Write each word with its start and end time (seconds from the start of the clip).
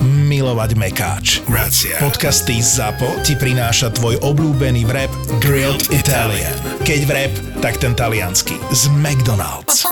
milovať 0.00 0.70
Mekáč. 0.80 1.26
Grazie. 1.44 1.96
Podcasty 2.00 2.58
ZAPO 2.58 3.20
ti 3.22 3.36
prináša 3.36 3.92
tvoj 3.92 4.16
obľúbený 4.24 4.88
vrep 4.88 5.12
Grilled 5.38 5.92
Italian. 5.92 6.56
Keď 6.82 7.00
vrep, 7.04 7.32
tak 7.60 7.76
ten 7.78 7.92
taliansky. 7.92 8.56
Z 8.72 8.88
McDonald's. 8.96 9.84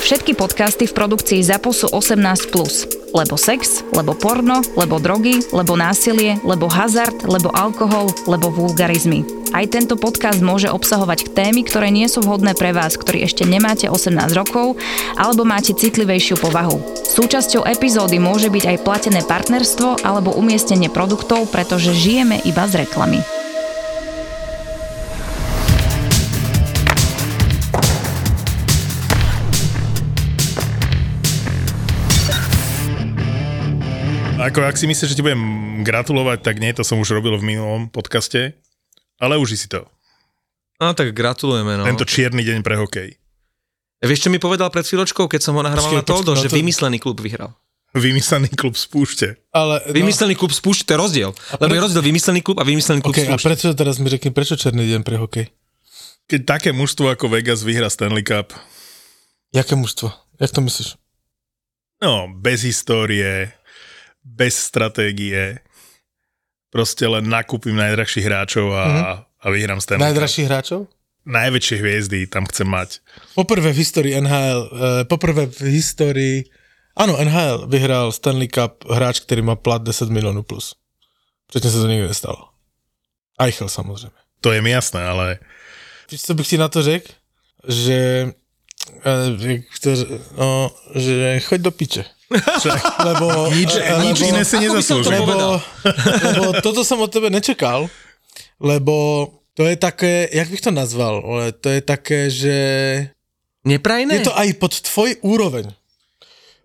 Všetky 0.00 0.34
podcasty 0.34 0.90
v 0.90 0.96
produkcii 0.96 1.40
ZAPO 1.44 1.70
sú 1.70 1.86
18+. 1.92 2.50
Lebo 3.10 3.34
sex, 3.34 3.82
lebo 3.94 4.16
porno, 4.16 4.62
lebo 4.74 4.98
drogy, 4.98 5.42
lebo 5.54 5.78
násilie, 5.78 6.38
lebo 6.42 6.66
hazard, 6.66 7.26
lebo 7.26 7.50
alkohol, 7.54 8.10
lebo 8.26 8.50
vulgarizmy. 8.50 9.39
Aj 9.50 9.66
tento 9.66 9.98
podcast 9.98 10.38
môže 10.38 10.70
obsahovať 10.70 11.34
témy, 11.34 11.66
ktoré 11.66 11.90
nie 11.90 12.06
sú 12.06 12.22
vhodné 12.22 12.54
pre 12.54 12.70
vás, 12.70 12.94
ktorí 12.94 13.26
ešte 13.26 13.42
nemáte 13.42 13.90
18 13.90 14.14
rokov 14.38 14.78
alebo 15.18 15.42
máte 15.42 15.74
citlivejšiu 15.74 16.38
povahu. 16.38 16.78
Súčasťou 16.94 17.66
epizódy 17.66 18.22
môže 18.22 18.46
byť 18.46 18.64
aj 18.70 18.82
platené 18.86 19.26
partnerstvo 19.26 20.06
alebo 20.06 20.38
umiestnenie 20.38 20.86
produktov, 20.86 21.50
pretože 21.50 21.90
žijeme 21.90 22.38
iba 22.46 22.62
z 22.70 22.86
reklamy. 22.86 23.18
Ako 34.38 34.62
ak 34.62 34.78
si 34.78 34.86
myslíš, 34.86 35.10
že 35.10 35.18
ti 35.18 35.26
budem 35.26 35.42
gratulovať, 35.82 36.38
tak 36.46 36.62
nie, 36.62 36.70
to 36.70 36.86
som 36.86 37.02
už 37.02 37.18
robil 37.18 37.34
v 37.34 37.44
minulom 37.44 37.90
podcaste, 37.90 38.56
ale 39.20 39.36
uži 39.36 39.60
si 39.60 39.68
to. 39.68 39.84
No 40.80 40.96
tak 40.96 41.12
gratulujeme, 41.12 41.76
no. 41.76 41.84
Tento 41.84 42.08
čierny 42.08 42.40
deň 42.40 42.64
pre 42.64 42.80
hokej. 42.80 43.20
Vieš, 44.00 44.26
čo 44.26 44.28
mi 44.32 44.40
povedal 44.40 44.72
pred 44.72 44.88
chvíľočkou, 44.88 45.28
keď 45.28 45.40
som 45.44 45.52
ho 45.54 45.62
nahrával 45.62 45.92
Počkej, 45.92 46.00
na 46.00 46.08
Toldo, 46.08 46.32
počkej, 46.32 46.40
že 46.40 46.48
no 46.48 46.52
to- 46.56 46.58
vymyslený 46.64 46.96
klub 46.96 47.18
vyhral. 47.20 47.52
Vymyslený 47.90 48.54
klub 48.54 48.78
z 48.78 48.86
púšte. 48.86 49.28
Ale, 49.50 49.82
no, 49.82 49.90
Vymyslený 49.90 50.38
klub 50.38 50.54
spúšť, 50.54 50.86
to 50.86 50.90
je 50.94 50.98
rozdiel. 50.98 51.30
Lebo 51.58 51.74
je 51.74 51.82
rozdiel 51.82 52.02
vymyslený 52.06 52.40
klub 52.40 52.62
a 52.62 52.64
vymyslený 52.64 53.02
klub 53.02 53.18
okay, 53.18 53.26
a 53.26 53.34
spúšť. 53.34 53.46
prečo 53.50 53.68
teraz 53.74 53.98
mi 53.98 54.06
řekni, 54.06 54.30
prečo 54.30 54.54
černý 54.54 54.86
deň 54.86 55.02
pre 55.02 55.18
hokej? 55.18 55.50
Keď 56.30 56.40
také 56.46 56.70
mužstvo 56.70 57.10
ako 57.10 57.26
Vegas 57.26 57.66
vyhra 57.66 57.90
Stanley 57.90 58.22
Cup, 58.22 58.54
Jaké 59.50 59.74
mužstvo? 59.74 60.14
Jak 60.38 60.54
to 60.54 60.62
myslíš? 60.62 60.94
no, 61.98 62.30
bez 62.30 62.62
histórie, 62.62 63.50
bez 64.22 64.54
stratégie, 64.54 65.58
proste 66.70 67.04
len 67.06 67.26
nakúpim 67.26 67.74
najdrahších 67.74 68.26
hráčov 68.26 68.70
a, 68.72 68.84
mm-hmm. 68.86 69.04
a 69.42 69.46
vyhrám 69.50 69.80
Stanley 69.82 70.00
Cup. 70.00 70.08
Najdražších 70.10 70.46
hráčov? 70.46 70.80
Najväčšie 71.20 71.76
hviezdy 71.84 72.18
tam 72.30 72.48
chcem 72.48 72.64
mať. 72.64 73.04
Poprvé 73.36 73.76
v 73.76 73.78
histórii 73.84 74.16
NHL, 74.16 74.60
uh, 74.70 74.70
poprvé 75.04 75.52
v 75.52 75.60
histórii, 75.68 76.48
áno, 76.96 77.18
NHL 77.20 77.68
vyhral 77.68 78.08
Stanley 78.08 78.48
Cup 78.48 78.88
hráč, 78.88 79.20
ktorý 79.20 79.44
má 79.44 79.54
plat 79.58 79.84
10 79.84 80.08
miliónov 80.08 80.48
plus. 80.48 80.78
Predtým 81.52 81.70
sa 81.70 81.78
to 81.84 81.90
nikdy 81.90 82.08
nestalo. 82.08 82.56
Eichel 83.36 83.68
samozrejme. 83.68 84.16
To 84.40 84.54
je 84.54 84.64
mi 84.64 84.72
jasné, 84.72 85.04
ale 85.04 85.44
Víš, 86.10 86.22
co 86.22 86.34
bych 86.34 86.46
si 86.46 86.58
na 86.58 86.68
to 86.68 86.82
řekl? 86.82 87.12
Že, 87.68 88.32
eh, 89.04 89.62
to, 89.80 89.90
no, 90.38 90.70
že 90.94 91.40
choď 91.40 91.60
do 91.60 91.70
piče. 91.70 92.04
Lebo, 93.10 93.50
nič, 93.50 93.74
eh, 93.74 93.98
nič 94.06 94.18
lebo, 94.22 94.30
iné 94.30 94.42
si 94.46 94.56
som 94.86 95.02
to 95.02 95.10
lebo, 95.10 95.58
lebo 96.22 96.42
toto 96.62 96.86
som 96.86 97.02
od 97.02 97.10
tebe 97.10 97.26
nečakal, 97.26 97.90
lebo 98.62 99.26
to 99.58 99.66
je 99.66 99.74
také, 99.74 100.30
jak 100.30 100.46
bych 100.46 100.62
to 100.62 100.70
nazval, 100.70 101.20
ale 101.26 101.52
to 101.52 101.68
je 101.68 101.80
také, 101.82 102.30
že 102.30 102.56
Neprajné? 103.66 104.22
je 104.22 104.30
to 104.30 104.34
aj 104.38 104.48
pod 104.62 104.72
tvoj 104.78 105.10
úroveň. 105.26 105.74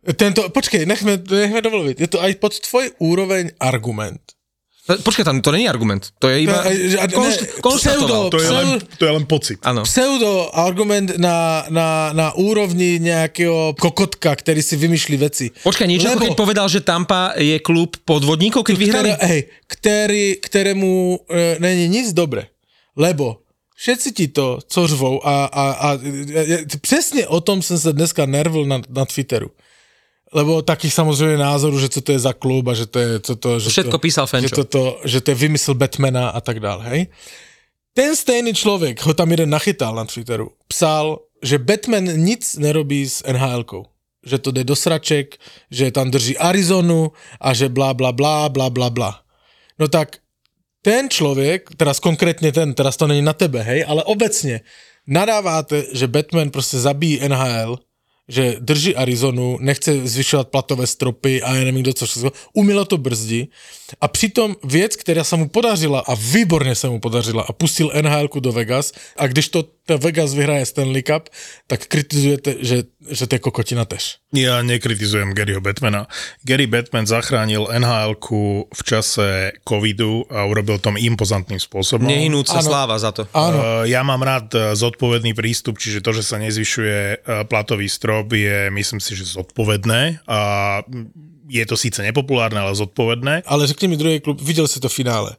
Tento, 0.06 0.46
počkej, 0.54 0.86
nechme, 0.86 1.18
nechme 1.18 1.66
dovoliť. 1.66 1.98
Je 1.98 2.10
to 2.10 2.22
aj 2.22 2.38
pod 2.38 2.54
tvoj 2.62 2.94
úroveň 3.02 3.58
argument. 3.58 4.22
Počkaj, 4.86 5.26
tam 5.26 5.42
to 5.42 5.50
není 5.50 5.66
argument. 5.66 6.14
To 6.22 6.30
je 6.30 6.46
iba... 6.46 6.62
Je- 6.70 6.94
že- 6.94 7.02
ne, 7.02 7.38
konštatoval. 7.58 8.30
To 8.30 8.38
je, 8.38 8.50
len, 8.54 8.68
to 9.02 9.04
je 9.10 9.12
len 9.18 9.26
pocit. 9.26 9.58
Áno. 9.66 9.82
Pseudo 9.82 10.54
argument 10.54 11.18
na, 11.18 11.66
na, 11.74 12.14
na 12.14 12.28
úrovni 12.38 13.02
nejakého 13.02 13.74
kokotka, 13.82 14.30
ktorý 14.38 14.62
si 14.62 14.78
vymýšli 14.78 15.18
veci. 15.18 15.50
Počkaj, 15.50 15.90
niečo 15.90 16.14
ako 16.14 16.22
Lebo- 16.22 16.26
keď 16.30 16.38
povedal, 16.38 16.68
že 16.70 16.86
Tampa 16.86 17.34
je 17.34 17.58
klub 17.66 17.98
podvodníkov, 18.06 18.62
keď 18.62 18.76
vyhrali? 18.78 19.10
Ktoré, 19.18 19.26
hej, 19.26 19.42
ktorý, 19.66 20.26
ktorému 20.46 20.92
e, 21.34 21.58
není 21.58 21.90
nic 21.90 22.14
dobre. 22.14 22.54
Lebo 22.94 23.42
všetci 23.74 24.10
ti 24.14 24.26
to, 24.30 24.62
co 24.62 24.80
řvou 24.88 25.18
a, 25.26 25.50
a, 25.50 25.64
a 25.82 25.88
e, 25.98 26.62
e, 26.62 26.78
přesně 26.78 27.26
o 27.26 27.42
tom 27.42 27.66
jsem 27.66 27.80
se 27.82 27.90
dneska 27.94 28.26
nervil 28.30 28.70
na, 28.70 28.86
na 28.86 29.06
Twitteru. 29.10 29.50
Lebo 30.36 30.62
takých 30.62 30.94
samozřejmě 30.94 31.38
názorů, 31.38 31.80
že 31.80 31.90
co 31.90 32.02
to 32.02 32.12
je 32.12 32.20
za 32.20 32.34
klub 32.34 32.68
a 32.68 32.74
že 32.74 32.86
to 32.86 33.00
je... 33.00 33.20
Co 33.20 33.36
to, 33.36 33.60
že 33.60 33.70
Všetko 33.70 33.92
to, 33.92 34.00
písal 34.00 34.26
že 34.28 34.32
Fenčo. 34.32 34.56
to, 34.56 34.64
to, 34.64 34.84
že 35.08 35.22
to 35.24 35.32
je 35.32 35.36
vymysl 35.36 35.74
Batmana 35.74 36.30
a 36.36 36.42
tak 36.44 36.60
dále, 36.60 36.84
hej? 36.86 37.08
Ten 37.96 38.12
stejný 38.16 38.52
člověk, 38.54 39.00
ho 39.08 39.14
tam 39.16 39.32
jeden 39.32 39.50
nachytal 39.50 39.96
na 39.96 40.04
Twitteru, 40.06 40.52
psal, 40.68 41.20
že 41.40 41.58
Batman 41.58 42.04
nic 42.04 42.44
nerobí 42.60 43.08
s 43.10 43.24
NHL-kou. 43.24 43.86
Že 44.26 44.38
to 44.38 44.52
jde 44.52 44.64
do 44.64 44.76
sraček, 44.76 45.38
že 45.72 45.92
tam 45.92 46.12
drží 46.12 46.38
Arizonu 46.38 47.12
a 47.40 47.54
že 47.54 47.70
bla 47.70 47.94
bla 47.94 48.12
bla 48.12 48.50
bla 48.50 48.70
bla 48.70 48.90
bla. 48.90 49.22
No 49.80 49.88
tak 49.88 50.18
ten 50.82 51.10
člověk, 51.10 51.70
teraz 51.78 52.00
konkrétně 52.00 52.52
ten, 52.52 52.74
teraz 52.74 52.98
to 52.98 53.08
není 53.08 53.22
na 53.22 53.34
tebe, 53.34 53.62
hej, 53.62 53.86
ale 53.88 54.04
obecně 54.04 54.62
nadáváte, 55.08 55.84
že 55.94 56.08
Batman 56.08 56.50
prostě 56.50 56.80
zabíjí 56.80 57.20
NHL, 57.28 57.78
že 58.28 58.56
drží 58.60 58.96
Arizonu, 58.96 59.58
nechce 59.62 60.08
zvyšovat 60.08 60.48
platové 60.48 60.88
stropy 60.88 61.42
a 61.42 61.56
já 61.56 61.64
nevím, 61.64 61.82
kdo 61.82 61.94
co 61.94 62.06
všechno, 62.06 62.32
umělo 62.54 62.86
to 62.86 62.98
brzdí. 62.98 63.50
A 64.02 64.08
přitom 64.08 64.56
věc, 64.64 64.96
která 64.96 65.24
se 65.24 65.36
mu 65.36 65.50
podařila 65.50 66.00
a 66.00 66.14
výborně 66.16 66.76
se 66.76 66.90
mu 66.90 67.00
podařila 67.00 67.44
a 67.44 67.54
pustil 67.54 67.92
nhl 68.02 68.30
do 68.40 68.52
Vegas 68.52 68.92
a 69.18 69.28
když 69.28 69.50
to 69.50 69.64
to 69.86 70.02
Vegas 70.02 70.34
vyhraje 70.34 70.66
Stanley 70.66 71.06
Cup, 71.06 71.30
tak 71.70 71.86
kritizujete, 71.86 72.58
že, 72.66 72.90
že 73.06 73.24
to 73.30 73.38
je 73.38 73.42
kokotina 73.42 73.86
tež. 73.86 74.18
Ja 74.34 74.66
nekritizujem 74.66 75.38
Garyho 75.38 75.62
Batmana. 75.62 76.10
Gary 76.42 76.66
Batman 76.66 77.06
zachránil 77.06 77.70
nhl 77.70 78.18
v 78.68 78.82
čase 78.84 79.56
covidu 79.62 80.26
a 80.28 80.44
urobil 80.50 80.82
tom 80.82 80.98
impozantným 80.98 81.62
spôsobom. 81.62 82.10
Nehinúca 82.10 82.60
Áno. 82.60 82.68
sláva 82.68 82.98
za 82.98 83.14
to. 83.14 83.30
Áno, 83.32 83.56
Uh, 83.56 83.88
ja 83.88 84.04
mám 84.04 84.20
rád 84.20 84.52
uh, 84.52 84.62
zodpovedný 84.76 85.32
prístup, 85.32 85.80
čiže 85.80 86.04
to, 86.04 86.12
že 86.12 86.28
sa 86.28 86.42
nezvyšuje 86.42 86.98
uh, 87.24 87.48
platový 87.48 87.88
strop, 87.88 88.34
je 88.34 88.68
myslím 88.74 89.00
si, 89.00 89.16
že 89.16 89.24
zodpovedné 89.38 90.26
a 90.28 90.40
mm, 90.84 91.50
je 91.50 91.64
to 91.66 91.78
síce 91.78 92.02
nepopulárne, 92.02 92.58
ale 92.58 92.76
zodpovedné. 92.76 93.46
ale 93.46 93.68
řekni 93.68 93.88
mi 93.88 93.98
druhý 93.98 94.20
klub, 94.20 94.42
viděl 94.42 94.68
si 94.68 94.80
to 94.80 94.90
finále. 94.90 95.38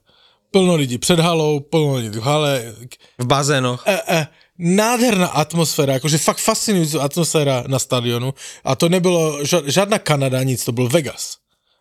Plno 0.56 0.74
lidí 0.74 0.96
před 0.98 1.20
halou, 1.20 1.60
plno 1.60 1.94
lidí 2.00 2.16
v 2.16 2.22
hale, 2.24 2.72
V 3.20 3.26
bazénoch. 3.28 3.84
e, 3.84 3.92
e, 4.08 4.26
nádherná 4.56 5.36
atmosféra, 5.36 6.00
akože 6.00 6.16
fakt 6.16 6.40
fascinující 6.40 6.96
atmosféra 6.96 7.68
na 7.68 7.76
stadionu 7.76 8.32
a 8.64 8.72
to 8.72 8.88
nebylo 8.88 9.44
ža- 9.44 9.68
žádná 9.68 9.98
Kanada, 10.00 10.40
nic, 10.42 10.64
to 10.64 10.72
byl 10.72 10.88
Vegas. 10.88 11.36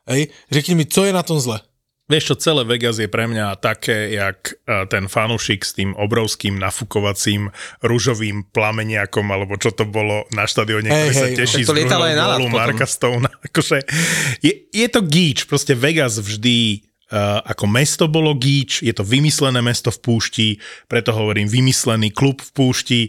Hej, 0.08 0.28
řekni 0.52 0.76
mi, 0.76 0.86
co 0.86 1.08
je 1.08 1.14
na 1.14 1.24
tom 1.24 1.40
zle? 1.40 1.60
Vieš 2.06 2.24
čo, 2.24 2.36
celé 2.38 2.62
Vegas 2.70 3.02
je 3.02 3.10
pre 3.10 3.26
mňa 3.26 3.58
také, 3.58 4.14
jak 4.14 4.38
uh, 4.70 4.86
ten 4.86 5.10
fanušik 5.10 5.66
s 5.66 5.74
tým 5.74 5.98
obrovským 5.98 6.54
nafukovacím 6.62 7.50
ružovým 7.82 8.46
plameniakom, 8.54 9.26
alebo 9.26 9.58
čo 9.58 9.74
to 9.74 9.90
bolo 9.90 10.22
na 10.30 10.46
štadióne, 10.46 10.86
Hej, 10.86 11.02
ktorý 11.02 11.16
sa 11.18 11.26
hej, 11.26 11.34
no. 11.34 11.40
teší 11.42 11.62
to 11.66 11.74
z 11.74 11.90
na 11.90 12.38
potom. 12.38 12.54
Marka 12.54 12.86
Stone. 12.86 13.26
Akože, 13.50 13.82
je, 14.46 14.54
je 14.70 14.88
to 14.92 15.02
gíč, 15.02 15.50
proste 15.50 15.74
Vegas 15.74 16.22
vždy 16.22 16.86
ako 17.46 17.66
mesto 17.70 18.10
bolo 18.10 18.34
gíč, 18.34 18.82
je 18.82 18.94
to 18.94 19.06
vymyslené 19.06 19.62
mesto 19.62 19.94
v 19.94 20.02
púšti, 20.02 20.48
preto 20.90 21.14
hovorím 21.14 21.46
vymyslený 21.46 22.10
klub 22.10 22.42
v 22.42 22.52
púšti. 22.56 23.00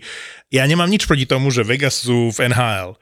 Ja 0.53 0.69
nemám 0.69 0.93
nič 0.93 1.09
proti 1.09 1.25
tomu, 1.25 1.49
že 1.49 1.65
Vegas 1.65 2.05
sú 2.05 2.29
v 2.29 2.53
NHL. 2.53 3.01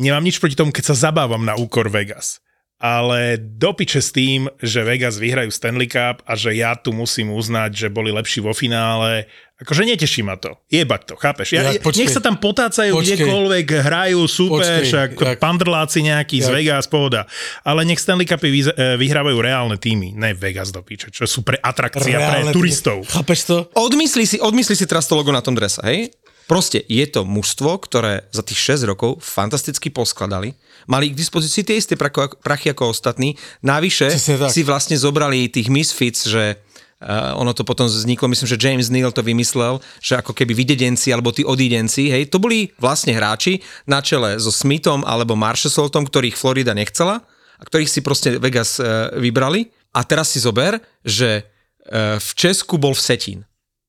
Nemám 0.00 0.24
nič 0.24 0.40
proti 0.40 0.56
tomu, 0.56 0.72
keď 0.72 0.94
sa 0.94 1.12
zabávam 1.12 1.44
na 1.44 1.54
úkor 1.54 1.92
Vegas. 1.92 2.40
Ale 2.78 3.20
dopiče 3.38 3.98
s 3.98 4.10
tým, 4.10 4.52
že 4.58 4.80
Vegas 4.80 5.16
vyhrajú 5.16 5.48
Stanley 5.48 5.86
Cup 5.86 6.20
a 6.22 6.32
že 6.32 6.52
ja 6.52 6.74
tu 6.74 6.90
musím 6.90 7.30
uznať, 7.30 7.70
že 7.74 7.86
boli 7.88 8.10
lepší 8.10 8.38
vo 8.38 8.52
finále. 8.52 9.24
Akože 9.56 9.82
neteší 9.82 10.20
ma 10.20 10.36
to. 10.36 10.60
Jebať 10.66 11.02
to, 11.02 11.14
chápeš? 11.16 11.48
Ja, 11.50 11.64
Ja, 11.66 11.80
počkej. 11.80 11.96
nech 11.98 12.12
sa 12.12 12.20
tam 12.20 12.36
potácajú 12.36 12.92
Počkej. 12.92 13.16
kdekoľvek, 13.16 13.66
hrajú 13.80 14.20
super, 14.26 14.60
Počkej, 14.60 14.84
však 14.84 15.10
pandrláci 15.40 16.04
nejaký 16.04 16.36
z 16.38 16.44
jak- 16.44 16.54
Vegas, 16.54 16.84
pohoda. 16.84 17.24
Ale 17.62 17.80
nech 17.82 17.96
Stanley 17.96 18.24
Cupy 18.24 18.52
vyz- 18.52 18.68
eh, 18.70 18.94
vyhrávajú 18.94 19.40
reálne 19.40 19.74
týmy, 19.74 20.12
ne 20.12 20.36
Vegas 20.36 20.68
do 20.68 20.80
piče, 20.80 21.08
čo 21.08 21.24
sú 21.24 21.40
pre 21.40 21.56
atrakcia 21.56 22.04
Reálne- 22.04 22.44
pre 22.44 22.52
turistov. 22.52 23.08
Chápeš 23.08 23.40
to? 23.46 23.56
Odmyslí 23.74 24.24
si, 24.26 24.36
odmyslí 24.36 24.74
si 24.74 24.84
teraz 24.84 25.04
to 25.04 25.16
logo 25.16 25.32
na 25.32 25.40
tom 25.40 25.56
drese, 25.56 25.80
hej? 25.82 26.12
Proste 26.46 26.78
je 26.86 27.02
to 27.10 27.26
mužstvo, 27.26 27.74
ktoré 27.82 28.30
za 28.30 28.46
tých 28.46 28.78
6 28.78 28.86
rokov 28.86 29.18
fantasticky 29.18 29.90
poskladali, 29.90 30.54
mali 30.86 31.10
k 31.10 31.18
dispozícii 31.18 31.66
tie 31.66 31.76
isté 31.78 31.98
prachy 31.98 32.70
ako 32.70 32.94
ostatní, 32.94 33.34
navyše 33.66 34.14
si 34.54 34.62
vlastne 34.62 34.94
zobrali 34.94 35.50
tých 35.50 35.66
misfits, 35.66 36.26
že 36.30 36.62
Uh, 36.96 37.36
ono 37.36 37.52
to 37.52 37.60
potom 37.60 37.84
vzniklo, 37.84 38.24
myslím, 38.32 38.48
že 38.48 38.56
James 38.56 38.88
Neal 38.88 39.12
to 39.12 39.20
vymyslel, 39.20 39.84
že 40.00 40.16
ako 40.16 40.32
keby 40.32 40.56
vydedenci 40.56 41.12
alebo 41.12 41.28
tí 41.28 41.44
odídenci, 41.44 42.08
hej, 42.08 42.32
to 42.32 42.40
boli 42.40 42.72
vlastne 42.80 43.12
hráči 43.12 43.60
na 43.84 44.00
čele 44.00 44.40
so 44.40 44.48
Smithom 44.48 45.04
alebo 45.04 45.36
Marshalsom, 45.36 46.08
ktorých 46.08 46.40
Florida 46.40 46.72
nechcela 46.72 47.20
a 47.60 47.62
ktorých 47.68 47.92
si 47.92 48.00
proste 48.00 48.40
Vegas 48.40 48.80
uh, 48.80 49.12
vybrali. 49.12 49.68
A 49.92 50.08
teraz 50.08 50.32
si 50.32 50.40
zober, 50.40 50.80
že 51.04 51.44
uh, 51.44 52.16
v 52.16 52.30
Česku 52.32 52.80
bol 52.80 52.96
Vsetín. 52.96 53.44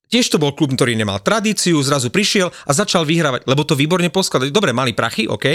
Tiež 0.08 0.32
to 0.32 0.40
bol 0.40 0.56
klub, 0.56 0.72
ktorý 0.72 0.96
nemal 0.96 1.20
tradíciu, 1.20 1.76
zrazu 1.84 2.08
prišiel 2.08 2.48
a 2.48 2.70
začal 2.72 3.04
vyhrávať, 3.04 3.44
lebo 3.44 3.62
to 3.64 3.76
výborne 3.76 4.08
poskladali. 4.08 4.48
Dobre, 4.48 4.72
mali 4.72 4.96
prachy, 4.96 5.28
OK, 5.28 5.46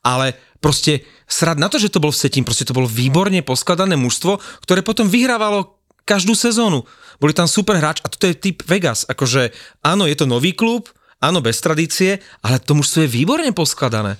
ale 0.00 0.32
proste 0.56 1.04
srad 1.28 1.60
na 1.60 1.68
to, 1.68 1.76
že 1.76 1.92
to 1.92 2.00
bol 2.00 2.08
Vsetín, 2.08 2.48
proste 2.48 2.64
to 2.64 2.72
bolo 2.72 2.88
výborne 2.88 3.44
poskladané 3.44 4.00
mužstvo, 4.00 4.40
ktoré 4.64 4.80
potom 4.80 5.04
vyhrávalo 5.04 5.76
každú 6.08 6.32
sezónu. 6.32 6.88
Boli 7.20 7.36
tam 7.36 7.44
super 7.44 7.76
hráč 7.76 8.00
a 8.00 8.08
toto 8.08 8.24
je 8.24 8.34
typ 8.34 8.64
Vegas. 8.64 9.04
Akože 9.04 9.52
áno, 9.84 10.08
je 10.08 10.16
to 10.16 10.24
nový 10.24 10.56
klub, 10.56 10.88
áno, 11.20 11.44
bez 11.44 11.60
tradície, 11.60 12.24
ale 12.40 12.56
to 12.56 12.72
mužstvo 12.72 13.04
je 13.04 13.12
výborne 13.12 13.52
poskladané. 13.52 14.16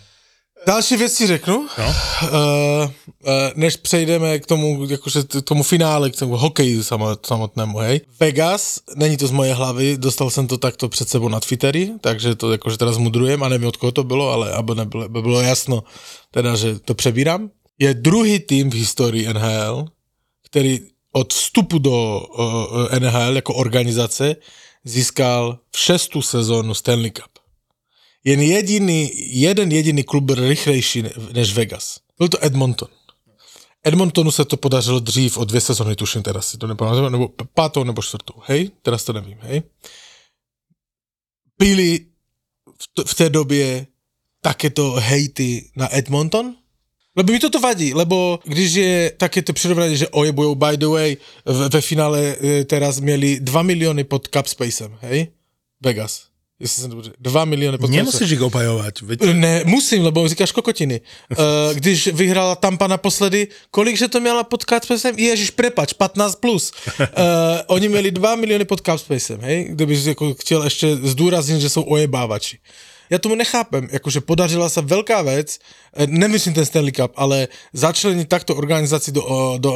Další 0.67 0.97
věc 0.97 1.13
si 1.13 1.27
řeknu, 1.27 1.69
no. 1.79 1.85
uh, 1.87 2.31
uh, 2.31 2.91
než 3.55 3.77
přejdeme 3.77 4.39
k 4.39 4.47
tomu, 4.47 4.87
jakože 4.89 5.25
t- 5.25 5.43
tomu 5.43 5.63
finále, 5.63 6.11
k 6.11 6.17
tomu 6.17 6.37
hokeji 6.37 6.81
samot- 6.81 7.27
samotnému, 7.27 7.79
hej. 7.79 8.01
Vegas, 8.21 8.81
není 8.97 9.17
to 9.17 9.27
z 9.27 9.31
mojej 9.31 9.55
hlavy, 9.55 9.97
dostal 9.99 10.31
jsem 10.31 10.47
to 10.47 10.59
takto 10.59 10.89
před 10.89 11.09
sebou 11.09 11.29
na 11.29 11.41
Twitteri, 11.41 11.91
takže 12.01 12.35
to 12.35 12.53
jakože 12.53 12.77
teraz 12.79 12.99
mudrujem 12.99 13.43
a 13.43 13.49
nevím 13.49 13.69
od 13.69 13.77
koho 13.77 13.93
to 13.93 14.05
bylo, 14.05 14.31
ale 14.31 14.53
aby 14.53 14.75
nebylo, 14.75 15.09
by 15.09 15.23
bylo 15.23 15.41
jasno, 15.41 15.83
teda, 16.31 16.57
že 16.57 16.79
to 16.79 16.95
přebírám. 16.95 17.51
Je 17.79 17.95
druhý 17.95 18.39
tým 18.39 18.71
v 18.71 18.75
historii 18.75 19.33
NHL, 19.33 19.85
který 20.47 20.81
od 21.13 21.33
vstupu 21.33 21.79
do 21.79 22.21
uh, 22.39 22.99
NHL 22.99 23.37
jako 23.37 23.55
organizace 23.55 24.37
získal 24.85 25.59
v 25.73 25.79
šestou 25.79 26.23
sezónu 26.23 26.75
Stanley 26.75 27.11
Cup 27.11 27.30
jen 28.25 28.41
jediný, 28.41 29.11
jeden 29.41 29.73
jediný 29.73 30.05
klub 30.05 30.25
byl 30.25 30.49
rychlejší 30.49 31.03
ne- 31.03 31.13
než 31.33 31.55
Vegas. 31.55 31.97
Byl 32.19 32.29
to 32.29 32.45
Edmonton. 32.45 32.89
Edmontonu 33.85 34.31
se 34.31 34.45
to 34.45 34.57
podařilo 34.57 35.01
dřív, 35.01 35.39
o 35.39 35.45
dvě 35.45 35.61
sezony 35.61 35.97
tuším, 35.97 36.23
teraz 36.23 36.49
si 36.49 36.59
to 36.59 36.67
nepamatuju, 36.67 37.09
nebo 37.09 37.29
pátou 37.55 37.85
nebo 37.85 38.03
čtvrtou, 38.03 38.35
hej? 38.45 38.71
Teraz 38.83 39.05
to 39.05 39.13
nevím, 39.13 39.39
hej? 39.41 39.63
Byly 41.59 42.07
v, 42.97 43.05
v 43.07 43.15
té 43.15 43.31
době 43.31 43.87
takéto 44.41 44.93
hejty 44.93 45.71
na 45.77 45.97
Edmonton? 45.97 46.55
Lebo 47.17 47.33
mi 47.33 47.39
toto 47.39 47.61
vadí, 47.61 47.95
lebo 47.95 48.39
když 48.45 48.73
je 48.73 49.11
takéto 49.17 49.53
přirovnání, 49.53 49.97
že 49.97 50.09
ojebujou, 50.09 50.55
by 50.55 50.77
the 50.77 50.87
way, 50.87 51.17
v, 51.45 51.69
ve 51.69 51.81
finále 51.81 52.37
e, 52.43 52.65
teraz 52.65 53.01
měli 53.01 53.41
2 53.41 53.63
miliony 53.63 54.05
pod 54.05 54.29
cap 54.29 54.47
spacem, 54.47 54.99
hej? 55.01 55.27
Vegas. 55.81 56.30
Jestli 56.61 56.83
jsem 56.83 56.91
dobře. 56.91 57.13
2 57.19 57.45
miliony 57.45 57.79
pod 57.79 57.87
cap 57.87 57.93
spacem. 57.93 58.07
Nemusíš 58.07 58.31
ich 58.31 58.43
opajovať. 58.43 59.03
Veď... 59.03 59.21
Ne, 59.21 59.63
musím, 59.65 60.05
lebo 60.05 60.29
říkáš 60.29 60.53
kokotiny. 60.53 61.01
Uh, 61.31 61.37
když 61.75 62.07
vyhrála 62.07 62.55
Tampa 62.55 62.87
naposledy, 62.87 63.49
kolik 63.71 63.97
že 63.97 64.09
to 64.09 64.21
měla 64.21 64.45
pod 64.45 64.65
Capspacem? 64.65 65.19
Ježiš, 65.19 65.51
prepač, 65.51 65.93
15 65.93 66.35
plus. 66.35 66.73
Uh, 67.01 67.07
oni 67.67 67.89
měli 67.89 68.11
2 68.11 68.37
miliony 68.37 68.65
pod 68.65 68.81
Capspacem, 68.81 69.41
hej? 69.41 69.67
Kdybych 69.71 70.07
jako 70.07 70.35
chtěl 70.35 70.65
ještě 70.65 70.97
zdůraznit, 70.97 71.61
že 71.61 71.69
jsou 71.69 71.83
ojebávači. 71.83 72.59
Já 73.11 73.19
tomu 73.19 73.35
nechápem, 73.35 73.89
jakože 73.93 74.21
podařila 74.21 74.69
se 74.69 74.81
velká 74.81 75.23
věc, 75.23 75.59
eh, 75.97 76.07
nemyslím 76.07 76.55
ten 76.55 76.67
Stanley 76.67 76.93
Cup, 76.93 77.13
ale 77.17 77.49
začlenit 77.73 78.29
takto 78.29 78.57
organizaci 78.57 79.13
do, 79.13 79.55
do 79.59 79.73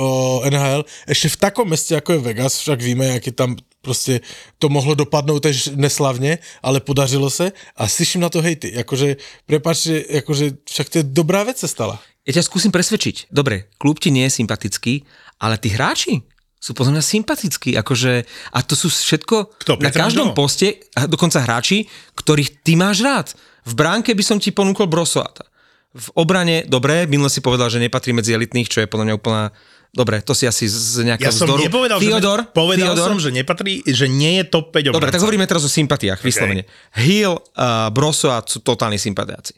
NHL, 0.51 0.85
ještě 1.09 1.29
v 1.29 1.37
takom 1.37 1.69
městě, 1.69 1.95
jako 1.95 2.13
je 2.13 2.19
Vegas, 2.19 2.59
však 2.59 2.83
víme, 2.83 3.07
je 3.07 3.33
tam 3.33 3.57
prostě 3.85 4.25
to 4.59 4.73
mohlo 4.73 4.97
dopadnout 4.97 5.45
tež 5.45 5.77
neslavně, 5.77 6.41
ale 6.65 6.81
podařilo 6.81 7.29
se 7.31 7.53
a 7.77 7.85
slyším 7.89 8.25
na 8.25 8.33
to 8.33 8.41
hejty, 8.41 8.73
jakože, 8.75 9.17
prepáč, 9.45 9.77
že 9.85 9.97
jakože 10.09 10.65
však 10.65 10.89
to 10.89 10.99
je 10.99 11.05
dobrá 11.05 11.45
věc 11.45 11.61
se 11.61 11.69
stala. 11.69 12.01
Ja 12.25 12.33
ťa 12.33 12.49
skúsim 12.49 12.73
presvedčiť. 12.73 13.29
Dobre, 13.29 13.69
klub 13.77 14.01
ti 14.01 14.09
nie 14.09 14.25
je 14.25 14.41
sympatický, 14.41 15.05
ale 15.45 15.61
tí 15.61 15.69
hráči 15.69 16.25
sú 16.57 16.73
podľa 16.73 16.97
mňa 16.97 17.05
sympatickí. 17.05 17.77
Akože, 17.77 18.25
a 18.49 18.59
to 18.65 18.73
sú 18.73 18.89
všetko 18.89 19.61
Kto, 19.61 19.77
na 19.77 19.93
každom 19.93 20.33
Ždó? 20.33 20.37
poste, 20.37 20.81
a 20.97 21.05
dokonca 21.05 21.45
hráči, 21.45 21.85
ktorých 22.17 22.65
ty 22.65 22.81
máš 22.81 23.05
rád. 23.05 23.37
V 23.69 23.77
bránke 23.77 24.17
by 24.17 24.25
som 24.25 24.41
ti 24.41 24.57
ponúkol 24.57 24.89
Brosoata. 24.89 25.45
V 25.93 26.09
obrane, 26.17 26.65
dobre, 26.65 27.05
minule 27.05 27.29
si 27.29 27.45
povedal, 27.45 27.69
že 27.69 27.77
nepatrí 27.77 28.17
medzi 28.17 28.33
elitných, 28.33 28.73
čo 28.73 28.81
je 28.81 28.89
podľa 28.89 29.13
mňa 29.13 29.19
úplná... 29.21 29.53
Dobre, 29.95 30.19
to 30.27 30.35
si 30.35 30.43
asi 30.43 30.67
z 30.67 31.07
nejakého 31.07 31.31
Ja 31.31 31.33
som 31.33 31.47
vzdoru. 31.47 31.71
nepovedal, 31.71 32.03
Theodor, 32.03 32.39
že, 32.43 32.51
povedal 32.51 32.99
Theodor, 32.99 33.09
som, 33.15 33.19
že 33.23 33.31
nepatrí, 33.31 33.87
že 33.87 34.11
nie 34.11 34.43
je 34.43 34.45
top 34.51 34.75
5 34.75 34.91
obranca. 34.91 34.99
Dobre, 34.99 35.15
tak 35.15 35.23
hovoríme 35.23 35.47
teraz 35.47 35.63
o 35.63 35.71
sympatiách, 35.71 36.19
vyslovene. 36.19 36.67
Hill, 36.99 37.39
uh, 37.39 37.95
Brosoat 37.95 38.51
sú 38.51 38.59
totálni 38.59 38.99
sympatiáci. 38.99 39.55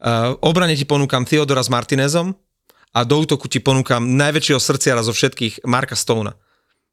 Uh, 0.00 0.32
obrane 0.40 0.72
ti 0.72 0.88
ponúkam 0.88 1.28
Theodora 1.28 1.60
s 1.60 1.68
Martinezom 1.68 2.32
a 2.96 3.04
do 3.04 3.20
útoku 3.20 3.52
ti 3.52 3.60
ponúkam 3.60 4.00
najväčšieho 4.00 4.56
srdciara 4.56 5.04
zo 5.04 5.12
všetkých, 5.12 5.68
Marka 5.68 5.92
Stona. 5.92 6.32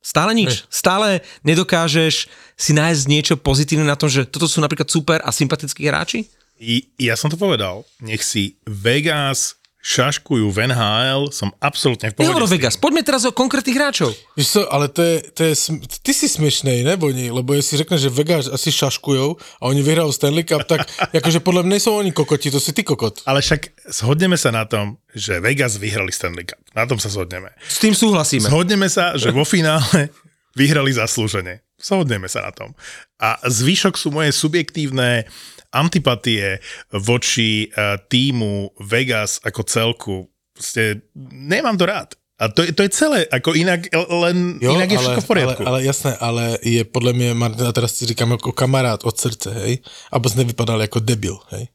Stále 0.03 0.35
nič. 0.35 0.67
Stále 0.67 1.23
nedokážeš 1.47 2.27
si 2.59 2.71
nájsť 2.75 3.03
niečo 3.07 3.33
pozitívne 3.39 3.87
na 3.87 3.95
tom, 3.95 4.11
že 4.11 4.27
toto 4.27 4.51
sú 4.51 4.59
napríklad 4.59 4.91
super 4.91 5.23
a 5.23 5.31
sympatickí 5.31 5.87
hráči? 5.87 6.27
I, 6.59 6.91
ja 6.99 7.15
som 7.15 7.31
to 7.31 7.39
povedal. 7.39 7.87
Nech 8.03 8.19
si 8.19 8.59
Vegas 8.67 9.55
šaškujú 9.83 10.47
v 10.47 10.71
NHL, 10.71 11.27
som 11.35 11.51
absolútne 11.59 12.15
v 12.15 12.15
pohode. 12.15 12.31
Nehovor 12.31 12.43
o 12.43 12.47
s 12.47 12.55
tým. 12.55 12.63
Vegas, 12.63 12.75
poďme 12.79 13.03
teraz 13.03 13.27
o 13.27 13.35
konkrétnych 13.35 13.75
hráčov. 13.75 14.15
Víš 14.39 14.55
co, 14.55 14.61
ale 14.71 14.87
to 14.87 15.03
je, 15.03 15.15
to 15.35 15.41
je, 15.43 15.53
ty 15.99 16.11
si 16.15 16.31
směšnej, 16.31 16.87
nebo 16.87 17.11
oni, 17.11 17.27
lebo 17.27 17.51
jestli 17.51 17.83
řekneš, 17.83 18.07
že 18.07 18.09
Vegas 18.09 18.47
asi 18.47 18.71
šaškujou 18.71 19.35
a 19.35 19.63
oni 19.67 19.83
vyhrajou 19.83 20.11
Stanley 20.15 20.47
Cup, 20.47 20.63
tak 20.63 20.87
jakože 21.17 21.43
podle 21.43 21.67
mne 21.67 21.73
nejsou 21.73 21.97
oni 21.97 22.13
kokoti, 22.13 22.53
to 22.53 22.61
si 22.61 22.71
ty 22.71 22.85
kokot. 22.85 23.25
Ale 23.25 23.41
však 23.41 23.89
zhodneme 23.89 24.37
sa 24.37 24.53
na 24.53 24.63
tom, 24.69 25.01
že 25.11 25.41
Vegas 25.41 25.81
vyhrali 25.81 26.13
Stanley 26.13 26.45
Cup. 26.45 26.61
Na 26.77 26.85
tom 26.85 27.01
sa 27.01 27.09
zhodneme. 27.09 27.49
S 27.65 27.81
tým 27.81 27.97
súhlasíme. 27.97 28.45
Zhodneme 28.45 28.87
sa, 28.87 29.17
že 29.17 29.33
vo 29.33 29.43
finále 29.43 30.13
vyhrali 30.53 30.93
zaslúžene. 30.93 31.62
Zhodneme 31.83 32.31
sa 32.31 32.47
na 32.47 32.51
tom. 32.55 32.71
A 33.19 33.35
zvyšok 33.43 33.99
sú 33.99 34.07
moje 34.09 34.31
subjektívne 34.31 35.27
antipatie 35.71 36.63
voči 36.91 37.67
uh, 37.69 37.99
týmu 38.07 38.71
Vegas 38.79 39.43
ako 39.43 39.61
celku. 39.63 40.15
Proste 40.53 41.01
nemám 41.33 41.75
to 41.77 41.85
rád. 41.85 42.09
A 42.39 42.47
to, 42.49 42.63
je- 42.65 42.73
to 42.73 42.83
je 42.83 42.89
celé, 42.89 43.19
ako 43.29 43.53
inak, 43.53 43.87
len 44.09 44.57
jo, 44.61 44.73
inak 44.73 44.89
je 44.91 44.97
všetko 44.97 45.21
v 45.21 45.29
poriadku. 45.29 45.61
Ale, 45.63 45.69
ale 45.69 45.79
jasné, 45.85 46.11
ale 46.17 46.43
je 46.61 46.83
podle 46.83 47.13
mě, 47.13 47.33
Martin, 47.33 47.65
a 47.67 47.71
teraz 47.71 47.93
si 47.93 48.05
říkám 48.05 48.31
jako 48.31 48.51
kamarád 48.51 49.03
od 49.03 49.15
srdce, 49.19 49.53
hej, 49.53 49.77
abys 50.11 50.33
nevypadal 50.35 50.81
jako 50.81 50.99
debil, 50.99 51.39
hej. 51.49 51.67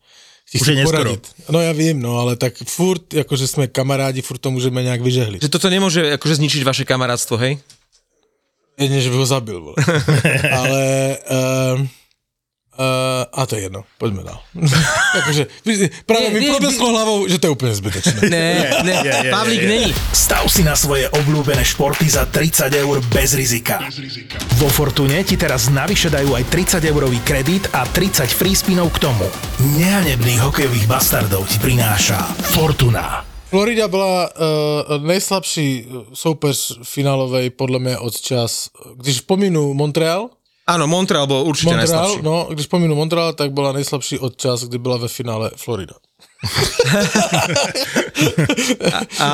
Ti 0.51 0.59
Už 0.59 0.63
chci 0.63 0.71
je 0.71 0.77
neskoro. 0.77 0.99
poradit. 0.99 1.25
No 1.51 1.61
já 1.61 1.73
vím, 1.73 2.01
no, 2.03 2.19
ale 2.19 2.37
tak 2.37 2.55
furt, 2.67 3.15
jakože 3.15 3.47
jsme 3.47 3.67
kamarádi, 3.67 4.23
furt 4.23 4.39
to 4.39 4.51
můžeme 4.51 4.83
nějak 4.83 5.01
vyžehlit. 5.01 5.43
Že 5.43 5.49
toto 5.49 5.69
nemôže 5.71 6.01
akože 6.17 6.35
zničiť 6.41 6.65
vaše 6.65 6.85
kamarátstvo, 6.89 7.37
hej? 7.37 7.61
Jedně, 8.79 9.01
že 9.01 9.11
by 9.11 9.17
ho 9.17 9.27
zabil, 9.27 9.61
vole. 9.61 9.75
ale... 10.57 11.17
Um, 11.75 11.89
Uh, 12.79 13.27
a 13.35 13.43
to 13.47 13.59
je 13.59 13.67
jedno, 13.67 13.83
pojďme 13.99 14.23
dál. 14.23 14.39
Nie, 15.67 15.91
práve 16.07 16.31
mi 16.31 16.47
nie, 16.47 16.51
problesklo 16.55 16.95
hlavou, 16.95 17.27
že 17.27 17.43
to 17.43 17.51
je 17.51 17.53
úplne 17.59 17.75
zbytečné. 17.75 18.31
Ne, 18.31 18.71
ne, 18.87 18.95
je, 19.03 19.11
je, 19.27 19.31
Pavlík 19.35 19.59
je, 19.59 19.67
je. 19.67 19.71
není. 19.75 19.91
Stav 20.15 20.47
si 20.47 20.63
na 20.63 20.79
svoje 20.79 21.11
obľúbené 21.11 21.67
športy 21.67 22.07
za 22.07 22.31
30 22.31 22.71
eur 22.71 23.03
bez 23.11 23.35
rizika. 23.35 23.83
Vo 24.63 24.71
Fortune 24.71 25.27
ti 25.27 25.35
teraz 25.35 25.75
navyše 25.75 26.07
dajú 26.07 26.39
aj 26.39 26.47
30 26.79 26.87
eurový 26.87 27.19
kredit 27.27 27.67
a 27.75 27.83
30 27.83 28.31
free 28.31 28.55
spinov 28.55 28.95
k 28.95 29.11
tomu. 29.11 29.27
Nehanebných 29.75 30.39
hokejových 30.39 30.87
bastardov 30.87 31.51
ti 31.51 31.59
prináša 31.59 32.31
Fortuna. 32.55 33.28
Florida 33.49 33.89
byla 33.89 34.29
uh, 34.29 35.07
nejslabší 35.07 35.87
soupeř 36.13 36.79
finálovej 36.83 37.51
podle 37.51 37.79
mě 37.79 37.99
od 37.99 38.21
čas, 38.21 38.71
když 38.95 39.21
pominu 39.21 39.75
Montreal, 39.75 40.31
Áno, 40.69 40.85
Montreal 40.85 41.25
bol 41.25 41.49
určite 41.49 41.73
Montreal, 41.73 42.21
najslabší. 42.21 42.21
no, 42.29 42.53
když 42.53 42.69
pominu 42.69 42.93
Montreal, 42.93 43.33
tak 43.33 43.57
byla 43.57 43.73
nejslabší 43.73 44.21
od 44.21 44.37
čas, 44.37 44.69
kdy 44.69 44.79
byla 44.79 44.97
ve 44.97 45.09
finále 45.09 45.51
Florida. 45.57 45.97
A, 49.19 49.29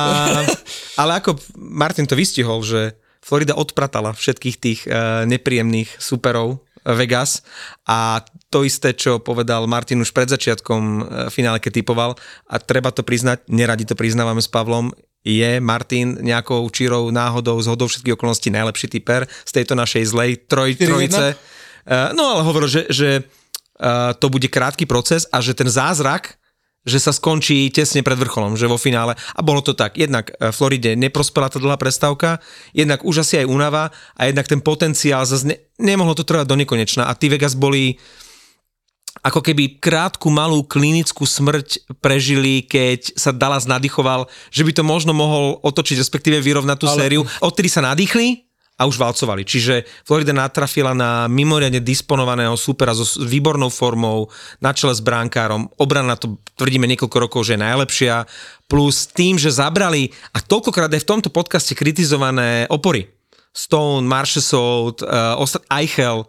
ale 0.97 1.11
ako 1.19 1.35
Martin 1.59 2.07
to 2.07 2.15
vystihol, 2.15 2.63
že 2.63 2.95
Florida 3.19 3.51
odpratala 3.59 4.15
všetkých 4.15 4.55
tých 4.57 4.79
uh, 4.87 5.27
nepríjemných 5.27 5.91
superov 5.99 6.55
eh, 6.55 6.64
Vegas 6.93 7.41
a 7.89 8.21
to 8.53 8.61
isté, 8.61 8.93
čo 8.93 9.17
povedal 9.17 9.65
Martin 9.65 9.99
už 10.05 10.13
pred 10.13 10.29
začiatkom 10.29 10.81
uh, 10.81 11.03
finále, 11.33 11.57
keď 11.57 11.81
typoval 11.81 12.13
a 12.45 12.55
treba 12.61 12.93
to 12.93 13.01
priznať, 13.01 13.49
neradi 13.49 13.89
to 13.89 13.97
priznávame 13.97 14.39
s 14.39 14.47
Pavlom, 14.47 14.93
je 15.25 15.57
Martin 15.57 16.21
nejakou 16.21 16.61
čírou 16.69 17.09
náhodou, 17.09 17.57
zhodou 17.57 17.89
všetkých 17.89 18.13
okolností 18.13 18.53
najlepší 18.53 18.93
typer 18.93 19.25
z 19.25 19.51
tejto 19.57 19.73
našej 19.73 20.03
zlej 20.05 20.31
troj, 20.45 20.77
4-1? 20.77 20.85
trojice. 20.85 21.25
Uh, 21.89 22.13
no 22.13 22.37
ale 22.37 22.45
hovoril, 22.45 22.69
že, 22.69 22.85
že 22.93 23.09
uh, 23.25 24.13
to 24.13 24.29
bude 24.29 24.45
krátky 24.45 24.85
proces 24.85 25.25
a 25.33 25.41
že 25.41 25.57
ten 25.57 25.65
zázrak 25.65 26.37
že 26.85 27.01
sa 27.01 27.09
skončí 27.09 27.73
tesne 27.73 28.05
pred 28.05 28.15
vrcholom, 28.15 28.53
že 28.53 28.69
vo 28.69 28.77
finále. 28.77 29.17
A 29.33 29.41
bolo 29.41 29.65
to 29.65 29.73
tak. 29.73 29.97
Jednak 29.97 30.29
eh, 30.31 30.53
Floride 30.53 30.93
neprospela 30.93 31.49
tá 31.49 31.57
dlhá 31.57 31.81
prestávka, 31.81 32.37
jednak 32.77 33.01
už 33.01 33.25
asi 33.25 33.41
aj 33.41 33.49
únava 33.49 33.89
a 34.13 34.29
jednak 34.29 34.45
ten 34.45 34.61
potenciál 34.61 35.25
zase 35.25 35.64
nemohlo 35.79 36.15
to 36.15 36.27
trvať 36.27 36.47
do 36.47 36.55
nekonečna. 36.59 37.07
A 37.07 37.13
tí 37.15 37.27
Vegas 37.27 37.55
boli 37.55 37.99
ako 39.23 39.39
keby 39.39 39.79
krátku 39.79 40.27
malú 40.27 40.67
klinickú 40.67 41.23
smrť 41.23 41.97
prežili, 42.03 42.67
keď 42.67 43.15
sa 43.15 43.31
Dallas 43.31 43.63
nadýchoval, 43.63 44.27
že 44.51 44.67
by 44.67 44.71
to 44.75 44.83
možno 44.83 45.15
mohol 45.15 45.57
otočiť, 45.63 45.97
respektíve 45.97 46.43
vyrovnať 46.43 46.77
tú 46.77 46.87
Ale- 46.91 46.99
sériu. 46.99 47.21
Odtedy 47.39 47.71
sa 47.71 47.81
nadýchli 47.81 48.43
a 48.75 48.83
už 48.83 48.99
valcovali. 48.99 49.47
Čiže 49.47 49.87
Florida 50.03 50.35
natrafila 50.35 50.91
na 50.91 51.31
mimoriadne 51.31 51.79
disponovaného 51.79 52.59
supera 52.59 52.91
so 52.91 53.07
výbornou 53.23 53.71
formou, 53.71 54.27
na 54.59 54.75
čele 54.75 54.91
s 54.91 54.99
bránkárom. 54.99 55.71
Obrana 55.79 56.19
to 56.19 56.43
tvrdíme 56.59 56.83
niekoľko 56.83 57.17
rokov, 57.23 57.47
že 57.47 57.55
je 57.55 57.63
najlepšia. 57.63 58.27
Plus 58.67 59.07
tým, 59.07 59.39
že 59.39 59.55
zabrali, 59.55 60.11
a 60.35 60.43
toľkokrát 60.43 60.91
aj 60.91 61.01
v 61.01 61.09
tomto 61.09 61.29
podcaste 61.31 61.71
kritizované 61.71 62.67
opory. 62.67 63.07
Stone, 63.55 64.03
Marchessault, 64.03 65.01
uh, 65.01 65.39
Ostat 65.39 65.63
Eichel, 65.71 66.27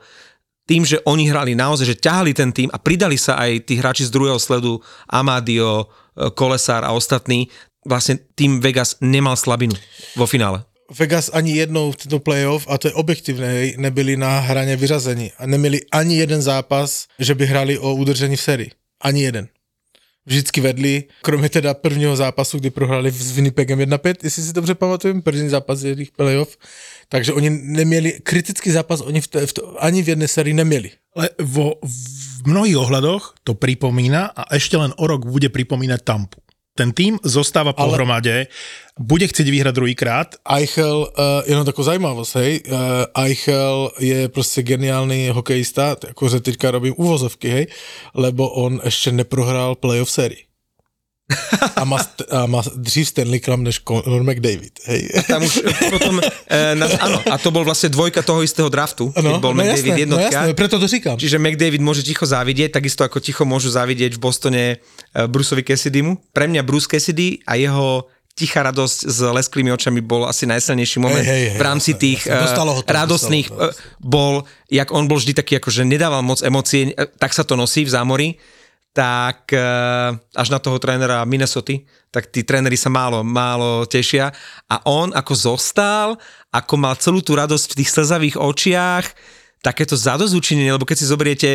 tým, 0.67 0.83
že 0.83 0.99
oni 1.07 1.31
hrali 1.31 1.55
naozaj, 1.55 1.87
že 1.87 2.03
ťahali 2.03 2.35
ten 2.35 2.51
tým 2.51 2.71
a 2.75 2.79
pridali 2.79 3.15
sa 3.15 3.39
aj 3.39 3.71
tí 3.71 3.79
hráči 3.79 4.07
z 4.07 4.15
druhého 4.15 4.39
sledu, 4.39 4.83
Amadio, 5.07 5.87
eh, 5.87 6.31
Kolesár 6.35 6.83
a 6.83 6.91
ostatní, 6.91 7.47
vlastne 7.87 8.19
tým 8.35 8.59
Vegas 8.59 8.99
nemal 8.99 9.39
slabinu 9.39 9.79
vo 10.19 10.27
finále. 10.27 10.67
Vegas 10.91 11.31
ani 11.35 11.59
jednou 11.59 11.91
v 11.91 11.97
tomto 11.97 12.19
playoff, 12.19 12.67
a 12.71 12.79
to 12.79 12.89
je 12.89 12.95
objektivné, 12.95 13.75
nebyli 13.79 14.17
na 14.17 14.39
hraně 14.39 14.77
vyřazení 14.77 15.33
a 15.39 15.47
neměli 15.47 15.81
ani 15.93 16.19
jeden 16.19 16.43
zápas, 16.43 17.07
že 17.19 17.35
by 17.35 17.47
hrali 17.47 17.79
o 17.79 17.95
udržení 17.95 18.37
v 18.37 18.43
sérii. 18.43 18.71
Ani 19.01 19.23
jeden. 19.23 19.49
Vždycky 20.27 20.61
vedli, 20.61 21.05
kromě 21.23 21.49
teda 21.49 21.75
prvního 21.75 22.17
zápasu, 22.17 22.59
kdy 22.59 22.71
prohrali 22.71 23.11
s 23.11 23.31
Winnipegem 23.31 23.79
1-5, 23.79 24.15
jestli 24.23 24.43
si 24.43 24.53
dobře 24.53 24.75
pamatuju, 24.75 25.23
první 25.23 25.49
zápas 25.49 25.83
jejich 25.83 26.11
playoff. 26.11 26.57
Takže 27.09 27.33
oni 27.33 27.51
neměli, 27.51 28.21
kritický 28.23 28.71
zápas 28.71 29.01
oni 29.01 29.21
v 29.21 29.29
v 29.29 29.53
ani 29.79 30.03
v 30.03 30.09
jedné 30.09 30.29
sérii 30.29 30.55
neměli. 30.55 30.91
Ale 31.17 31.31
vo, 31.39 31.79
v 31.83 32.47
mnohých 32.47 32.77
ohľadoch 32.77 33.41
to 33.45 33.55
pripomína 33.55 34.37
a 34.37 34.43
ešte 34.55 34.77
len 34.77 34.93
o 34.97 35.05
rok 35.07 35.27
bude 35.27 35.49
pripomínať 35.49 36.01
Tampu. 36.03 36.43
Ten 36.77 36.93
tým 36.93 37.17
zostáva 37.25 37.73
pohromade, 37.73 38.53
bude 39.01 39.25
chcieť 39.25 39.49
vyhrať 39.49 39.75
druhýkrát, 39.75 40.29
Eichel, 40.45 41.09
uh, 41.09 41.41
jenom 41.49 41.65
takovou 41.65 41.89
zajímavost, 41.89 42.37
hej, 42.37 42.61
uh, 42.69 43.25
Eichel 43.25 43.91
je 44.01 44.29
prostě 44.29 44.63
geniální 44.63 45.33
hokejista, 45.33 45.97
jakože 46.07 46.41
teďka 46.41 46.71
robím 46.71 46.95
uvozovky, 46.97 47.49
hej, 47.49 47.67
lebo 48.15 48.51
on 48.51 48.81
ještě 48.85 49.13
neprohrál 49.13 49.75
playoff 49.75 50.11
sérii. 50.11 50.45
A 51.77 51.83
má, 51.83 51.99
st- 51.99 52.23
a 52.31 52.47
má 52.47 52.63
dřív 52.63 53.09
Stanley 53.09 53.41
Cup 53.43 53.59
než 53.59 53.83
Conor 53.83 54.23
McDavid, 54.23 54.79
hej. 54.87 55.11
Tam 55.27 55.43
už 55.43 55.59
potom, 55.91 56.23
e, 56.23 56.75
na, 56.79 56.87
áno, 57.03 57.19
a 57.27 57.35
to 57.35 57.51
bol 57.51 57.67
vlastne 57.67 57.91
dvojka 57.91 58.23
toho 58.23 58.47
istého 58.47 58.71
draftu, 58.71 59.11
keď 59.11 59.23
No, 59.27 59.43
bol 59.43 59.51
no 59.51 59.59
McDavid 59.59 59.91
jasné, 59.91 59.91
no 59.91 60.03
jednotka. 60.07 60.39
jasné, 60.39 60.53
preto 60.55 60.79
to 60.79 60.87
říkám. 60.87 61.19
Čiže 61.19 61.43
McDavid 61.43 61.83
môže 61.83 62.07
ticho 62.07 62.23
závidieť, 62.23 62.79
takisto 62.79 63.03
ako 63.03 63.19
ticho 63.19 63.43
môžu 63.43 63.75
závidieť 63.75 64.15
v 64.15 64.21
Bostone 64.23 64.65
e, 64.71 64.77
Bruceovi 65.27 65.67
Cassidymu. 65.67 66.15
Pre 66.31 66.47
mňa 66.47 66.63
Bruce 66.63 66.87
Cassidy 66.87 67.43
a 67.43 67.59
jeho 67.59 68.07
tichá 68.37 68.63
radosť 68.63 68.99
s 69.09 69.19
lesklými 69.25 69.73
očami 69.73 70.05
bol 70.05 70.29
asi 70.29 70.45
najsilnejší 70.45 71.01
moment 71.01 71.25
Hej, 71.25 71.27
hej, 71.27 71.45
hej, 71.51 71.59
v 71.59 71.63
rámci 71.65 71.91
jasné, 71.97 72.03
tých 72.07 72.21
jasné. 72.29 72.55
To, 72.55 72.63
eh, 72.85 72.93
radostných 72.93 73.49
to, 73.49 73.57
eh, 73.57 73.73
bol, 73.99 74.45
jak 74.69 74.93
on 74.93 75.09
bol 75.09 75.17
vždy 75.17 75.33
taký, 75.33 75.57
ako 75.57 75.73
že 75.73 75.83
nedával 75.89 76.21
moc 76.21 76.45
emócií, 76.45 76.93
eh, 76.93 77.09
tak 77.17 77.33
sa 77.33 77.43
to 77.43 77.57
nosí 77.57 77.83
v 77.83 77.91
zámori, 77.91 78.29
tak 78.97 79.53
eh, 79.53 80.17
až 80.17 80.49
na 80.49 80.57
toho 80.57 80.81
trénera 80.81 81.21
Minnesota, 81.29 81.77
tak 82.09 82.33
tí 82.33 82.41
tréneri 82.49 82.81
sa 82.81 82.89
málo, 82.89 83.21
málo 83.21 83.85
tešia. 83.85 84.33
A 84.73 84.81
on 84.89 85.13
ako 85.13 85.37
zostal, 85.37 86.17
ako 86.49 86.75
mal 86.81 86.97
celú 86.97 87.21
tú 87.21 87.37
radosť 87.37 87.77
v 87.77 87.79
tých 87.85 87.93
slzavých 87.93 88.41
očiach, 88.41 89.05
takéto 89.61 90.01
zadozúčinenie, 90.01 90.73
lebo 90.73 90.89
keď 90.89 90.97
si 90.97 91.13
zoberiete 91.13 91.51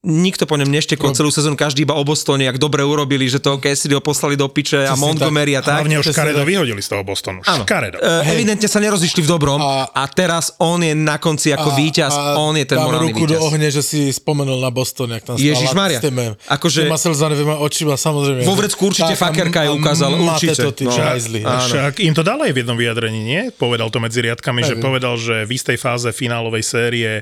nikto 0.00 0.48
po 0.48 0.56
ňom 0.56 0.64
neštekol 0.66 1.12
celú 1.12 1.28
sezónu, 1.28 1.54
každý 1.54 1.84
iba 1.84 1.92
o 1.92 2.00
Bostone, 2.00 2.48
jak 2.48 2.56
dobre 2.56 2.80
urobili, 2.80 3.28
že 3.28 3.36
toho 3.36 3.60
Cassidy 3.60 3.92
ho 3.92 4.00
poslali 4.00 4.32
do 4.32 4.48
piče 4.48 4.88
a 4.88 4.96
Montgomery 4.96 5.52
a 5.52 5.60
a 5.60 5.62
tak. 5.62 5.84
hlavne 5.84 6.00
už 6.00 6.08
škaredo 6.08 6.40
tak. 6.40 6.48
vyhodili 6.48 6.80
z 6.80 6.88
toho 6.88 7.04
Bostonu. 7.04 7.44
Áno. 7.44 7.68
Škaredo. 7.68 8.00
E, 8.00 8.32
evidentne 8.32 8.64
sa 8.64 8.80
nerozišli 8.80 9.20
v 9.20 9.28
dobrom 9.28 9.60
a, 9.60 9.92
A- 9.92 10.00
a 10.00 10.08
teraz 10.08 10.56
on 10.56 10.80
je 10.80 10.96
na 10.96 11.20
konci 11.20 11.52
ako 11.52 11.76
víťaz, 11.76 12.16
on 12.34 12.56
je 12.56 12.64
ten 12.64 12.80
dám 12.80 12.88
morálny 12.88 13.12
ruku 13.12 13.28
do 13.28 13.36
víťaz. 13.36 13.44
ohně, 13.44 13.68
že 13.70 13.82
si 13.84 13.98
vzpomenul 14.10 14.56
na 14.56 14.72
Boston, 14.72 15.12
jak 15.12 15.22
tam 15.22 15.36
stál 15.36 15.46
Ježišmaria. 15.46 15.98
s 16.00 16.02
tým, 16.02 16.16
Akože- 16.48 16.82
těma 16.88 16.96
slzanevýma 16.98 17.54
očima, 17.60 17.94
samozrejme. 17.96 18.40
Vo 18.48 18.56
vrecku 18.56 18.80
určite 18.88 19.12
Tak, 19.12 19.20
a- 19.20 19.24
fakerka 19.28 19.58
je 19.62 19.68
a 19.68 19.76
ukázal, 19.76 20.10
určite. 20.16 20.56
to, 20.56 20.72
No. 20.80 20.96
A 21.44 21.60
však 21.60 22.00
im 22.00 22.14
to 22.16 22.24
dalo 22.24 22.48
aj 22.48 22.52
v 22.56 22.58
jednom 22.64 22.76
vyjadrení, 22.80 23.20
nie? 23.20 23.40
Povedal 23.52 23.92
to 23.92 24.00
medzi 24.00 24.24
riadkami, 24.24 24.64
že 24.64 24.80
povedal, 24.80 25.20
že 25.20 25.44
v 25.44 25.50
istej 25.52 25.76
fáze 25.76 26.08
finálovej 26.08 26.64
série 26.64 27.20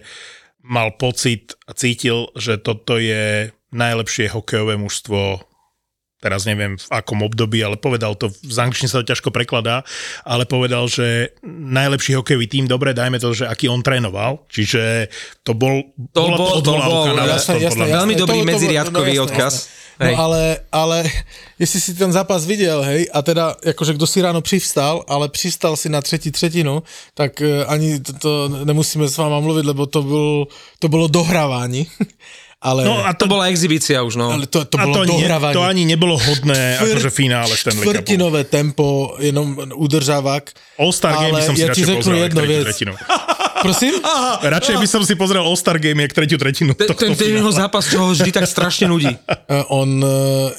mal 0.63 0.95
pocit 0.95 1.55
a 1.65 1.73
cítil, 1.73 2.29
že 2.35 2.59
toto 2.59 2.99
je 2.99 3.51
najlepšie 3.71 4.33
hokejové 4.33 4.77
mužstvo 4.77 5.45
teraz 6.19 6.43
neviem 6.51 6.75
v 6.75 6.89
akom 6.91 7.23
období, 7.23 7.63
ale 7.63 7.79
povedal 7.79 8.19
to, 8.19 8.27
z 8.43 8.59
angličtiny 8.59 8.91
sa 8.91 9.07
to 9.07 9.11
ťažko 9.15 9.31
prekladá, 9.31 9.87
ale 10.27 10.51
povedal, 10.51 10.91
že 10.91 11.31
najlepší 11.47 12.19
hokejový 12.19 12.51
tým, 12.51 12.67
dobre, 12.67 12.91
dajme 12.91 13.23
to, 13.23 13.31
že 13.31 13.47
aký 13.47 13.71
on 13.71 13.87
trénoval, 13.87 14.43
čiže 14.51 15.15
to 15.47 15.55
bol, 15.55 15.79
To 16.11 16.27
bola 16.27 16.35
bol- 16.35 16.51
to 16.59 16.61
to 16.61 16.73
bol, 16.75 17.15
na 17.15 17.23
jasné, 17.23 17.63
jasné, 17.63 17.71
podľa 17.71 17.87
mňa. 17.87 17.95
Veľmi 18.03 18.15
jasné. 18.19 18.23
dobrý 18.27 18.39
To- 18.39 18.43
to- 18.43 18.51
medziriadkový 18.51 19.13
jasné, 19.15 19.25
odkaz. 19.31 19.55
jasné. 19.55 19.77
Hej. 19.99 20.15
No 20.17 20.23
ale, 20.23 20.59
ale 20.73 21.05
jestli 21.59 21.81
si 21.81 21.95
ten 21.95 22.13
zápas 22.13 22.47
viděl, 22.47 22.83
hej, 22.83 23.11
a 23.13 23.23
teda 23.23 23.57
jakože 23.65 23.95
kdo 23.95 24.07
si 24.07 24.23
ráno 24.23 24.41
přivstal, 24.41 25.05
ale 25.09 25.29
přistal 25.29 25.77
si 25.77 25.89
na 25.89 26.03
třetí 26.03 26.31
třetinu, 26.31 26.83
tak 27.15 27.43
eh, 27.43 27.65
ani 27.67 28.01
to, 28.01 28.13
to 28.13 28.31
nemusíme 28.65 29.09
s 29.09 29.17
váma 29.17 29.41
mluvit, 29.41 29.67
lebo 29.67 29.87
to, 29.87 30.03
byl, 30.03 30.47
to 30.79 30.89
bylo 30.89 31.09
dohrávání. 31.09 31.87
ale, 32.63 32.85
No 32.85 33.07
a 33.07 33.13
To 33.13 33.25
to, 33.25 33.27
bola 33.27 33.47
exhibícia 33.47 34.03
už, 34.03 34.17
no. 34.17 34.31
ale 34.35 34.47
to, 34.47 34.65
to 34.65 34.79
a 34.81 34.83
bylo 34.83 34.95
to, 34.95 35.05
ne, 35.05 35.07
dohrávání. 35.07 35.55
to 35.55 35.63
ani 35.63 35.85
nebolo 35.87 36.19
hodné 36.19 36.79
Čtvrt- 36.79 36.91
akože 36.91 37.11
finále 37.11 37.57
Stanley 37.57 37.87
Cupu. 37.87 38.45
Tempo, 38.51 39.15
jenom 39.19 39.59
udržávák. 39.75 40.51
All-Star 40.79 41.15
Game 41.15 41.39
by 41.39 41.43
som 41.43 41.55
si 41.59 41.63
ja 41.63 41.75
ti 41.75 41.83
radšej 41.83 42.03
řeknu 42.03 42.15
jednu 42.15 42.41
vec. 42.47 42.79
Prosím? 43.63 43.95
Radšej 44.43 44.77
by 44.79 44.87
som 44.87 45.03
si 45.03 45.15
pozrel 45.15 45.43
All-Star 45.43 45.79
Game, 45.79 46.03
jak 46.03 46.13
tretiu 46.13 46.39
tretinu. 46.39 46.75
Ten, 46.75 46.87
tohto 46.89 47.05
ten, 47.07 47.15
ten 47.17 47.35
jeho 47.35 47.53
zápas, 47.53 47.87
čo 47.87 47.99
ho 47.99 48.07
vždy 48.13 48.31
tak 48.31 48.47
strašne 48.47 48.87
nudí. 48.89 49.11
Eh, 49.49 49.65
On, 49.73 49.89
eh, 49.89 50.09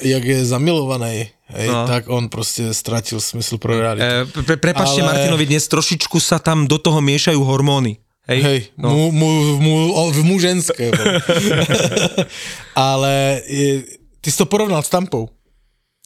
jak 0.02 0.24
je 0.24 0.44
zamilovaný, 0.44 1.30
hej, 1.54 1.68
No. 1.70 1.86
tak 1.86 2.10
on 2.10 2.26
prostě 2.28 2.74
ztratil 2.74 3.20
smysl 3.22 3.58
pro 3.58 3.78
realitu. 3.80 4.02
E, 4.02 4.42
pre, 4.42 4.56
prepačte 4.58 5.02
Ale- 5.02 5.14
Martinovi, 5.14 5.46
dnes 5.46 5.62
trošičku 5.70 6.18
sa 6.18 6.42
tam 6.42 6.66
do 6.66 6.74
toho 6.78 6.98
miešajú 6.98 7.38
hormóny. 7.38 8.02
Hej? 8.26 8.40
Hej, 8.42 8.60
no. 8.78 8.90
mu, 8.90 9.02
mu, 9.14 9.28
mu, 9.62 9.72
o, 9.94 10.02
v 10.10 10.20
mu 10.26 10.36
ženské. 10.42 10.90
Ale 12.74 13.42
je, 13.46 13.82
ty 14.20 14.28
si 14.30 14.38
to 14.38 14.46
porovnal 14.46 14.82
s 14.82 14.90
Tampou. 14.90 15.30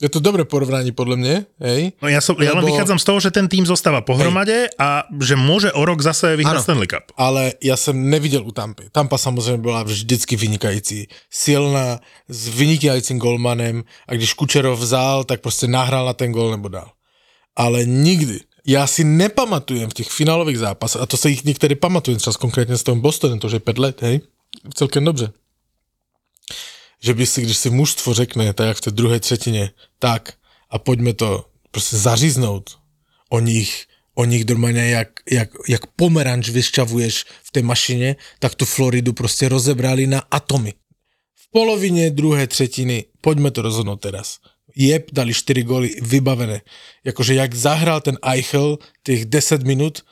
Je 0.02 0.08
to 0.08 0.18
dobré 0.18 0.44
porovnání 0.44 0.92
podle 0.92 1.16
mě, 1.16 1.46
hej? 1.60 1.92
No 2.02 2.10
ja, 2.10 2.18
som, 2.18 2.34
ja 2.42 2.50
len 2.50 2.66
Lebo- 2.66 2.74
vychádzam 2.74 2.98
z 2.98 3.04
toho, 3.06 3.18
že 3.22 3.30
ten 3.30 3.46
tým 3.46 3.62
zostáva 3.62 4.02
pohromade 4.02 4.66
a 4.74 5.06
že 5.22 5.38
môže 5.38 5.70
o 5.70 5.86
rok 5.86 6.02
zase 6.02 6.34
vyhrať 6.34 6.58
Áno. 6.58 6.66
Stanley 6.66 6.90
Cup. 6.90 7.14
Ale 7.14 7.54
já 7.62 7.76
jsem 7.76 8.10
neviděl 8.10 8.42
u 8.42 8.50
Tampy. 8.50 8.90
Tampa 8.90 9.18
samozřejmě 9.18 9.62
byla 9.62 9.82
vždycky 9.82 10.36
vynikající. 10.36 11.06
Silná, 11.30 12.00
s 12.28 12.48
vynikajícím 12.48 13.18
golmanem 13.18 13.84
a 14.08 14.14
když 14.14 14.34
Kučerov 14.34 14.80
vzal, 14.80 15.24
tak 15.24 15.40
prostě 15.40 15.66
nahrál 15.70 16.06
na 16.06 16.12
ten 16.12 16.32
gol 16.32 16.50
nebo 16.50 16.68
dál. 16.68 16.90
Ale 17.56 17.84
nikdy. 17.84 18.40
Já 18.66 18.86
si 18.86 19.04
nepamatujem 19.04 19.90
v 19.90 19.94
těch 19.94 20.08
finálových 20.10 20.58
zápasech, 20.58 21.00
a 21.02 21.06
to 21.06 21.16
se 21.16 21.30
jich 21.30 21.44
některý 21.44 21.74
pamatujem, 21.74 22.18
třeba 22.18 22.34
konkrétně 22.34 22.76
s 22.76 22.82
tom 22.82 23.00
Bostonem, 23.00 23.38
to 23.38 23.46
už 23.46 23.52
je 23.52 23.60
pět 23.60 23.78
let, 23.78 24.02
hej? 24.02 24.20
Celkem 24.74 25.04
dobře. 25.04 25.32
Že 27.04 27.12
by 27.14 27.24
si, 27.26 27.38
když 27.42 27.56
si 27.56 27.68
mužstvo 27.70 28.14
řekne, 28.14 28.52
tak 28.56 28.66
jak 28.66 28.76
v 28.76 28.80
té 28.80 28.90
druhé 28.90 29.20
třetině, 29.20 29.76
tak 29.98 30.40
a 30.70 30.78
pojďme 30.78 31.12
to 31.12 31.44
prostě 31.70 31.96
zaříznout, 31.96 32.80
o 33.28 33.40
nich 33.40 33.86
oni 34.14 34.42
ich 34.42 34.46
normálne 34.46 34.94
jak, 34.94 35.26
jak, 35.26 35.50
jak 35.66 35.82
pomeranč 35.98 36.48
vyšťavuješ 36.54 37.14
v 37.26 37.50
tej 37.50 37.62
mašine, 37.66 38.08
tak 38.38 38.54
tu 38.54 38.62
Floridu 38.62 39.10
proste 39.10 39.50
rozebrali 39.50 40.06
na 40.06 40.22
atomy. 40.30 40.78
V 41.34 41.44
polovine 41.50 42.14
druhé 42.14 42.46
tretiny, 42.46 43.10
poďme 43.18 43.50
to 43.50 43.62
rozhodnúť 43.62 43.98
teraz. 44.10 44.38
Jeb, 44.74 45.10
dali 45.14 45.34
4 45.34 45.62
góly, 45.62 45.98
vybavené. 46.02 46.62
Jakože 47.06 47.34
jak 47.34 47.54
zahral 47.54 48.02
ten 48.02 48.18
Eichel 48.22 48.78
tých 49.02 49.26
10 49.26 49.62
minút, 49.62 50.02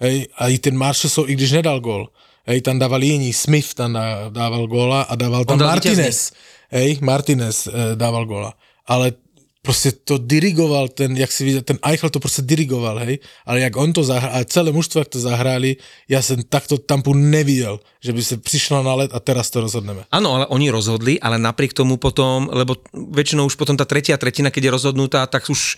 hej, 0.00 0.28
a 0.36 0.48
i 0.48 0.56
ten 0.60 0.76
Marshall, 0.76 1.28
i 1.28 1.36
když 1.36 1.60
nedal 1.60 1.80
gól, 1.80 2.12
hej, 2.46 2.60
tam 2.60 2.78
dával 2.78 3.02
jiní, 3.02 3.32
Smith 3.32 3.74
tam 3.74 3.92
dá- 3.92 4.28
dával 4.28 4.66
góla 4.66 5.02
a 5.02 5.14
dával 5.16 5.44
tam 5.44 5.58
Martinez. 5.58 6.32
Hej, 6.70 6.98
Martinez 7.00 7.66
e, 7.66 7.96
dával 7.96 8.26
góla. 8.26 8.54
Ale 8.86 9.12
proste 9.60 9.92
to 9.92 10.16
dirigoval 10.16 10.88
ten, 10.88 11.12
jak 11.12 11.28
si 11.28 11.44
videl, 11.44 11.60
ten 11.60 11.76
Eichel 11.84 12.08
to 12.08 12.16
proste 12.16 12.40
dirigoval, 12.40 12.96
hej, 13.04 13.20
ale 13.44 13.60
jak 13.60 13.76
on 13.76 13.92
to 13.92 14.00
zahral, 14.00 14.32
a 14.32 14.40
celé 14.48 14.72
mužstvo, 14.72 15.04
to 15.04 15.20
zahráli, 15.20 15.76
ja 16.08 16.24
som 16.24 16.40
takto 16.40 16.80
tampu 16.80 17.12
nevidel, 17.12 17.76
že 18.00 18.16
by 18.16 18.20
sa 18.24 18.36
prišla 18.40 18.80
na 18.80 18.94
let 19.04 19.10
a 19.12 19.20
teraz 19.20 19.52
to 19.52 19.60
rozhodneme. 19.60 20.08
Áno, 20.08 20.40
ale 20.40 20.44
oni 20.48 20.72
rozhodli, 20.72 21.20
ale 21.20 21.36
napriek 21.36 21.76
tomu 21.76 22.00
potom, 22.00 22.48
lebo 22.48 22.80
väčšinou 22.96 23.52
už 23.52 23.60
potom 23.60 23.76
tá 23.76 23.84
tretia 23.84 24.16
tretina, 24.16 24.48
keď 24.48 24.72
je 24.72 24.76
rozhodnutá, 24.80 25.28
tak 25.28 25.52
už 25.52 25.76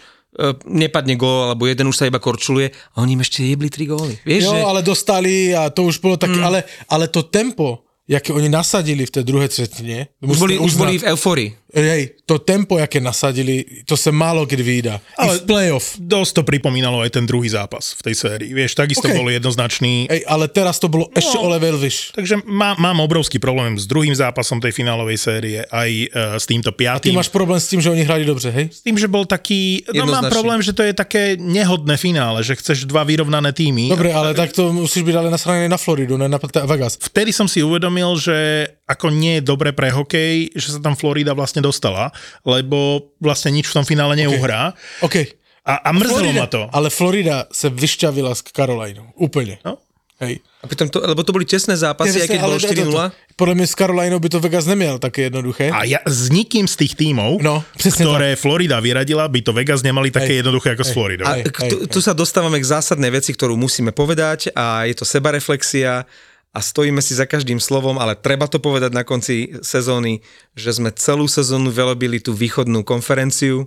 nepadne 0.65 1.15
gól, 1.21 1.53
alebo 1.53 1.69
jeden 1.69 1.93
už 1.93 1.97
sa 1.97 2.09
iba 2.09 2.17
korčuluje 2.17 2.73
a 2.73 2.97
oni 3.05 3.21
im 3.21 3.25
ešte 3.25 3.45
jebli 3.45 3.69
tri 3.69 3.85
góly. 3.85 4.17
Vieš, 4.25 4.49
Jo, 4.49 4.53
že... 4.57 4.61
ale 4.65 4.81
dostali 4.81 5.53
a 5.53 5.69
to 5.69 5.85
už 5.85 6.01
bolo 6.01 6.17
také, 6.17 6.41
mm. 6.41 6.47
ale, 6.49 6.65
ale 6.89 7.13
to 7.13 7.29
tempo, 7.29 7.85
jaké 8.09 8.33
oni 8.33 8.49
nasadili 8.49 9.05
v 9.05 9.13
tej 9.13 9.25
druhej 9.29 9.49
tretine, 9.53 10.09
už 10.25 10.37
boli, 10.41 10.57
už 10.57 10.73
boli 10.75 10.97
v 10.97 11.13
eufórii. 11.13 11.53
Hej, 11.73 12.21
to 12.29 12.37
tempo, 12.37 12.77
jaké 12.77 13.01
nasadili, 13.01 13.85
to 13.89 13.97
sa 13.97 14.13
málo 14.13 14.45
kedy 14.45 14.61
vyjda. 14.61 15.01
Ale 15.17 15.37
I 15.37 15.39
v 15.41 15.43
playoff. 15.49 15.97
Dosť 15.97 16.33
to 16.37 16.43
pripomínalo 16.45 17.01
aj 17.01 17.17
ten 17.17 17.25
druhý 17.25 17.49
zápas 17.49 17.97
v 17.97 18.13
tej 18.13 18.15
sérii. 18.21 18.51
Vieš, 18.53 18.77
takisto 18.77 19.09
OK. 19.09 19.17
okay. 19.17 19.19
bol 19.19 19.29
jednoznačný. 19.33 20.05
Hej, 20.13 20.21
ale 20.29 20.53
teraz 20.53 20.77
to 20.77 20.93
bolo 20.93 21.09
ešte 21.17 21.41
o 21.41 21.49
level 21.49 21.81
vyš. 21.81 22.13
Takže 22.13 22.45
má, 22.45 22.77
mám 22.77 23.01
obrovský 23.01 23.41
problém 23.41 23.81
s 23.81 23.89
druhým 23.89 24.13
zápasom 24.13 24.61
tej 24.61 24.77
finálovej 24.77 25.17
série, 25.17 25.65
aj 25.65 25.91
uh, 26.13 26.37
s 26.37 26.45
týmto 26.45 26.77
Ty 26.77 26.77
piatým. 26.77 27.17
máš 27.17 27.33
problém 27.33 27.57
s 27.57 27.73
tým, 27.73 27.81
že 27.81 27.89
oni 27.89 28.05
hrali 28.05 28.29
dobře, 28.29 28.53
hej? 28.53 28.67
S 28.69 28.85
tým, 28.85 29.01
že 29.01 29.09
bol 29.09 29.25
taký... 29.25 29.89
No 29.97 30.05
mám 30.05 30.29
problém, 30.29 30.61
že 30.61 30.77
to 30.77 30.85
je 30.85 30.93
také 30.93 31.41
nehodné 31.41 31.97
finále, 31.97 32.45
že 32.45 32.53
chceš 32.53 32.85
dva 32.85 33.01
vyrovnané 33.09 33.57
týmy. 33.57 33.89
Dobre, 33.89 34.13
ale 34.13 34.37
tak 34.37 34.53
to 34.53 34.69
musíš 34.77 35.09
byť 35.09 35.15
ale 35.17 35.29
nasraný 35.33 35.73
na 35.73 35.81
Floridu, 35.81 36.21
ne 36.21 36.29
na 36.29 36.37
Vegas. 36.69 37.01
Vtedy 37.01 37.33
som 37.33 37.49
si 37.49 37.65
uvedomil, 37.65 38.13
že 38.21 38.69
ako 38.85 39.09
nie 39.09 39.39
je 39.39 39.43
dobre 39.43 39.71
pre 39.71 39.89
hokej, 39.89 40.53
že 40.53 40.75
sa 40.75 40.81
tam 40.81 40.93
Florida 40.93 41.33
vlastne 41.33 41.61
dostala, 41.61 42.11
lebo 42.43 43.11
vlastne 43.17 43.51
nič 43.51 43.67
v 43.67 43.77
tom 43.77 43.85
finále 43.85 44.15
neuhrá. 44.15 44.75
OK. 45.01 45.17
A, 45.63 45.79
a 45.79 45.91
mrzelo 45.91 46.27
Florida, 46.27 46.41
ma 46.41 46.47
to. 46.47 46.63
Ale 46.69 46.89
Florida 46.91 47.37
sa 47.49 47.71
vyšťavila 47.71 48.35
s 48.35 48.43
Carolinou. 48.45 49.15
Úplne. 49.15 49.63
No. 49.63 49.79
Hej. 50.19 50.39
A 50.59 50.71
pritom 50.71 50.87
to, 50.87 51.03
lebo 51.03 51.23
to 51.23 51.31
boli 51.31 51.43
tesné 51.43 51.75
zápasy, 51.75 52.15
aj 52.17 52.29
keď 52.29 52.41
bolo 52.41 52.55
4-0. 52.55 53.35
Podľa 53.35 53.55
mňa 53.59 53.67
s 53.67 53.75
Carolinou 53.75 54.19
by 54.19 54.29
to 54.29 54.39
Vegas 54.39 54.67
nemiel 54.67 54.99
také 54.99 55.27
jednoduché. 55.27 55.75
A 55.75 55.83
ja 55.83 55.99
s 56.03 56.31
nikým 56.31 56.67
z 56.67 56.79
tých 56.79 56.95
tímov, 56.95 57.43
No, 57.43 57.67
ktoré 57.75 58.35
Florida 58.35 58.79
vyradila, 58.79 59.27
by 59.27 59.41
to 59.41 59.51
Vegas 59.51 59.83
nemali 59.83 60.11
také 60.11 60.39
Hej. 60.39 60.47
jednoduché 60.47 60.75
ako 60.75 60.85
s 60.85 60.93
Floridou. 60.93 61.27
Hej. 61.27 61.51
K- 61.51 61.67
Tu, 61.67 61.77
tu 61.91 61.99
sa 61.99 62.15
dostávame 62.15 62.59
k 62.59 62.67
zásadnej 62.69 63.11
veci, 63.11 63.31
ktorú 63.31 63.55
musíme 63.55 63.91
povedať 63.91 64.51
a 64.53 64.87
je 64.87 64.95
to 64.95 65.03
sebareflexia 65.03 66.07
a 66.53 66.59
stojíme 66.61 67.01
si 67.01 67.17
za 67.17 67.25
každým 67.25 67.57
slovom, 67.57 67.97
ale 67.97 68.13
treba 68.13 68.45
to 68.45 68.61
povedať 68.61 68.93
na 68.93 69.09
konci 69.09 69.57
sezóny, 69.65 70.21
že 70.53 70.77
sme 70.77 70.93
celú 70.93 71.25
sezónu 71.25 71.73
velobili 71.73 72.21
tú 72.21 72.37
východnú 72.37 72.85
konferenciu 72.85 73.65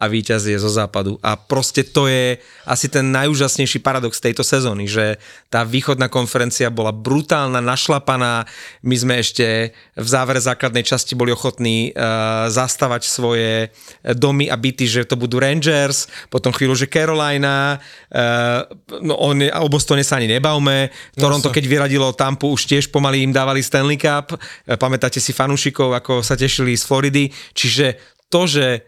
a 0.00 0.04
víťaz 0.08 0.48
je 0.48 0.56
zo 0.56 0.72
západu. 0.72 1.20
A 1.20 1.36
proste 1.36 1.84
to 1.84 2.08
je 2.08 2.40
asi 2.64 2.88
ten 2.88 3.12
najúžasnejší 3.12 3.84
paradox 3.84 4.16
tejto 4.16 4.40
sezóny, 4.40 4.88
že 4.88 5.20
tá 5.52 5.60
východná 5.62 6.08
konferencia 6.08 6.72
bola 6.72 6.88
brutálna, 6.88 7.60
našlapaná. 7.60 8.48
My 8.80 8.96
sme 8.96 9.20
ešte 9.20 9.76
v 9.94 10.08
závere 10.08 10.40
základnej 10.40 10.82
časti 10.82 11.12
boli 11.12 11.30
ochotní 11.30 11.92
uh, 11.92 12.48
zastavať 12.48 13.02
svoje 13.04 13.68
domy 14.16 14.48
a 14.48 14.56
byty, 14.56 14.88
že 14.88 15.04
to 15.04 15.20
budú 15.20 15.36
Rangers, 15.36 16.08
potom 16.32 16.50
chvíľu, 16.50 16.74
že 16.74 16.88
Carolina, 16.88 17.76
uh, 17.76 18.64
no 19.04 19.20
on, 19.20 19.36
o 19.44 19.68
Bostone 19.68 20.00
sa 20.00 20.16
ani 20.16 20.32
nebavme, 20.32 20.88
Toronto, 21.12 21.52
keď 21.52 21.64
vyradilo 21.68 22.16
Tampu, 22.16 22.48
už 22.48 22.64
tiež 22.64 22.88
pomaly 22.88 23.20
im 23.20 23.36
dávali 23.36 23.60
Stanley 23.60 24.00
Cup, 24.00 24.40
Eh, 24.70 24.78
pamätáte 24.78 25.18
si 25.18 25.34
fanúšikov, 25.34 25.92
ako 25.98 26.22
sa 26.22 26.38
tešili 26.38 26.78
z 26.78 26.84
Floridy, 26.86 27.24
čiže 27.52 27.98
to, 28.30 28.46
že 28.46 28.86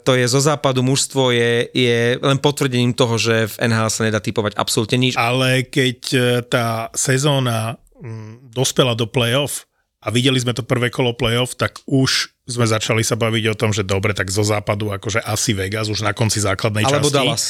to 0.00 0.12
je 0.16 0.24
zo 0.24 0.40
západu 0.40 0.80
mužstvo, 0.80 1.28
je, 1.28 1.68
je 1.76 2.16
len 2.16 2.38
potvrdením 2.40 2.96
toho, 2.96 3.20
že 3.20 3.44
v 3.52 3.68
NHL 3.68 3.92
sa 3.92 4.02
nedá 4.08 4.16
typovať 4.16 4.56
absolútne 4.56 4.96
nič. 4.96 5.12
Ale 5.20 5.68
keď 5.68 5.98
e, 6.12 6.18
tá 6.48 6.88
sezóna 6.96 7.76
mm, 8.00 8.48
dospela 8.48 8.96
do 8.96 9.04
playoff 9.04 9.68
a 10.00 10.08
videli 10.08 10.40
sme 10.40 10.56
to 10.56 10.64
prvé 10.64 10.88
kolo 10.88 11.12
playoff, 11.12 11.52
tak 11.60 11.76
už 11.84 12.32
sme 12.48 12.64
začali 12.64 13.04
sa 13.04 13.20
baviť 13.20 13.44
o 13.52 13.58
tom, 13.58 13.72
že 13.76 13.84
dobre, 13.84 14.16
tak 14.16 14.32
zo 14.32 14.44
západu 14.44 14.92
akože 14.96 15.20
asi 15.20 15.52
Vegas 15.52 15.92
už 15.92 16.04
na 16.04 16.16
konci 16.16 16.40
základnej 16.40 16.88
Alebo 16.88 17.08
časti. 17.08 17.16
Dallas. 17.16 17.44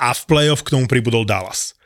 A 0.00 0.12
v 0.12 0.22
playoff 0.28 0.64
k 0.64 0.72
tomu 0.72 0.88
pribudol 0.88 1.28
Dallas. 1.28 1.76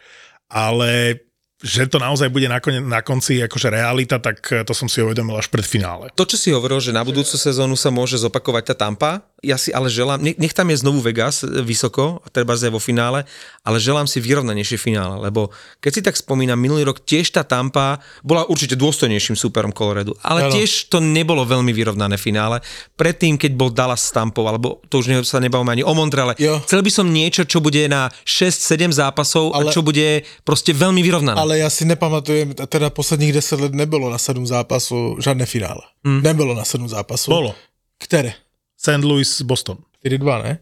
Ale 0.50 1.22
že 1.60 1.84
to 1.84 2.00
naozaj 2.00 2.32
bude 2.32 2.48
nakon- 2.48 2.88
na 2.88 3.04
konci 3.04 3.36
akože 3.44 3.68
realita, 3.68 4.16
tak 4.16 4.40
e, 4.48 4.64
to 4.64 4.72
som 4.72 4.88
si 4.88 5.04
uvedomil 5.04 5.36
až 5.36 5.52
pred 5.52 5.64
finále. 5.64 6.08
To, 6.16 6.24
čo 6.24 6.40
si 6.40 6.48
hovoril, 6.56 6.80
že 6.80 6.96
na 6.96 7.04
budúcu 7.04 7.36
sezónu 7.36 7.76
sa 7.76 7.92
môže 7.92 8.16
zopakovať 8.16 8.72
tá 8.72 8.88
Tampa, 8.88 9.20
ja 9.40 9.56
si 9.56 9.72
ale 9.72 9.88
želám, 9.88 10.20
nech, 10.20 10.52
tam 10.52 10.68
je 10.68 10.80
znovu 10.84 11.00
Vegas 11.00 11.40
e, 11.42 11.48
vysoko, 11.64 12.20
treba 12.32 12.52
aj 12.56 12.72
vo 12.72 12.80
finále, 12.80 13.24
ale 13.64 13.80
želám 13.80 14.04
si 14.04 14.20
vyrovnanejšie 14.20 14.76
finále, 14.76 15.16
lebo 15.20 15.48
keď 15.80 15.90
si 15.92 16.00
tak 16.04 16.16
spomínam, 16.16 16.60
minulý 16.60 16.84
rok 16.84 17.00
tiež 17.00 17.32
tá 17.32 17.40
Tampa 17.44 18.00
bola 18.20 18.44
určite 18.48 18.76
dôstojnejším 18.76 19.36
súperom 19.36 19.72
Coloradu, 19.72 20.12
ale 20.20 20.48
Áno. 20.48 20.52
tiež 20.52 20.92
to 20.92 21.00
nebolo 21.00 21.44
veľmi 21.48 21.72
vyrovnané 21.72 22.20
finále. 22.20 22.60
Predtým, 23.00 23.40
keď 23.40 23.52
bol 23.56 23.72
Dallas 23.72 24.04
s 24.04 24.12
Tampou, 24.12 24.44
alebo 24.44 24.84
to 24.92 25.00
už 25.00 25.24
sa 25.24 25.40
nebavíme 25.40 25.80
ani 25.80 25.84
o 25.84 25.92
Montreale, 25.96 26.36
Jo. 26.36 26.60
chcel 26.68 26.84
by 26.84 26.90
som 26.92 27.08
niečo, 27.08 27.48
čo 27.48 27.64
bude 27.64 27.80
na 27.88 28.12
6-7 28.28 28.92
zápasov 28.92 29.56
Ale- 29.56 29.68
a 29.68 29.72
čo 29.72 29.80
bude 29.80 30.22
proste 30.44 30.76
veľmi 30.76 31.00
vyrovnané. 31.00 31.40
Ale 31.40 31.64
ja 31.64 31.70
si 31.72 31.88
nepamatujem, 31.88 32.54
teda 32.68 32.90
posledních 32.92 33.32
10 33.32 33.60
let 33.60 33.72
nebylo 33.72 34.10
na 34.10 34.18
7 34.18 34.46
zápasů 34.46 35.16
žádné 35.20 35.46
finále. 35.46 35.80
Mm. 36.04 36.22
Nebylo 36.22 36.52
na 36.54 36.64
7 36.64 36.88
zápasů. 36.88 37.30
Bolo. 37.30 37.54
Které? 37.98 38.32
St. 38.80 39.04
Louis, 39.04 39.28
Boston. 39.44 39.76
4-2, 40.04 40.42
ne? 40.42 40.58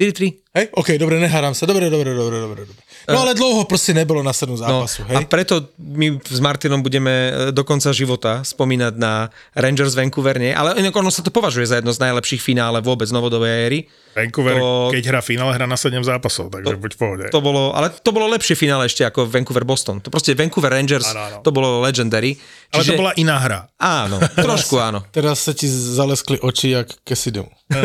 4-3. 0.00 0.42
Hej, 0.54 0.66
OK, 0.74 0.98
dobre, 0.98 1.22
nehrám 1.22 1.54
sa. 1.54 1.66
Dobre, 1.66 1.86
dobre, 1.86 2.14
dobre, 2.14 2.40
dobre. 2.42 2.62
dobre. 2.66 2.82
No 3.08 3.24
ale 3.24 3.32
dlouho 3.32 3.64
proste 3.64 3.90
nebolo 3.90 4.20
na 4.20 4.36
7 4.36 4.52
No, 4.52 4.60
zápasu, 4.84 5.00
a 5.08 5.18
hej? 5.18 5.24
preto 5.26 5.64
my 5.80 6.20
s 6.20 6.38
Martinom 6.38 6.78
budeme 6.78 7.10
e, 7.10 7.30
do 7.50 7.64
konca 7.64 7.88
života 7.90 8.44
spomínať 8.44 8.94
na 8.94 9.32
Rangers 9.52 9.96
Vancouver, 9.96 10.36
nie? 10.36 10.52
Ale 10.52 10.76
ono 10.76 11.08
sa 11.08 11.24
to 11.24 11.32
považuje 11.32 11.64
za 11.64 11.80
jedno 11.80 11.88
z 11.90 12.04
najlepších 12.04 12.38
finále 12.38 12.78
vôbec 12.78 13.08
novodobej 13.08 13.52
éry. 13.64 13.80
Vancouver, 14.12 14.58
To- 14.58 14.90
keď 14.90 15.04
hrá 15.08 15.20
finále, 15.22 15.54
hrá 15.54 15.64
na 15.64 15.78
7 15.78 15.94
zápasov, 16.02 16.50
takže 16.50 16.74
buď 16.74 16.90
v 16.92 16.98
pohode. 16.98 17.24
To 17.30 17.40
bolo, 17.40 17.70
ale 17.70 17.88
to 17.88 18.10
bolo 18.10 18.26
lepšie 18.28 18.52
finále 18.52 18.84
ešte 18.84 19.06
ako 19.06 19.24
Vancouver 19.24 19.62
Boston. 19.62 20.02
To 20.02 20.10
proste 20.10 20.34
Vancouver 20.34 20.68
Rangers, 20.68 21.06
Áno, 21.08 21.20
áno. 21.22 21.36
to 21.40 21.48
bolo 21.48 21.80
legendary. 21.80 22.34
Ale 22.68 22.82
to 22.82 22.98
bola 22.98 23.14
iná 23.14 23.38
hra. 23.38 23.60
Áno, 23.78 24.18
trošku 24.46 24.76
áno. 24.76 25.00
Teraz 25.08 25.40
sa 25.40 25.54
ti 25.54 25.64
zaleskli 25.70 26.36
oči 26.38 26.74
jak 26.74 26.92
Cassidy. 27.00 27.40
No, 27.40 27.78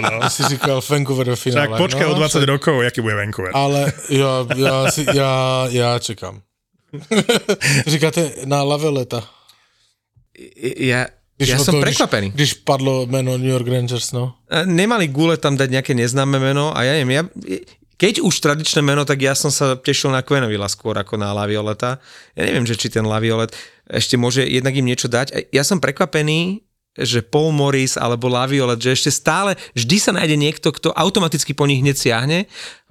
no. 0.00 0.30
si 0.30 0.42
říkal 0.48 0.80
Vancouver 0.80 1.26
ve 1.30 1.36
finále. 1.36 1.68
Tak 1.68 1.78
počkaj 1.78 2.06
o 2.06 2.14
no, 2.14 2.24
20 2.24 2.42
rokov, 2.46 2.74
aký 2.80 3.02
bude 3.02 3.14
Vancouver. 3.14 3.50
Ale 3.52 3.92
ja, 4.24 4.34
ja, 4.56 4.74
si, 4.90 5.02
ja, 5.12 5.32
ja 5.70 5.88
čekám. 5.98 6.40
Říkáte 7.92 8.44
na 8.44 8.62
Laveleta. 8.62 9.22
Ja, 10.78 11.06
ja 11.38 11.56
ho 11.58 11.64
som 11.64 11.78
to- 11.78 11.82
prekvapený. 11.82 12.30
Když, 12.34 12.50
když 12.54 12.62
padlo 12.66 13.06
meno 13.06 13.38
New 13.38 13.50
York 13.50 13.66
Rangers, 13.68 14.12
no. 14.12 14.34
A 14.50 14.62
Nemali 14.66 15.06
gule 15.10 15.36
tam 15.36 15.54
dať 15.58 15.70
nejaké 15.70 15.92
neznáme 15.94 16.38
meno 16.38 16.70
a 16.74 16.82
ja 16.82 16.94
neviem, 16.98 17.14
ja, 17.18 17.22
keď 17.94 18.22
už 18.26 18.34
tradičné 18.42 18.82
meno, 18.82 19.06
tak 19.06 19.22
ja 19.22 19.38
som 19.38 19.54
sa 19.54 19.78
tešil 19.78 20.10
na 20.10 20.22
Quenvilla 20.26 20.66
skôr 20.66 20.98
ako 20.98 21.14
na 21.14 21.30
Lavioleta. 21.30 22.02
Ja 22.34 22.42
neviem, 22.46 22.66
že 22.66 22.74
či 22.74 22.90
ten 22.90 23.06
Laviolet 23.06 23.54
ešte 23.86 24.18
môže 24.18 24.42
jednak 24.42 24.74
im 24.74 24.86
niečo 24.86 25.06
dať. 25.06 25.26
A 25.30 25.38
Ja 25.54 25.62
som 25.62 25.78
prekvapený, 25.78 26.66
že 26.98 27.22
Paul 27.22 27.54
Morris 27.54 27.94
alebo 27.94 28.26
Laviolet, 28.30 28.78
že 28.82 28.94
ešte 28.94 29.10
stále 29.14 29.54
vždy 29.74 29.96
sa 29.98 30.10
nájde 30.14 30.34
niekto, 30.34 30.70
kto 30.74 30.90
automaticky 30.94 31.54
po 31.54 31.66
nich 31.66 31.82
hneď 31.82 31.94
siahne. 31.98 32.38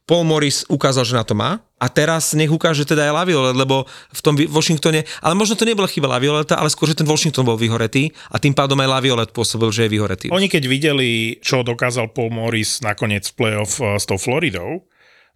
Paul 0.04 0.28
Morris 0.28 0.68
ukázal, 0.68 1.08
že 1.08 1.16
na 1.16 1.24
to 1.24 1.32
má 1.32 1.64
a 1.80 1.88
teraz 1.88 2.36
nech 2.36 2.52
ukáže 2.52 2.84
teda 2.84 3.08
aj 3.08 3.24
Laviolet, 3.24 3.56
lebo 3.56 3.88
v 3.88 4.22
tom 4.24 4.36
Washingtone, 4.36 5.08
ale 5.24 5.34
možno 5.36 5.56
to 5.56 5.64
nebola 5.64 5.88
chyba 5.88 6.12
Lavioleta, 6.12 6.60
ale 6.60 6.68
skôr, 6.68 6.92
že 6.92 7.00
ten 7.00 7.08
Washington 7.08 7.48
bol 7.48 7.56
vyhoretý 7.56 8.12
a 8.28 8.36
tým 8.36 8.52
pádom 8.52 8.76
aj 8.84 9.00
Laviolet 9.00 9.32
pôsobil, 9.32 9.72
že 9.72 9.88
je 9.88 9.94
vyhoretý. 9.96 10.28
Oni 10.32 10.52
keď 10.52 10.64
videli, 10.68 11.40
čo 11.40 11.64
dokázal 11.64 12.12
Paul 12.12 12.36
Morris 12.36 12.84
nakoniec 12.84 13.32
v 13.32 13.36
playoff 13.36 13.80
eh, 13.80 13.96
s 13.96 14.04
tou 14.04 14.20
Floridou, 14.20 14.84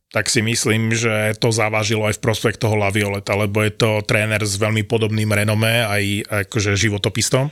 tak 0.07 0.31
si 0.31 0.39
myslím, 0.39 0.95
že 0.95 1.35
to 1.35 1.51
zavážilo 1.51 2.07
aj 2.07 2.15
v 2.19 2.23
prospech 2.23 2.55
toho 2.55 2.79
Lavioleta, 2.79 3.35
lebo 3.35 3.59
je 3.59 3.75
to 3.75 3.99
tréner 4.07 4.39
s 4.39 4.55
veľmi 4.55 4.87
podobným 4.87 5.27
renomé, 5.27 5.83
aj 5.83 6.03
akože 6.47 6.79
životopistom. 6.79 7.51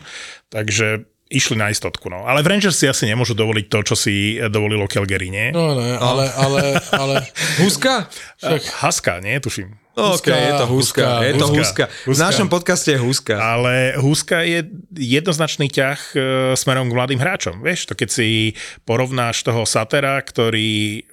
Takže 0.55 1.03
išli 1.29 1.57
na 1.57 1.73
istotku. 1.73 2.09
No. 2.09 2.25
Ale 2.25 2.45
v 2.45 2.53
Rangers 2.53 2.77
si 2.77 2.85
asi 2.85 3.09
nemôžu 3.09 3.33
dovoliť 3.33 3.65
to, 3.65 3.79
čo 3.81 3.95
si 3.97 4.37
dovolilo 4.49 4.85
Calgary, 4.85 5.33
nie? 5.33 5.49
No 5.49 5.73
ne, 5.73 5.97
ale, 5.97 6.29
ale, 6.37 6.61
ale... 6.93 7.15
Huska? 7.61 8.09
Však... 8.37 8.61
Haska, 8.85 9.13
nie? 9.25 9.41
Tuším. 9.41 9.73
OK, 9.95 10.27
je 10.27 10.53
to 10.59 10.67
Huska, 10.67 11.07
Huska, 11.07 11.23
je 11.23 11.33
to 11.39 11.47
Huska, 11.47 11.55
Huska. 11.55 11.85
V 11.87 12.07
Huska. 12.11 12.25
našom 12.27 12.47
podcaste 12.51 12.91
je 12.91 12.99
Huska. 12.99 13.39
Ale 13.39 13.95
Huska 13.95 14.43
je 14.43 14.67
jednoznačný 14.91 15.71
ťah 15.71 15.99
e, 16.11 16.17
smerom 16.59 16.91
k 16.91 16.97
mladým 16.99 17.19
hráčom. 17.23 17.63
Vieš, 17.63 17.87
to 17.87 17.93
keď 17.95 18.09
si 18.11 18.59
porovnáš 18.83 19.47
toho 19.47 19.63
Satera, 19.63 20.19
ktorý 20.19 21.07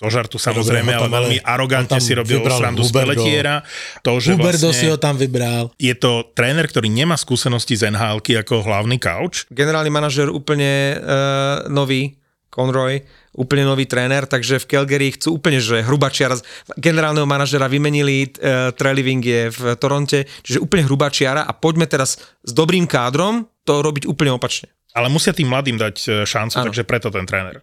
zo 0.00 0.08
žartu 0.08 0.40
samozrejme, 0.40 0.96
ale 0.96 1.08
veľmi 1.12 1.38
arogantne 1.44 2.00
si 2.00 2.16
robil 2.16 2.40
srandu 2.40 2.80
z 2.80 2.88
Huberdo. 2.88 3.20
Pelletiera. 3.20 3.60
To, 4.00 4.16
že 4.16 4.32
Huberdo 4.32 4.72
si 4.72 4.88
vlastne 4.88 4.88
ho 4.88 4.96
tam 4.96 5.20
vybral. 5.20 5.68
je 5.76 5.92
to 5.92 6.32
tréner, 6.32 6.64
ktorý 6.64 6.88
nemá 6.88 7.20
skúsenosti 7.20 7.76
z 7.76 7.92
nhl 7.92 8.16
ako 8.16 8.64
hlavný 8.64 8.96
kauč. 8.96 9.44
Generálny 9.52 9.92
manažer 9.92 10.32
úplne 10.32 10.96
uh, 10.96 11.68
nový, 11.68 12.16
Conroy, 12.48 13.04
úplne 13.36 13.62
nový 13.62 13.84
tréner, 13.86 14.24
takže 14.24 14.58
v 14.64 14.66
Calgary 14.66 15.14
chcú 15.14 15.38
úplne, 15.38 15.62
že 15.62 15.84
hrubačiara, 15.84 16.40
generálneho 16.80 17.28
manažera 17.28 17.68
vymenili, 17.68 18.32
uh, 18.40 18.72
Treliving 18.72 19.20
je 19.20 19.42
v 19.52 19.60
Toronte, 19.76 20.24
čiže 20.42 20.64
úplne 20.64 20.88
hrubačiara 20.88 21.44
a 21.44 21.52
poďme 21.52 21.84
teraz 21.84 22.16
s 22.40 22.52
dobrým 22.56 22.88
kádrom 22.88 23.44
to 23.68 23.84
robiť 23.84 24.08
úplne 24.08 24.32
opačne. 24.32 24.72
Ale 24.90 25.06
musia 25.06 25.30
tým 25.30 25.46
mladým 25.46 25.78
dať 25.78 25.96
e, 26.02 26.08
šancu, 26.26 26.58
Áno. 26.58 26.66
takže 26.66 26.82
preto 26.82 27.14
ten 27.14 27.22
tréner. 27.22 27.62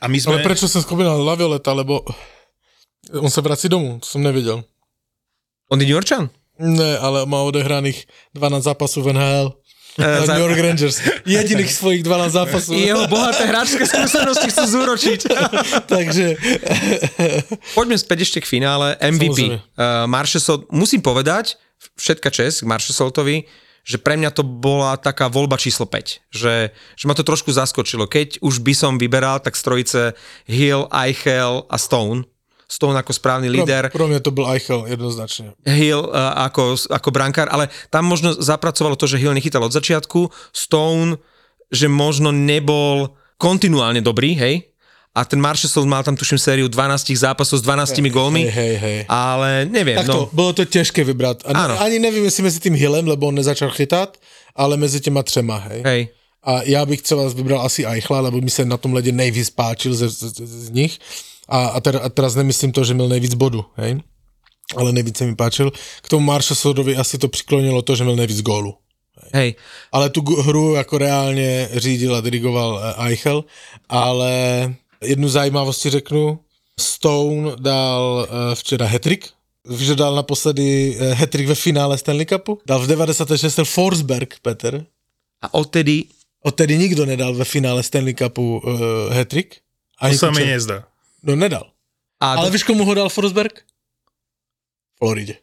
A 0.00 0.08
my 0.08 0.16
sme... 0.16 0.40
Ale 0.40 0.46
prečo 0.46 0.64
som 0.64 0.80
spomínal 0.80 1.20
Lavioleta, 1.20 1.76
lebo 1.76 2.00
on 3.12 3.28
sa 3.28 3.44
vrací 3.44 3.68
domů, 3.68 4.00
to 4.00 4.06
som 4.08 4.24
nevedel. 4.24 4.64
On 5.70 5.78
je 5.78 5.86
New 5.86 5.96
Yorkčan? 5.96 6.32
Ne, 6.60 6.98
ale 7.00 7.24
má 7.24 7.40
odehraných 7.44 8.04
12 8.36 8.64
zápasov 8.64 9.08
v 9.08 9.16
NHL. 9.16 9.48
Uh, 9.98 10.22
za- 10.22 10.36
New 10.38 10.44
York 10.44 10.60
Rangers. 10.60 10.96
Jediných 11.26 11.72
svojich 11.72 12.02
12 12.04 12.30
zápasov. 12.30 12.72
Jeho 12.76 13.04
bohaté 13.10 13.48
hráčské 13.48 13.84
skúsenosti 13.88 14.46
chcú 14.52 14.64
zúročiť. 14.68 15.20
Takže 15.94 16.26
Poďme 17.78 17.96
späť 17.98 18.18
ešte 18.28 18.38
k 18.44 18.46
finále. 18.46 18.94
MVP. 19.00 19.56
Samozrejme. 19.56 19.56
Uh, 19.74 20.06
Marchesol, 20.06 20.68
musím 20.70 21.02
povedať, 21.02 21.58
všetka 21.96 22.28
čest 22.30 22.62
k 22.62 22.70
Marchesoltovi, 22.70 23.48
že 23.90 23.98
pre 23.98 24.14
mňa 24.14 24.30
to 24.30 24.46
bola 24.46 24.94
taká 24.94 25.26
voľba 25.26 25.58
číslo 25.58 25.82
5. 25.82 26.30
Že, 26.30 26.70
že 26.70 27.04
ma 27.10 27.18
to 27.18 27.26
trošku 27.26 27.50
zaskočilo. 27.50 28.06
Keď 28.06 28.38
už 28.38 28.62
by 28.62 28.70
som 28.70 29.02
vyberal, 29.02 29.42
tak 29.42 29.58
strojice 29.58 30.14
Hill, 30.46 30.86
Eichel 30.94 31.66
a 31.66 31.74
Stone. 31.74 32.22
Stone 32.70 32.94
ako 32.94 33.10
správny 33.10 33.50
líder. 33.50 33.90
pro, 33.90 34.06
pro 34.06 34.06
mňa 34.06 34.22
to 34.22 34.30
bol 34.30 34.46
Eichel 34.46 34.86
jednoznačne. 34.86 35.58
Hill 35.66 36.06
uh, 36.06 36.46
ako, 36.46 36.78
ako 36.86 37.08
brankár, 37.10 37.50
ale 37.50 37.66
tam 37.90 38.06
možno 38.06 38.30
zapracovalo 38.38 38.94
to, 38.94 39.10
že 39.10 39.18
Hill 39.18 39.34
nechytal 39.34 39.66
od 39.66 39.74
začiatku, 39.74 40.30
Stone, 40.54 41.18
že 41.74 41.90
možno 41.90 42.30
nebol 42.30 43.18
kontinuálne 43.42 43.98
dobrý, 44.06 44.38
hej, 44.38 44.69
a 45.14 45.24
ten 45.24 45.40
Marshall 45.40 45.86
mal 45.90 46.02
tam 46.06 46.14
tuším 46.16 46.38
sériu 46.38 46.68
12 46.70 47.10
zápasov 47.18 47.58
s 47.58 47.62
12 47.66 47.98
gólmi, 48.14 48.46
Hej, 48.46 48.54
hej, 48.54 48.74
hej. 48.76 48.98
ale 49.10 49.66
neviem, 49.66 49.98
Takto, 49.98 50.12
no, 50.12 50.30
bolo 50.30 50.54
to 50.54 50.62
ťažké 50.62 51.02
vybrať. 51.02 51.50
Áno. 51.50 51.74
A, 51.74 51.82
ani 51.90 51.98
neviem, 51.98 52.22
jestli 52.24 52.46
mezi 52.46 52.62
tým 52.62 52.78
Hillem, 52.78 53.06
lebo 53.10 53.26
on 53.26 53.34
nezačal 53.34 53.74
chytat, 53.74 54.18
ale 54.54 54.76
mezi 54.78 55.00
těma 55.02 55.22
třema, 55.22 55.58
hej. 55.66 55.82
hej, 55.82 56.02
A 56.46 56.62
já 56.62 56.86
bych 56.86 57.02
třeba 57.02 57.28
vybral 57.28 57.60
asi 57.60 57.86
Eichla, 57.86 58.20
lebo 58.20 58.40
mi 58.40 58.50
se 58.50 58.64
na 58.64 58.76
tom 58.76 58.94
ledě 58.94 59.12
nejvíc 59.12 59.50
páčil 59.50 59.94
z, 59.94 60.08
z, 60.08 60.40
z 60.40 60.70
nich. 60.70 60.98
A, 61.48 61.66
a, 61.66 61.80
ter, 61.80 62.00
a 62.02 62.08
teraz 62.08 62.34
nemyslím 62.34 62.72
to, 62.72 62.84
že 62.84 62.94
měl 62.94 63.08
nejvíc 63.08 63.34
bodu, 63.34 63.64
hej? 63.76 64.00
Ale 64.76 64.92
nejvíc 64.92 65.18
se 65.18 65.26
mi 65.26 65.34
páčil. 65.34 65.70
K 66.02 66.08
tomu 66.08 66.26
Marshallovi 66.26 66.96
asi 66.96 67.18
to 67.18 67.28
přiklonilo 67.28 67.82
to, 67.82 67.96
že 67.96 68.04
měl 68.04 68.16
nejvíc 68.16 68.40
gólu. 68.42 68.74
hej. 69.34 69.54
Ale 69.92 70.10
tu 70.10 70.22
hru 70.22 70.74
jako 70.74 70.98
reálně 70.98 71.68
řídil 71.72 72.14
a 72.16 72.20
dirigoval 72.20 72.80
eh, 72.80 73.06
Eichel, 73.10 73.44
ale 73.88 74.30
jednu 75.02 75.28
zajímavost 75.28 75.80
si 75.80 75.90
řeknu. 75.90 76.40
Stone 76.80 77.56
dal 77.56 78.28
eh, 78.28 78.54
včera 78.54 78.86
hetrik, 78.86 79.28
Víš, 79.68 79.92
že 79.92 79.94
dal 79.94 80.16
naposledy 80.16 80.96
eh, 80.96 81.14
hetrik 81.14 81.46
ve 81.46 81.54
finále 81.54 81.98
Stanley 81.98 82.26
Cupu? 82.26 82.58
Dal 82.66 82.80
v 82.80 82.86
96. 82.86 83.60
Forsberg, 83.64 84.40
Peter. 84.42 84.86
A 85.42 85.54
odtedy, 85.54 86.08
Odtedy 86.40 86.78
nikdo 86.78 87.06
nedal 87.06 87.34
ve 87.34 87.44
finále 87.44 87.82
Stanley 87.82 88.14
Cupu 88.14 88.56
uh, 88.56 89.12
hetrik. 89.12 89.60
To 90.00 90.16
sa 90.16 90.32
mi 90.32 90.48
nezdá. 90.48 90.88
No 91.20 91.36
nedal. 91.36 91.68
a 92.16 92.40
Ale 92.40 92.48
do, 92.48 92.56
víš, 92.56 92.64
komu 92.64 92.80
ho 92.88 92.94
dal 92.96 93.12
Forsberg? 93.12 93.60
Floride. 94.96 95.36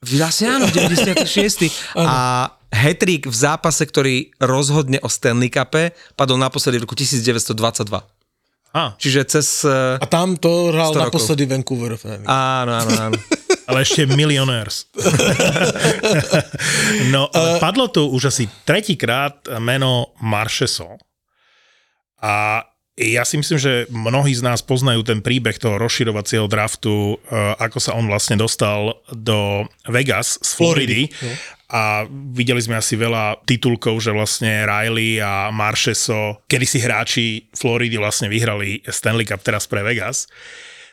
vlastne 0.00 0.56
áno, 0.56 0.72
96. 0.72 1.68
a 2.00 2.48
hetrik 2.72 3.28
v 3.28 3.36
zápase, 3.36 3.84
ktorý 3.84 4.32
rozhodne 4.40 4.96
o 5.04 5.08
Stanley 5.12 5.52
Cupe, 5.52 5.92
padol 6.16 6.40
naposledy 6.40 6.80
v 6.80 6.88
roku 6.88 6.96
1922. 6.96 7.52
Á, 8.74 8.98
Čiže 8.98 9.22
cez... 9.30 9.62
eh, 9.62 10.02
A 10.02 10.06
tam 10.10 10.34
to 10.34 10.74
hral 10.74 10.90
100 10.90 10.98
rokov. 10.98 11.06
naposledy 11.14 11.46
Vancouver. 11.46 11.94
Áno, 12.26 12.74
áno, 12.74 12.90
áno. 12.90 13.14
ale 13.70 13.86
ešte 13.86 14.02
milioners. 14.10 14.90
no, 17.14 17.30
ale 17.30 17.62
padlo 17.62 17.86
tu 17.88 18.02
už 18.10 18.28
asi 18.28 18.44
tretíkrát 18.66 19.40
meno 19.62 20.12
Marchesson. 20.20 20.98
A 22.18 22.66
ja 22.94 23.26
si 23.26 23.34
myslím, 23.34 23.58
že 23.58 23.90
mnohí 23.90 24.30
z 24.30 24.46
nás 24.46 24.62
poznajú 24.62 25.02
ten 25.02 25.18
príbeh 25.18 25.58
toho 25.58 25.82
rozširovacieho 25.82 26.46
draftu, 26.46 27.18
eh, 27.18 27.54
ako 27.58 27.78
sa 27.82 27.98
on 27.98 28.06
vlastne 28.06 28.38
dostal 28.38 29.02
do 29.10 29.66
Vegas 29.90 30.38
z 30.38 30.50
Floridy. 30.54 31.10
A 31.74 32.06
videli 32.30 32.62
sme 32.62 32.78
asi 32.78 32.94
veľa 32.94 33.42
titulkov, 33.50 33.98
že 33.98 34.14
vlastne 34.14 34.62
Riley 34.62 35.18
a 35.18 35.50
Marcheso, 35.50 36.46
kedy 36.46 36.66
si 36.70 36.78
hráči 36.78 37.26
Floridy 37.50 37.98
vlastne 37.98 38.30
vyhrali 38.30 38.86
Stanley 38.86 39.26
Cup 39.26 39.42
teraz 39.42 39.66
pre 39.66 39.82
Vegas. 39.82 40.30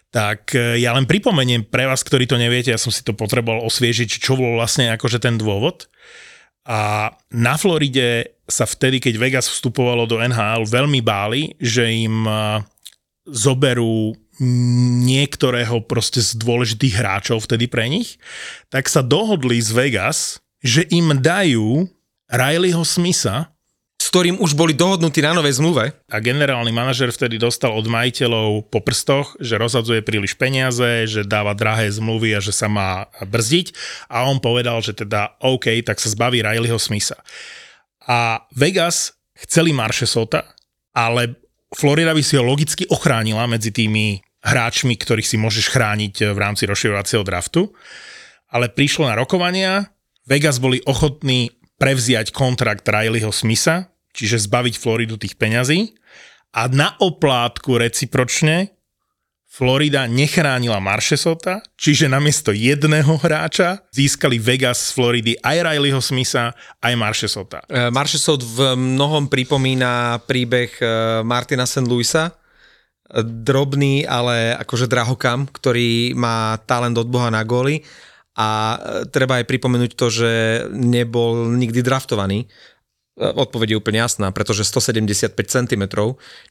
Tak 0.10 0.58
e, 0.58 0.82
ja 0.82 0.98
len 0.98 1.06
pripomeniem 1.06 1.70
pre 1.70 1.86
vás, 1.86 2.02
ktorí 2.02 2.26
to 2.26 2.36
neviete, 2.36 2.74
ja 2.74 2.82
som 2.82 2.90
si 2.90 3.06
to 3.06 3.14
potreboval 3.14 3.62
osviežiť, 3.62 4.10
čo 4.10 4.34
bol 4.34 4.58
vlastne 4.58 4.90
akože 4.90 5.22
ten 5.22 5.38
dôvod. 5.38 5.86
A 6.68 7.10
na 7.34 7.56
Floride 7.58 8.38
sa 8.46 8.70
vtedy, 8.70 9.02
keď 9.02 9.18
Vegas 9.18 9.48
vstupovalo 9.50 10.06
do 10.06 10.22
NHL, 10.22 10.68
veľmi 10.68 11.02
báli, 11.02 11.58
že 11.58 11.88
im 11.90 12.28
e, 12.28 12.62
zoberú 13.26 14.14
niektorého 14.42 15.86
proste 15.86 16.18
z 16.22 16.34
dôležitých 16.38 16.98
hráčov 16.98 17.46
vtedy 17.46 17.70
pre 17.70 17.86
nich, 17.86 18.18
tak 18.74 18.90
sa 18.90 19.06
dohodli 19.06 19.62
z 19.62 19.70
Vegas, 19.74 20.42
že 20.62 20.86
im 20.90 21.14
dajú 21.18 21.86
Rileyho 22.30 22.82
Smitha, 22.82 23.54
ktorým 24.12 24.44
už 24.44 24.60
boli 24.60 24.76
dohodnutí 24.76 25.24
na 25.24 25.32
novej 25.32 25.64
zmluve. 25.64 25.96
a 26.12 26.18
generálny 26.20 26.76
manažer 26.76 27.16
vtedy 27.16 27.40
dostal 27.40 27.72
od 27.72 27.88
majiteľov 27.88 28.68
po 28.68 28.84
prstoch, 28.84 29.40
že 29.40 29.56
rozhadzuje 29.56 30.04
príliš 30.04 30.36
peniaze, 30.36 31.08
že 31.08 31.24
dáva 31.24 31.56
drahé 31.56 31.88
zmluvy 31.88 32.36
a 32.36 32.44
že 32.44 32.52
sa 32.52 32.68
má 32.68 33.08
brzdiť 33.24 33.72
a 34.12 34.28
on 34.28 34.44
povedal, 34.44 34.84
že 34.84 35.00
teda 35.00 35.40
OK, 35.40 35.80
tak 35.88 36.04
sa 36.04 36.12
zbaví 36.12 36.44
Rileyho 36.44 36.76
Smitha. 36.76 37.24
A 38.04 38.44
Vegas 38.52 39.16
chceli 39.48 39.72
Marchesota, 39.72 40.44
ale 40.92 41.40
Florida 41.72 42.12
by 42.12 42.20
si 42.20 42.36
ho 42.36 42.44
logicky 42.44 42.84
ochránila 42.92 43.48
medzi 43.48 43.72
tými 43.72 44.20
hráčmi, 44.44 45.00
ktorých 45.00 45.24
si 45.24 45.40
môžeš 45.40 45.72
chrániť 45.72 46.36
v 46.36 46.38
rámci 46.38 46.68
rozširovacieho 46.68 47.24
draftu. 47.24 47.72
Ale 48.52 48.68
prišlo 48.68 49.08
na 49.08 49.16
rokovania, 49.16 49.88
Vegas 50.28 50.60
boli 50.60 50.84
ochotní 50.84 51.56
prevziať 51.80 52.36
kontrakt 52.36 52.84
Rileyho 52.84 53.32
Smitha, 53.32 53.91
čiže 54.12 54.48
zbaviť 54.48 54.76
Floridu 54.78 55.16
tých 55.16 55.36
peňazí 55.36 55.96
a 56.56 56.68
na 56.68 56.96
oplátku 57.00 57.80
recipročne 57.80 58.76
Florida 59.52 60.08
nechránila 60.08 60.80
Marchesota, 60.80 61.60
čiže 61.76 62.08
namiesto 62.08 62.56
jedného 62.56 63.20
hráča 63.20 63.84
získali 63.92 64.40
Vegas 64.40 64.80
z 64.80 64.90
Floridy 64.96 65.34
aj 65.44 65.58
Rileyho 65.68 66.00
Smitha, 66.00 66.56
aj. 66.80 66.96
Uh, 67.68 67.92
Marchesot 67.92 68.40
v 68.40 68.80
mnohom 68.80 69.28
pripomína 69.28 70.24
príbeh 70.24 70.72
uh, 70.80 70.88
Martina 71.28 71.68
St. 71.68 71.84
Louisa, 71.84 72.32
drobný, 73.20 74.08
ale 74.08 74.56
akože 74.56 74.88
drahokam, 74.88 75.52
ktorý 75.52 76.16
má 76.16 76.56
talent 76.64 76.96
od 76.96 77.12
Boha 77.12 77.28
na 77.28 77.44
góly 77.44 77.84
a 78.40 78.50
e, 78.76 78.78
treba 79.12 79.44
aj 79.44 79.46
pripomenúť 79.52 79.92
to, 80.00 80.08
že 80.08 80.32
nebol 80.72 81.52
nikdy 81.52 81.84
draftovaný. 81.84 82.48
E, 83.20 83.28
Odpoveď 83.28 83.76
je 83.76 83.80
úplne 83.80 84.00
jasná, 84.00 84.32
pretože 84.32 84.64
175 84.64 85.36
cm, 85.36 85.84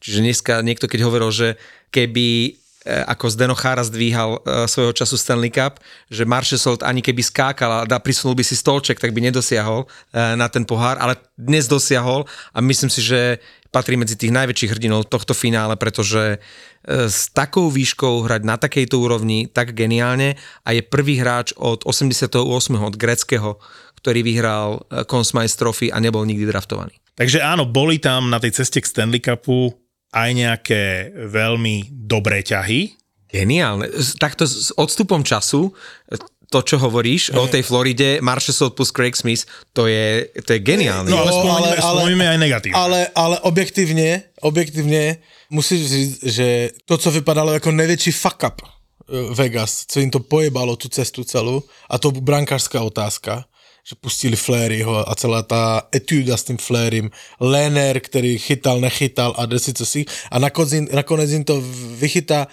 čiže 0.00 0.18
dneska 0.20 0.60
niekto 0.60 0.84
keď 0.84 1.00
hovoril, 1.08 1.32
že 1.32 1.48
keby 1.88 2.26
e, 2.28 2.50
ako 2.84 3.32
Zdeno 3.32 3.56
Chára 3.56 3.80
zdvíhal 3.80 4.44
e, 4.44 4.68
svojho 4.68 4.92
času 4.92 5.16
Stanley 5.16 5.48
Cup, 5.48 5.80
že 6.12 6.28
Marchesolt 6.28 6.84
ani 6.84 7.00
keby 7.00 7.24
skákal 7.24 7.88
a 7.88 7.98
prisunul 8.00 8.36
by 8.36 8.44
si 8.44 8.52
stolček, 8.60 9.00
tak 9.00 9.16
by 9.16 9.24
nedosiahol 9.24 9.88
na 10.12 10.46
ten 10.52 10.68
pohár, 10.68 11.00
ale 11.00 11.16
dnes 11.40 11.64
dosiahol 11.64 12.28
a 12.52 12.58
myslím 12.60 12.92
si, 12.92 13.00
že 13.00 13.40
patrí 13.70 13.94
medzi 13.94 14.18
tých 14.18 14.34
najväčších 14.34 14.72
hrdinov 14.74 15.06
tohto 15.06 15.30
finále, 15.30 15.78
pretože 15.78 16.42
s 16.90 17.30
takou 17.30 17.70
výškou 17.70 18.26
hrať 18.26 18.42
na 18.42 18.58
takejto 18.58 18.98
úrovni 18.98 19.46
tak 19.46 19.78
geniálne 19.78 20.34
a 20.66 20.74
je 20.74 20.82
prvý 20.82 21.22
hráč 21.22 21.54
od 21.54 21.86
88. 21.86 22.34
od 22.74 22.94
greckého, 22.98 23.62
ktorý 24.00 24.20
vyhral 24.24 24.80
Conn 25.06 25.24
Smythe 25.24 25.56
Trophy 25.56 25.92
a 25.92 26.00
nebol 26.00 26.24
nikdy 26.24 26.48
draftovaný. 26.48 26.96
Takže 27.14 27.44
áno, 27.44 27.68
boli 27.68 28.00
tam 28.00 28.32
na 28.32 28.40
tej 28.40 28.56
ceste 28.56 28.80
k 28.80 28.88
Stanley 28.88 29.20
Cupu 29.20 29.76
aj 30.10 30.30
nejaké 30.34 30.82
veľmi 31.28 31.92
dobré 31.92 32.40
ťahy. 32.42 32.96
Geniálne. 33.30 33.86
Takto 34.18 34.42
s 34.48 34.74
odstupom 34.74 35.22
času 35.22 35.70
eh, 36.10 36.18
to, 36.50 36.66
čo 36.66 36.82
hovoríš 36.82 37.30
o 37.38 37.46
tej 37.46 37.62
Floride, 37.62 38.18
Marshall 38.18 38.74
plus 38.74 38.90
Craig 38.90 39.14
Smith, 39.14 39.46
to 39.70 39.86
je, 39.86 40.26
to 40.42 40.58
je 40.58 40.58
geniálne. 40.58 41.06
No 41.06 41.22
ale 41.22 41.30
Jo, 41.30 41.38
spomeňme, 41.46 41.78
ale- 41.78 41.94
spomeňme 42.02 42.26
aj 42.26 42.38
negatívne. 42.42 42.74
Ale, 42.74 43.00
ale 43.14 43.38
objektivně, 43.46 44.22
objektivně 44.42 45.16
musíš 45.50 45.80
říct, 45.90 46.18
že 46.26 46.70
to, 46.90 46.98
co 46.98 47.10
vypadalo 47.10 47.52
jako 47.52 47.70
největší 47.70 48.10
fuck 48.12 48.42
up 48.42 48.62
eh, 48.66 49.34
Vegas, 49.34 49.84
co 49.86 50.00
jim 50.00 50.10
to 50.10 50.20
pojebalo 50.20 50.76
tu 50.76 50.88
cestu 50.88 51.24
celou, 51.24 51.62
a 51.90 51.98
to 51.98 52.10
brankářská 52.10 52.82
otázka, 52.82 53.44
že 53.84 53.96
pustili 54.00 54.36
Flaryho 54.36 55.08
a 55.10 55.14
celá 55.14 55.42
ta 55.42 55.82
etuda 55.94 56.36
s 56.36 56.44
tím 56.44 56.56
Flérym, 56.56 57.10
Lener, 57.40 58.00
který 58.00 58.38
chytal, 58.38 58.80
nechytal 58.80 59.34
a 59.38 59.46
desi 59.46 59.72
co 59.74 59.86
si, 59.86 60.04
a 60.30 60.38
nakonec, 60.38 60.92
nakonec 60.92 61.30
jim 61.30 61.44
to 61.44 61.62
vychytá, 61.98 62.46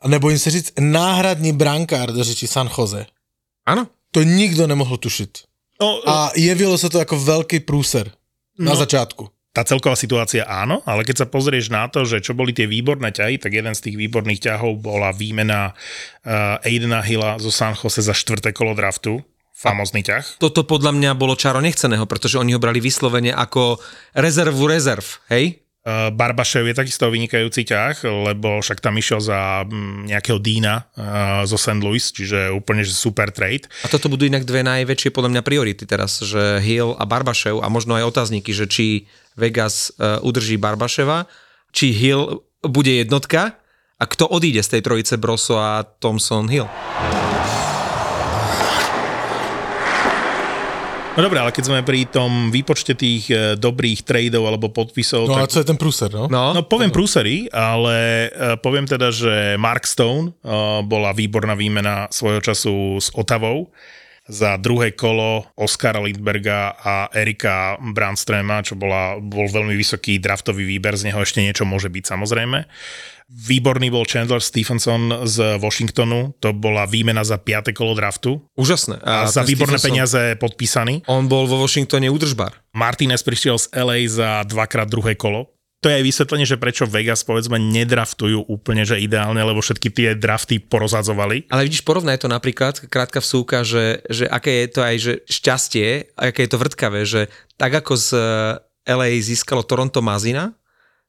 a 0.00 0.08
nebojím 0.08 0.38
se 0.38 0.50
říct, 0.50 0.72
náhradní 0.80 1.52
brankár 1.52 2.12
do 2.12 2.24
řeči 2.24 2.46
San 2.46 2.70
Jose. 2.78 3.06
Áno. 3.66 3.86
To 4.12 4.22
nikdo 4.22 4.66
nemohl 4.66 4.96
tušit. 4.96 5.38
No, 5.80 6.00
A 6.06 6.30
jevilo 6.36 6.78
se 6.78 6.88
to 6.90 6.98
jako 6.98 7.20
velký 7.20 7.60
průser 7.60 8.10
na 8.58 8.72
No. 8.72 8.76
začátku. 8.76 9.28
tá 9.58 9.66
celková 9.66 9.98
situácia 9.98 10.46
áno, 10.46 10.86
ale 10.86 11.02
keď 11.02 11.16
sa 11.18 11.26
pozrieš 11.26 11.66
na 11.74 11.90
to, 11.90 12.06
že 12.06 12.22
čo 12.22 12.30
boli 12.30 12.54
tie 12.54 12.70
výborné 12.70 13.10
ťahy, 13.10 13.42
tak 13.42 13.50
jeden 13.58 13.74
z 13.74 13.80
tých 13.90 13.96
výborných 13.98 14.38
ťahov 14.46 14.78
bola 14.78 15.10
výmena 15.10 15.74
uh, 15.74 16.62
Aidena 16.62 17.02
Hilla 17.02 17.42
zo 17.42 17.50
San 17.50 17.74
Jose 17.74 17.98
za 18.06 18.14
štvrté 18.14 18.54
kolo 18.54 18.78
draftu. 18.78 19.18
Famozný 19.58 20.06
ťah. 20.06 20.38
Toto 20.38 20.62
podľa 20.62 20.94
mňa 20.94 21.10
bolo 21.18 21.34
čaro 21.34 21.58
nechceného, 21.58 22.06
pretože 22.06 22.38
oni 22.38 22.54
ho 22.54 22.62
brali 22.62 22.78
vyslovene 22.78 23.34
ako 23.34 23.82
rezervu 24.14 24.70
rezerv, 24.70 25.02
hej? 25.34 25.66
Uh, 25.82 26.14
Barbašev 26.14 26.68
je 26.68 26.78
takisto 26.78 27.10
vynikajúci 27.10 27.66
ťah, 27.66 28.06
lebo 28.06 28.62
však 28.62 28.78
tam 28.78 28.94
išiel 29.00 29.18
za 29.18 29.66
mm, 29.66 30.14
nejakého 30.14 30.38
Dína 30.38 30.86
uh, 30.94 31.42
zo 31.42 31.58
St. 31.58 31.82
Louis, 31.82 32.02
čiže 32.02 32.54
úplne 32.54 32.86
že 32.86 32.94
super 32.94 33.34
trade. 33.34 33.66
A 33.82 33.90
toto 33.90 34.06
budú 34.06 34.30
inak 34.30 34.46
dve 34.46 34.62
najväčšie 34.62 35.10
podľa 35.10 35.34
mňa 35.34 35.42
priority 35.42 35.90
teraz, 35.90 36.22
že 36.22 36.62
Hill 36.62 36.94
a 36.94 37.02
Barbašev 37.02 37.58
a 37.58 37.66
možno 37.66 37.98
aj 37.98 38.14
otázniky, 38.14 38.54
že 38.54 38.70
či 38.70 39.10
Vegas 39.34 39.90
uh, 39.98 40.22
udrží 40.22 40.54
Barbaševa, 40.54 41.26
či 41.74 41.90
Hill 41.90 42.46
bude 42.62 42.94
jednotka 42.94 43.58
a 43.98 44.04
kto 44.06 44.30
odíde 44.30 44.62
z 44.62 44.78
tej 44.78 44.82
trojice 44.86 45.18
Broso 45.18 45.58
a 45.58 45.82
Thompson 45.82 46.46
Hill. 46.46 46.70
No 51.18 51.26
dobré, 51.26 51.42
ale 51.42 51.50
keď 51.50 51.64
sme 51.66 51.82
pri 51.82 52.06
tom 52.06 52.54
výpočte 52.54 52.94
tých 52.94 53.26
eh, 53.34 53.58
dobrých 53.58 54.06
tradeov 54.06 54.46
alebo 54.46 54.70
podpisov, 54.70 55.26
No 55.26 55.34
a 55.34 55.42
tak 55.42 55.50
co 55.50 55.58
je 55.58 55.66
ten 55.66 55.74
průser, 55.74 56.14
no? 56.14 56.30
No, 56.30 56.54
No 56.54 56.62
poviem 56.62 56.94
prúsery, 56.94 57.50
ale 57.50 58.30
eh, 58.30 58.54
poviem 58.62 58.86
teda, 58.86 59.10
že 59.10 59.58
Mark 59.58 59.82
Stone 59.82 60.30
eh, 60.30 60.46
bola 60.86 61.10
výborná 61.10 61.58
výmena 61.58 62.06
svojho 62.14 62.38
času 62.38 63.02
s 63.02 63.10
Otavou 63.18 63.74
za 64.28 64.60
druhé 64.60 64.92
kolo 64.92 65.48
Oskara 65.56 66.04
Lindberga 66.04 66.76
a 66.76 67.08
Erika 67.16 67.80
Brandströma, 67.80 68.60
čo 68.60 68.76
bola, 68.76 69.16
bol 69.16 69.48
veľmi 69.48 69.72
vysoký 69.72 70.20
draftový 70.20 70.68
výber, 70.68 71.00
z 71.00 71.08
neho 71.08 71.24
ešte 71.24 71.40
niečo 71.40 71.64
môže 71.64 71.88
byť 71.88 72.04
samozrejme. 72.04 72.68
Výborný 73.28 73.92
bol 73.92 74.08
Chandler 74.08 74.40
Stephenson 74.40 75.28
z 75.28 75.60
Washingtonu, 75.60 76.32
to 76.40 76.56
bola 76.56 76.88
výmena 76.88 77.20
za 77.20 77.36
5. 77.36 77.76
kolo 77.76 77.92
draftu 77.92 78.40
úžasné. 78.56 79.04
a, 79.04 79.28
za 79.28 79.44
ten 79.44 79.52
výborné 79.52 79.76
Stephenson, 79.76 79.88
peniaze 79.92 80.22
podpísaný. 80.40 81.04
On 81.12 81.28
bol 81.28 81.44
vo 81.44 81.60
Washingtone 81.60 82.08
udržbar. 82.08 82.56
Martinez 82.72 83.20
prišiel 83.20 83.60
z 83.60 83.68
LA 83.76 84.08
za 84.08 84.48
dvakrát 84.48 84.88
druhé 84.88 85.12
kolo. 85.12 85.52
To 85.78 85.92
je 85.92 86.02
aj 86.02 86.08
vysvetlenie, 86.10 86.42
že 86.48 86.58
prečo 86.58 86.90
Vegas 86.90 87.22
povedzme 87.22 87.54
nedraftujú 87.54 88.50
úplne, 88.50 88.82
že 88.82 88.98
ideálne, 88.98 89.38
lebo 89.38 89.62
všetky 89.62 89.94
tie 89.94 90.08
drafty 90.18 90.58
porozadzovali. 90.58 91.52
Ale 91.54 91.70
vidíš, 91.70 91.86
porovnaj 91.86 92.24
to 92.24 92.26
napríklad, 92.26 92.82
krátka 92.90 93.22
vsúka, 93.22 93.62
že, 93.62 94.02
že 94.10 94.26
aké 94.26 94.66
je 94.66 94.68
to 94.74 94.80
aj 94.82 94.96
že 94.98 95.12
šťastie, 95.30 96.18
a 96.18 96.34
aké 96.34 96.48
je 96.48 96.50
to 96.50 96.58
vrtkavé, 96.58 97.06
že 97.06 97.30
tak 97.54 97.78
ako 97.78 97.94
z 97.94 98.08
eh, 98.18 98.90
LA 98.90 99.22
získalo 99.22 99.62
Toronto 99.62 100.02
Mazina, 100.02 100.57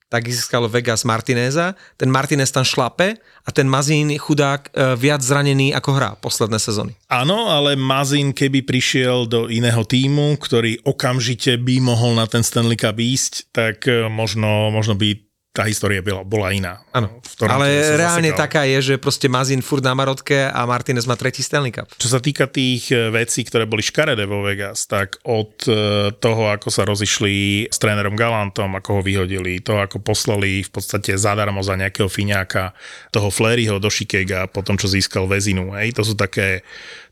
tak 0.10 0.26
získalo 0.26 0.66
Vegas 0.66 1.06
Martineza, 1.06 1.78
ten 1.94 2.10
Martinez 2.10 2.50
tam 2.50 2.66
šlape 2.66 3.22
a 3.46 3.50
ten 3.54 3.70
Mazín 3.70 4.10
chudák 4.18 4.74
eh, 4.74 4.98
viac 4.98 5.22
zranený 5.22 5.72
ako 5.78 5.90
hrá 5.94 6.10
posledné 6.18 6.58
sezóny. 6.58 6.98
Áno, 7.08 7.48
ale 7.48 7.78
Mazin, 7.78 8.34
keby 8.34 8.66
prišiel 8.66 9.30
do 9.30 9.46
iného 9.48 9.86
týmu, 9.86 10.36
ktorý 10.42 10.82
okamžite 10.82 11.62
by 11.62 11.78
mohol 11.80 12.18
na 12.18 12.26
ten 12.26 12.42
Stanley 12.42 12.76
Cup 12.76 12.98
ísť, 12.98 13.54
tak 13.54 13.86
eh, 13.86 14.10
možno, 14.10 14.74
možno 14.74 14.98
by 14.98 15.29
tá 15.60 15.68
história 15.68 16.00
bola, 16.00 16.24
bola 16.24 16.56
iná. 16.56 16.80
Áno, 16.96 17.20
ale 17.44 18.00
reálne 18.00 18.32
zasekal. 18.32 18.44
taká 18.48 18.62
je, 18.64 18.80
že 18.80 18.96
proste 18.96 19.28
Mazín 19.28 19.60
furt 19.60 19.84
na 19.84 19.92
Marotke 19.92 20.48
a 20.48 20.64
Martinez 20.64 21.04
má 21.04 21.20
tretí 21.20 21.44
Stanley 21.44 21.76
Cup. 21.76 21.92
Čo 22.00 22.16
sa 22.16 22.24
týka 22.24 22.48
tých 22.48 22.96
e, 22.96 23.12
vecí, 23.12 23.44
ktoré 23.44 23.68
boli 23.68 23.84
škaredé 23.84 24.24
vo 24.24 24.40
Vegas, 24.40 24.88
tak 24.88 25.20
od 25.28 25.68
e, 25.68 26.16
toho, 26.16 26.48
ako 26.56 26.72
sa 26.72 26.88
rozišli 26.88 27.68
s 27.68 27.76
trénerom 27.76 28.16
Galantom, 28.16 28.72
ako 28.80 28.90
ho 28.96 29.02
vyhodili, 29.04 29.60
to, 29.60 29.76
ako 29.84 30.00
poslali 30.00 30.64
v 30.64 30.72
podstate 30.72 31.20
zadarmo 31.20 31.60
za 31.60 31.76
nejakého 31.76 32.08
Fiňáka 32.08 32.72
toho 33.12 33.28
Fleryho 33.28 33.84
do 33.84 33.92
Chicaga 33.92 34.48
po 34.48 34.64
tom, 34.64 34.80
čo 34.80 34.88
získal 34.88 35.28
väzinu. 35.28 35.76
Hej, 35.76 36.00
to 36.00 36.08
sú 36.08 36.16
také 36.16 36.64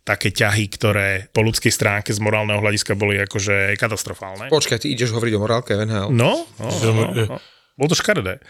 také 0.07 0.31
ťahy, 0.31 0.71
ktoré 0.71 1.27
po 1.35 1.43
ľudskej 1.43 1.67
stránke 1.67 2.15
z 2.15 2.23
morálneho 2.23 2.63
hľadiska 2.63 2.95
boli 2.95 3.19
akože 3.27 3.75
katastrofálne. 3.75 4.47
Počkaj, 4.47 4.87
ty 4.87 4.95
ideš 4.95 5.11
hovoriť 5.11 5.33
o 5.35 5.43
morálke 5.43 5.75
v 5.75 5.83
NHL. 5.83 6.15
No, 6.15 6.47
no, 6.63 6.71
no, 6.95 7.11
no. 7.11 7.37
Bolo 7.77 7.93
to 7.93 7.97
škaredé. 7.97 8.41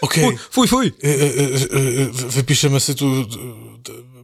OK, 0.00 0.14
Fuj, 0.50 0.66
fuj. 0.70 0.86
E, 1.02 1.10
e, 1.10 1.12
e, 1.12 1.46
e, 1.46 2.04
vypíšeme 2.10 2.78
si 2.78 2.94
tu 2.94 3.26
t- 3.26 3.38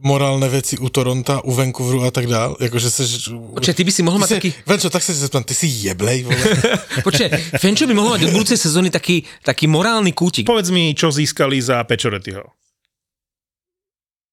morálne 0.03 0.47
veci 0.47 0.79
u 0.79 0.87
Toronta, 0.87 1.43
u 1.43 1.51
Vancouveru 1.51 2.07
a 2.07 2.11
tak 2.15 2.31
dál. 2.31 2.55
Jakože 2.59 2.87
seš... 2.87 3.31
Počkaj, 3.31 3.75
ty 3.75 3.83
by 3.83 3.91
si 3.91 4.01
mohol 4.03 4.19
mať 4.23 4.39
taký... 4.39 4.49
Venčo, 4.63 4.87
tak 4.87 5.03
sa 5.03 5.11
ti 5.11 5.19
zeptám, 5.19 5.43
ty 5.43 5.51
si 5.51 5.67
jeblej, 5.67 6.23
vole. 6.27 6.39
Počkaj, 7.07 7.59
Fenčo 7.59 7.87
by 7.87 7.95
mohol 7.95 8.15
mať 8.15 8.21
do 8.23 8.31
budúcej 8.39 8.55
sezóny 8.55 8.87
taký, 8.87 9.27
taký 9.43 9.67
morálny 9.67 10.15
kútik. 10.15 10.47
Povedz 10.47 10.71
mi, 10.71 10.95
čo 10.95 11.11
získali 11.11 11.59
za 11.59 11.83
Pečoretyho. 11.83 12.45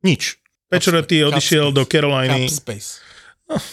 Nič. 0.07 0.39
Pečorety 0.71 1.27
odišiel 1.27 1.75
do 1.75 1.85
Caroliny. 1.85 2.47
Space. 2.49 3.03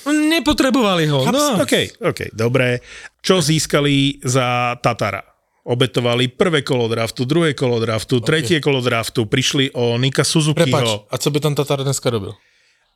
Nepotrebovali 0.09 1.07
ho. 1.07 1.23
No. 1.29 1.63
OK, 1.63 2.01
OK, 2.03 2.35
dobre. 2.35 2.83
Čo 3.23 3.39
získali 3.39 4.19
za 4.19 4.75
Tatara? 4.81 5.28
Obetovali 5.69 6.33
prvé 6.33 6.65
kolo 6.65 6.89
draftu, 6.89 7.29
druhé 7.29 7.53
kolo 7.53 7.77
draftu, 7.77 8.17
tretie 8.25 8.57
kolo 8.57 8.81
draftu, 8.81 9.29
prišli 9.29 9.69
o 9.77 10.01
Nika 10.01 10.25
Prepač, 10.25 10.33
Suzukiho. 10.33 11.05
a 11.05 11.15
co 11.17 11.27
by 11.29 11.37
tam 11.39 11.53
Tatar 11.53 11.85
dneska 11.85 12.09
robil? 12.09 12.33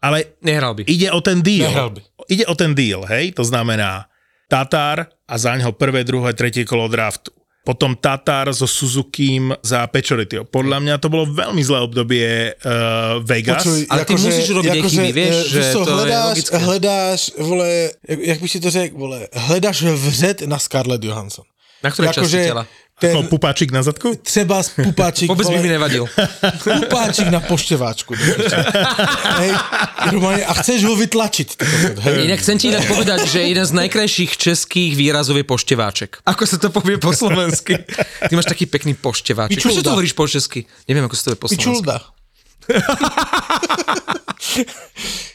Ale 0.01 0.41
Nehral 0.41 0.73
by. 0.73 0.83
ide 0.89 1.13
o 1.13 1.21
ten 1.21 1.45
deal. 1.45 1.69
Nehral 1.69 1.93
by. 1.93 2.01
Ide 2.33 2.45
o 2.49 2.55
ten 2.57 2.73
deal, 2.73 3.05
hej? 3.05 3.31
To 3.37 3.45
znamená 3.45 4.09
Tatar 4.49 5.05
a 5.29 5.35
za 5.37 5.53
ňo 5.53 5.71
prvé, 5.77 6.01
druhé, 6.03 6.33
tretie 6.33 6.65
kolo 6.65 6.89
draftu. 6.89 7.29
Potom 7.63 7.95
Tatar 7.95 8.51
so 8.51 8.67
Suzukím 8.67 9.55
za 9.63 9.87
Pečoretyho. 9.87 10.43
Podľa 10.43 10.83
mňa 10.83 10.95
to 10.99 11.07
bolo 11.07 11.23
veľmi 11.31 11.63
zlé 11.63 11.79
obdobie 11.79 12.27
uh, 12.59 13.23
Vegas. 13.23 13.63
Počuj, 13.63 13.87
Ale 13.87 14.03
ty 14.03 14.19
jakože- 14.19 14.27
musíš 14.27 14.49
robiť 14.51 14.67
aj 14.67 14.77
jakože, 14.83 14.97
chyby, 14.99 15.11
vieš, 15.15 15.35
eh, 15.39 15.47
že 15.47 15.61
to 15.71 15.79
je 15.79 15.93
hledáš, 15.95 16.27
logické. 16.27 16.57
hledáš, 16.59 17.19
vole, 17.39 17.69
jak, 18.03 18.19
jak 18.19 18.39
bych 18.43 18.51
ti 18.51 18.59
to 18.59 18.69
řekl, 18.69 18.93
vole, 18.99 19.17
hledáš 19.31 19.77
vřet 19.95 20.37
na 20.43 20.59
Scarlett 20.59 21.03
Johansson. 21.03 21.45
Na 21.83 21.91
ktorej 21.91 22.15
časti 22.15 22.39
tela? 22.47 22.63
ten, 22.93 23.11
Ako 23.11 23.27
pupáčik 23.27 23.73
na 23.73 23.83
zadku? 23.83 24.15
třeba 24.15 24.63
z 24.63 24.69
pupáčik, 24.79 25.27
Vôbec 25.27 25.43
by 25.43 25.57
mi 25.59 25.69
nevadil. 25.69 26.05
pupáčik 26.63 27.27
na 27.27 27.41
pošteváčku. 27.41 28.13
piče. 28.13 28.57
hej, 29.41 29.51
normálne, 30.07 30.45
a 30.45 30.53
chceš 30.55 30.85
ho 30.85 30.95
vytlačiť. 30.95 31.49
Hej. 31.99 32.15
Inak 32.23 32.39
chcem 32.39 32.55
ti 32.55 32.69
inak 32.69 32.85
povedať, 32.85 33.27
že 33.27 33.43
jeden 33.43 33.65
z 33.65 33.73
najkrajších 33.75 34.37
českých 34.37 34.93
výrazov 34.93 35.35
je 35.35 35.43
pošteváček. 35.43 36.21
Ako 36.23 36.45
sa 36.45 36.55
to 36.55 36.69
povie 36.69 36.95
po 36.95 37.11
slovensky? 37.11 37.81
Ty 38.23 38.31
máš 38.31 38.47
taký 38.47 38.65
pekný 38.65 38.93
pošteváček. 38.93 39.57
Pičulda. 39.57 39.73
Prečo 39.73 39.83
to 39.83 39.91
hovoríš 39.91 40.13
po 40.13 40.23
česky? 40.23 40.63
Neviem, 40.85 41.03
ako 41.03 41.15
sa 41.17 41.23
to 41.23 41.31
je 41.33 41.39
po 41.41 41.47
slovensky. 41.49 41.59
Pičulda. 41.59 41.97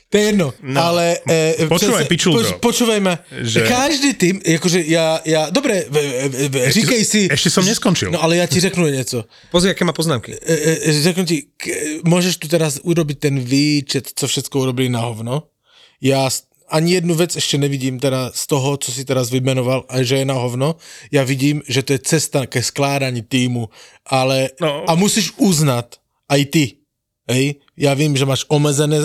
To 0.08 0.16
je 0.16 0.24
jedno, 0.24 0.48
no. 0.64 0.80
ale... 0.80 1.20
E, 1.28 1.68
Počúvaj, 1.68 2.08
pičuldo. 2.08 2.40
počúvajme, 2.64 3.12
Že- 3.28 3.44
že... 3.44 3.60
každý 3.68 4.10
tým, 4.16 4.34
akože 4.40 4.80
ja, 4.88 5.20
ja 5.20 5.52
dobre, 5.52 5.84
v, 5.84 5.96
v, 6.28 6.34
v, 6.48 6.54
říkej 6.72 7.02
si... 7.04 7.20
Ešte 7.28 7.52
som 7.52 7.64
neskončil. 7.64 8.08
No 8.08 8.24
ale 8.24 8.40
ja 8.40 8.48
ti 8.48 8.56
řeknu 8.60 8.88
něco. 8.88 9.24
Pozri, 9.52 9.70
aké 9.76 9.84
má 9.84 9.92
poznámky. 9.92 10.32
E, 10.32 10.88
e, 10.88 11.02
řeknu 11.04 11.24
ti, 11.28 11.52
k, 11.60 11.64
môžeš 12.08 12.40
tu 12.40 12.48
teraz 12.48 12.80
urobiť 12.80 13.18
ten 13.20 13.36
výčet, 13.36 14.08
co 14.16 14.24
všetko 14.24 14.54
urobili 14.64 14.88
na 14.88 15.04
hovno. 15.04 15.52
Ja 16.00 16.24
ani 16.68 17.00
jednu 17.00 17.16
vec 17.16 17.32
ešte 17.36 17.56
nevidím 17.60 17.96
teda 18.00 18.28
z 18.32 18.44
toho, 18.46 18.76
co 18.76 18.92
si 18.92 19.04
teraz 19.04 19.32
vymenoval, 19.32 19.84
a 19.88 20.04
že 20.04 20.20
je 20.20 20.26
na 20.28 20.36
hovno. 20.36 20.76
Ja 21.12 21.24
vidím, 21.24 21.64
že 21.68 21.80
to 21.84 21.96
je 21.96 22.00
cesta 22.04 22.44
ke 22.44 22.60
skládaní 22.60 23.24
týmu, 23.24 23.68
ale 24.04 24.52
No. 24.60 24.84
a 24.88 24.92
musíš 24.96 25.32
uznat, 25.40 25.96
aj 26.28 26.44
ty, 26.52 26.64
Hej, 27.30 27.54
já 27.76 27.94
vím, 27.94 28.16
že 28.16 28.24
máš 28.24 28.44
omezené 28.48 28.96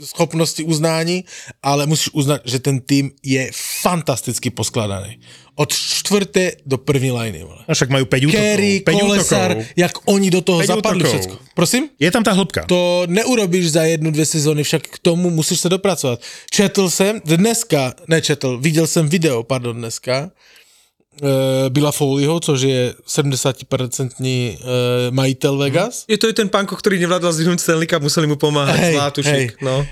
schopnosti 0.00 0.64
uznání, 0.64 1.24
ale 1.62 1.86
musíš 1.86 2.10
uznat, 2.14 2.40
že 2.44 2.58
ten 2.58 2.80
tým 2.80 3.10
je 3.22 3.50
fantasticky 3.82 4.50
poskladaný. 4.50 5.18
Od 5.54 5.70
čtvrté 5.70 6.52
do 6.66 6.78
první 6.78 7.10
liny. 7.10 7.42
Vole. 7.42 7.62
No 7.68 7.74
však 7.74 7.90
majú 7.90 8.04
5 8.10 8.26
útokov. 8.26 8.42
Kerry, 8.42 8.72
5 8.80 9.00
Kolesar, 9.00 9.50
útokov. 9.50 9.66
jak 9.76 9.92
oni 10.10 10.28
do 10.30 10.40
toho 10.42 10.58
zapadli 10.66 11.02
útokov. 11.02 11.14
všetko. 11.14 11.34
Prosím? 11.54 11.82
Je 11.98 12.10
tam 12.10 12.22
tá 12.26 12.34
hĺbka. 12.34 12.66
To 12.66 13.06
neurobíš 13.06 13.70
za 13.70 13.82
jednu, 13.86 14.10
dvě 14.10 14.26
sezóny, 14.26 14.62
však 14.66 14.82
k 14.82 14.98
tomu 14.98 15.30
musíš 15.30 15.60
se 15.60 15.68
dopracovat. 15.68 16.18
Četl 16.50 16.90
jsem, 16.90 17.20
dneska, 17.24 17.94
nečetl, 18.08 18.58
viděl 18.58 18.86
jsem 18.86 19.08
video, 19.08 19.42
pardon, 19.42 19.76
dneska, 19.78 20.30
Billa 21.68 21.92
Foleyho, 21.92 22.40
což 22.40 22.60
je 22.60 22.94
70% 23.08 24.10
uh, 24.18 24.58
majitel 25.10 25.56
Vegas. 25.56 26.04
Je 26.08 26.18
to 26.18 26.26
je 26.26 26.32
ten 26.32 26.48
pánko, 26.48 26.74
ktorý 26.74 26.98
nevládal 26.98 27.32
zdvihnúť 27.32 27.62
Stanley 27.62 27.86
Cup, 27.86 28.02
museli 28.02 28.26
mu 28.26 28.34
pomáhať. 28.36 28.78
Hej, 28.80 28.94
Zlátušik, 28.98 29.50
hej. 29.54 29.62
no. 29.62 29.86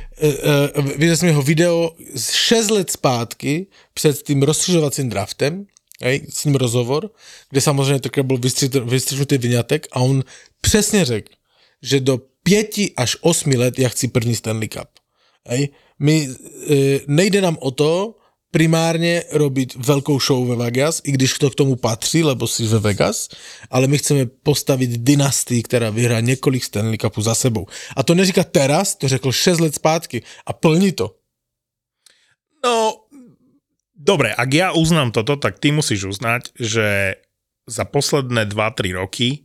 Viděl 0.96 1.16
jsem 1.16 1.28
jeho 1.28 1.42
video 1.42 1.90
z 2.14 2.30
6 2.30 2.70
let 2.70 2.90
zpátky 2.90 3.66
před 3.94 4.22
tím 4.22 4.42
rozšiřovacím 4.42 5.08
draftem, 5.08 5.66
hej, 6.02 6.26
s 6.30 6.44
ním 6.44 6.54
rozhovor, 6.54 7.11
kde 7.50 7.61
samozřejmě 7.61 8.00
takhle 8.00 8.22
byl 8.22 8.37
vystři- 8.37 8.85
vystřihnutý 8.85 9.38
vyňatek 9.38 9.87
a 9.92 10.00
on 10.00 10.24
přesně 10.61 11.04
řekl, 11.04 11.32
že 11.82 12.00
do 12.00 12.18
pěti 12.42 12.92
až 12.96 13.16
osmi 13.20 13.56
let 13.56 13.78
já 13.78 13.88
chci 13.88 14.08
první 14.08 14.35
Stanley 14.35 14.68
Cup. 14.68 14.88
Hej. 15.48 15.68
My, 15.98 16.28
e, 16.70 17.00
nejde 17.06 17.40
nám 17.40 17.56
o 17.61 17.70
to 17.70 18.14
primárně 18.52 19.24
robit 19.32 19.74
velkou 19.74 20.20
show 20.20 20.48
ve 20.48 20.56
Vegas, 20.56 21.00
i 21.04 21.12
když 21.12 21.40
to 21.40 21.50
k 21.50 21.54
tomu 21.54 21.76
patří, 21.76 22.22
lebo 22.22 22.46
si 22.46 22.68
ve 22.68 22.78
Vegas, 22.78 23.28
ale 23.70 23.88
my 23.88 23.98
chceme 23.98 24.26
postavit 24.26 25.00
dynastii, 25.00 25.62
která 25.62 25.90
vyhrá 25.90 26.20
několik 26.20 26.64
Stanley 26.64 26.98
Cupů 27.00 27.22
za 27.22 27.34
sebou. 27.34 27.66
A 27.96 28.02
to 28.02 28.14
neříká 28.14 28.44
teraz, 28.44 28.94
to 28.94 29.08
řekl 29.08 29.32
6 29.32 29.60
let 29.60 29.74
zpátky 29.74 30.22
a 30.46 30.52
plní 30.52 30.92
to. 30.92 31.16
No, 32.62 32.94
dobre, 33.96 34.30
ak 34.38 34.50
ja 34.54 34.70
uznám 34.70 35.10
toto, 35.10 35.34
tak 35.34 35.58
ty 35.58 35.74
musíš 35.74 36.14
uznať, 36.14 36.54
že 36.54 37.18
za 37.66 37.84
posledné 37.88 38.46
2-3 38.46 38.94
roky 38.94 39.42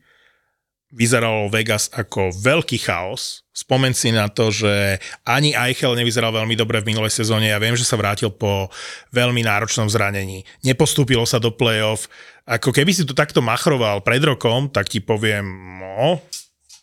vyzeralo 0.91 1.51
Vegas 1.51 1.91
ako 1.91 2.31
veľký 2.31 2.79
chaos. 2.79 3.43
Spomen 3.51 3.91
si 3.91 4.13
na 4.13 4.31
to, 4.31 4.53
že 4.53 5.01
ani 5.27 5.51
Eichel 5.51 5.97
nevyzeral 5.97 6.31
veľmi 6.31 6.55
dobre 6.55 6.79
v 6.79 6.95
minulej 6.95 7.11
sezóne. 7.11 7.51
Ja 7.51 7.59
viem, 7.59 7.75
že 7.75 7.83
sa 7.83 7.99
vrátil 7.99 8.31
po 8.31 8.71
veľmi 9.11 9.43
náročnom 9.43 9.91
zranení. 9.91 10.47
Nepostúpilo 10.63 11.27
sa 11.27 11.43
do 11.43 11.51
play-off. 11.51 12.07
Ako 12.47 12.71
keby 12.71 12.95
si 12.95 13.03
to 13.03 13.11
takto 13.11 13.43
machroval 13.43 13.99
pred 13.99 14.23
rokom, 14.23 14.71
tak 14.71 14.87
ti 14.87 15.03
poviem, 15.03 15.43
no, 15.83 16.23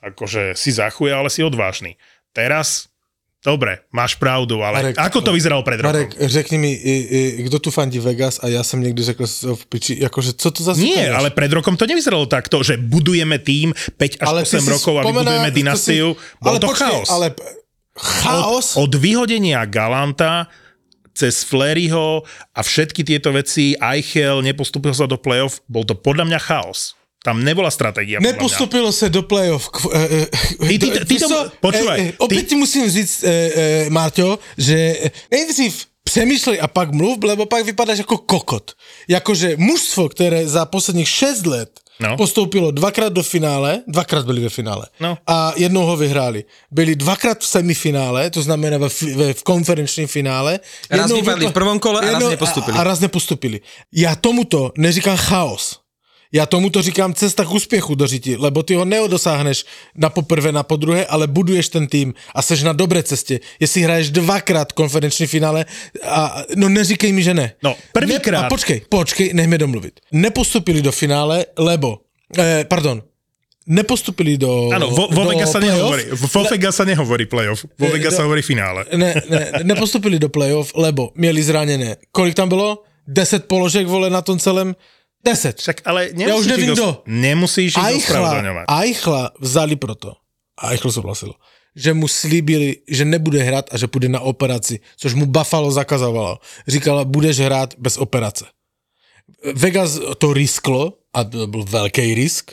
akože 0.05 0.53
si 0.53 0.71
zachuje, 0.77 1.09
ale 1.09 1.33
si 1.33 1.41
odvážny. 1.41 1.97
Teraz, 2.37 2.93
dobre, 3.45 3.85
máš 3.93 4.17
pravdu, 4.17 4.65
ale 4.65 4.81
Marek, 4.81 4.97
ako 4.97 5.21
to 5.21 5.31
vyzeralo 5.37 5.61
pred 5.61 5.77
rokom? 5.85 5.93
Marek, 5.93 6.17
řekni 6.17 6.57
mi, 6.59 6.73
i, 6.73 6.95
i, 7.05 7.21
kdo 7.45 7.61
tu 7.61 7.69
fandí 7.71 8.01
Vegas 8.01 8.41
a 8.43 8.49
já 8.49 8.65
jsem 8.65 8.81
někdy 8.81 9.03
řekl 9.03 9.25
v 9.55 9.63
piči, 9.69 10.01
jakože 10.01 10.33
co 10.33 10.49
to 10.51 10.61
za 10.65 10.73
Nie, 10.73 11.13
ale 11.13 11.31
pred 11.31 11.53
rokom 11.53 11.77
to 11.77 11.85
nevyzeralo 11.85 12.25
takto, 12.27 12.65
že 12.65 12.81
budujeme 12.81 13.37
tým 13.39 13.77
5 14.01 14.25
až 14.25 14.29
Ale 14.29 14.41
ty 14.49 14.57
8 14.57 14.65
si 14.65 14.71
rokov 14.73 14.95
a 14.97 15.03
vybudujeme 15.05 15.51
to 15.51 15.55
si- 15.55 15.59
dynastiu. 15.61 16.07
Bol 16.41 16.57
ale 16.57 16.59
to 16.59 16.69
počkej, 16.73 16.89
chaos. 16.89 17.09
Ale 17.13 17.27
chaos? 17.95 18.67
Od, 18.81 18.89
od 18.89 18.93
vyhodenia 18.97 19.61
Galanta 19.69 20.49
cez 21.15 21.47
Fleryho 21.47 22.27
a 22.51 22.61
všetky 22.61 23.07
tieto 23.07 23.31
veci, 23.31 23.79
Eichel 23.79 24.43
nepostúpil 24.43 24.91
sa 24.91 25.07
do 25.07 25.15
playoff, 25.15 25.63
bol 25.71 25.87
to 25.87 25.95
podľa 25.95 26.27
mňa 26.27 26.41
chaos. 26.43 26.99
Tam 27.25 27.41
nebola 27.45 27.71
stratégia. 27.71 28.21
Nepostupilo 28.21 28.93
se 28.93 29.09
do 29.09 29.23
playoff. 29.23 29.69
K, 29.69 29.79
e, 29.95 29.99
e, 30.23 30.27
Ty- 30.69 30.79
ty- 30.79 31.05
ty 31.05 31.17
to- 31.19 31.29
co? 31.29 31.51
počúvaj, 31.61 32.01
E, 32.01 32.09
e, 32.09 32.13
opět 32.19 32.41
ty- 32.41 32.47
ti 32.47 32.55
musím 32.55 32.91
říct, 32.91 33.25
e, 33.25 33.31
e, 33.31 33.91
Marťo, 33.91 34.39
že 34.59 34.95
nejdřív 35.31 35.87
přemýšlej 36.05 36.59
a 36.63 36.69
pak 36.69 36.93
mluv, 36.93 37.19
lebo 37.25 37.47
pak 37.47 37.65
vypadáš 37.65 37.99
jako 37.99 38.19
kokot. 38.19 38.73
Jakože 39.09 39.55
mužstvo, 39.57 40.09
které 40.09 40.49
za 40.49 40.65
posledních 40.67 41.09
6 41.09 41.47
let 41.47 41.71
No. 42.01 42.17
postoupilo 42.17 42.71
dvakrát 42.71 43.13
do 43.13 43.23
finále, 43.23 43.83
dvakrát 43.89 44.27
byli 44.27 44.41
ve 44.41 44.49
finále 44.49 44.87
No. 45.01 45.19
a 45.27 45.53
jednou 45.57 45.87
ho 45.87 45.97
vyhráli. 45.97 46.45
Byli 46.71 46.97
dvakrát 46.97 47.39
v 47.41 47.47
semifinále, 47.47 48.31
to 48.31 48.43
znamená 48.43 48.79
ve, 48.79 48.89
ve, 49.15 49.35
v 49.35 49.43
konferenčním 49.43 50.07
finále. 50.07 50.61
Raz 50.91 51.13
vypadli 51.13 51.47
v 51.47 51.53
prvom 51.53 51.79
kole 51.79 52.01
a 52.01 52.13
raz 52.19 52.31
nepostupili. 52.31 52.77
A, 52.77 52.81
a 52.81 52.85
raz 52.85 53.01
nepostupili. 53.01 53.61
Já 53.93 54.17
tomuto 54.17 54.73
neříkám 54.79 55.17
chaos. 55.17 55.84
Já 56.35 56.47
tomuto 56.47 56.83
říkám 56.83 57.15
cesta 57.15 57.45
k 57.45 57.51
úspěchu 57.55 57.95
do 57.95 58.07
řiti, 58.07 58.37
lebo 58.37 58.63
ty 58.63 58.75
ho 58.75 58.85
neodosáhneš 58.85 59.65
na 59.95 60.11
poprvé, 60.11 60.53
na 60.53 60.63
podruhé, 60.63 61.07
ale 61.07 61.27
buduješ 61.31 61.69
ten 61.69 61.87
tým 61.87 62.15
a 62.35 62.43
seš 62.43 62.63
na 62.63 62.73
dobré 62.75 63.03
cestě. 63.03 63.41
Jestli 63.61 63.81
hraješ 63.87 64.11
dvakrát 64.11 64.73
konferenční 64.73 65.27
finále, 65.27 65.65
a, 66.03 66.43
no 66.57 66.69
neříkej 66.69 67.13
mi, 67.13 67.23
že 67.23 67.35
ne. 67.35 67.53
No, 67.63 67.71
Ne, 67.71 67.77
a 67.77 67.93
prvýkrát. 67.93 68.49
počkej, 68.49 68.83
počkej, 68.89 69.31
nech 69.35 69.49
mi 69.49 69.59
domluvit. 69.59 70.01
Nepostupili 70.13 70.83
do 70.83 70.93
finále, 70.93 71.47
lebo, 71.59 71.99
eh, 72.39 72.65
pardon, 72.69 73.03
nepostupili 73.67 74.37
do 74.37 74.69
Áno, 74.75 74.91
vo, 74.91 75.09
vo 75.09 75.25
do 75.25 75.31
Vegas 75.33 75.53
sa 75.55 75.61
nehovorí. 75.63 76.05
Vo 76.13 76.43
Vegas 76.45 76.75
sa 76.77 76.85
nehovorí 76.85 77.25
playoff. 77.25 77.65
Vo 77.79 77.89
Vegas 77.89 78.13
do- 78.13 78.17
sa 78.21 78.23
hovorí 78.27 78.43
finále. 78.43 78.85
ne, 78.93 79.23
ne, 79.31 79.65
nepostupili 79.65 80.19
do 80.19 80.29
playoff, 80.29 80.73
lebo 80.77 81.13
měli 81.15 81.43
zraněné. 81.43 81.97
Kolik 82.13 82.35
tam 82.35 82.49
bylo? 82.49 82.83
10 83.09 83.45
položek, 83.49 83.87
vole, 83.87 84.11
na 84.11 84.23
tom 84.23 84.39
celém? 84.39 84.75
10. 85.25 85.59
Však 85.59 85.77
ale 85.89 86.13
Ja 86.13 86.37
už 86.37 86.47
nemusíš 86.47 86.53
nevím 86.53 86.69
ich 86.77 86.97
nemusíš 87.07 87.73
ich 87.75 88.05
ospravedlňovať. 88.05 88.65
Eichla 88.69 89.23
vzali 89.41 89.75
proto. 89.81 90.21
A 90.61 90.71
Eichl 90.77 90.93
souhlasil. 90.93 91.33
Že 91.75 91.91
mu 91.99 92.07
slíbili, 92.07 92.87
že 92.87 93.03
nebude 93.03 93.43
hrát 93.43 93.67
a 93.73 93.77
že 93.77 93.91
půjde 93.91 94.09
na 94.09 94.21
operaci, 94.21 94.79
což 94.97 95.15
mu 95.15 95.27
Buffalo 95.27 95.73
zakazovalo. 95.73 96.39
Říkala, 96.69 97.05
budeš 97.05 97.41
hrát 97.41 97.75
bez 97.79 97.99
operace. 97.99 98.47
Vegas 99.55 99.99
to 100.19 100.33
risklo, 100.33 100.93
a 101.15 101.25
to 101.25 101.47
byl 101.47 101.65
velký 101.65 102.15
risk, 102.15 102.53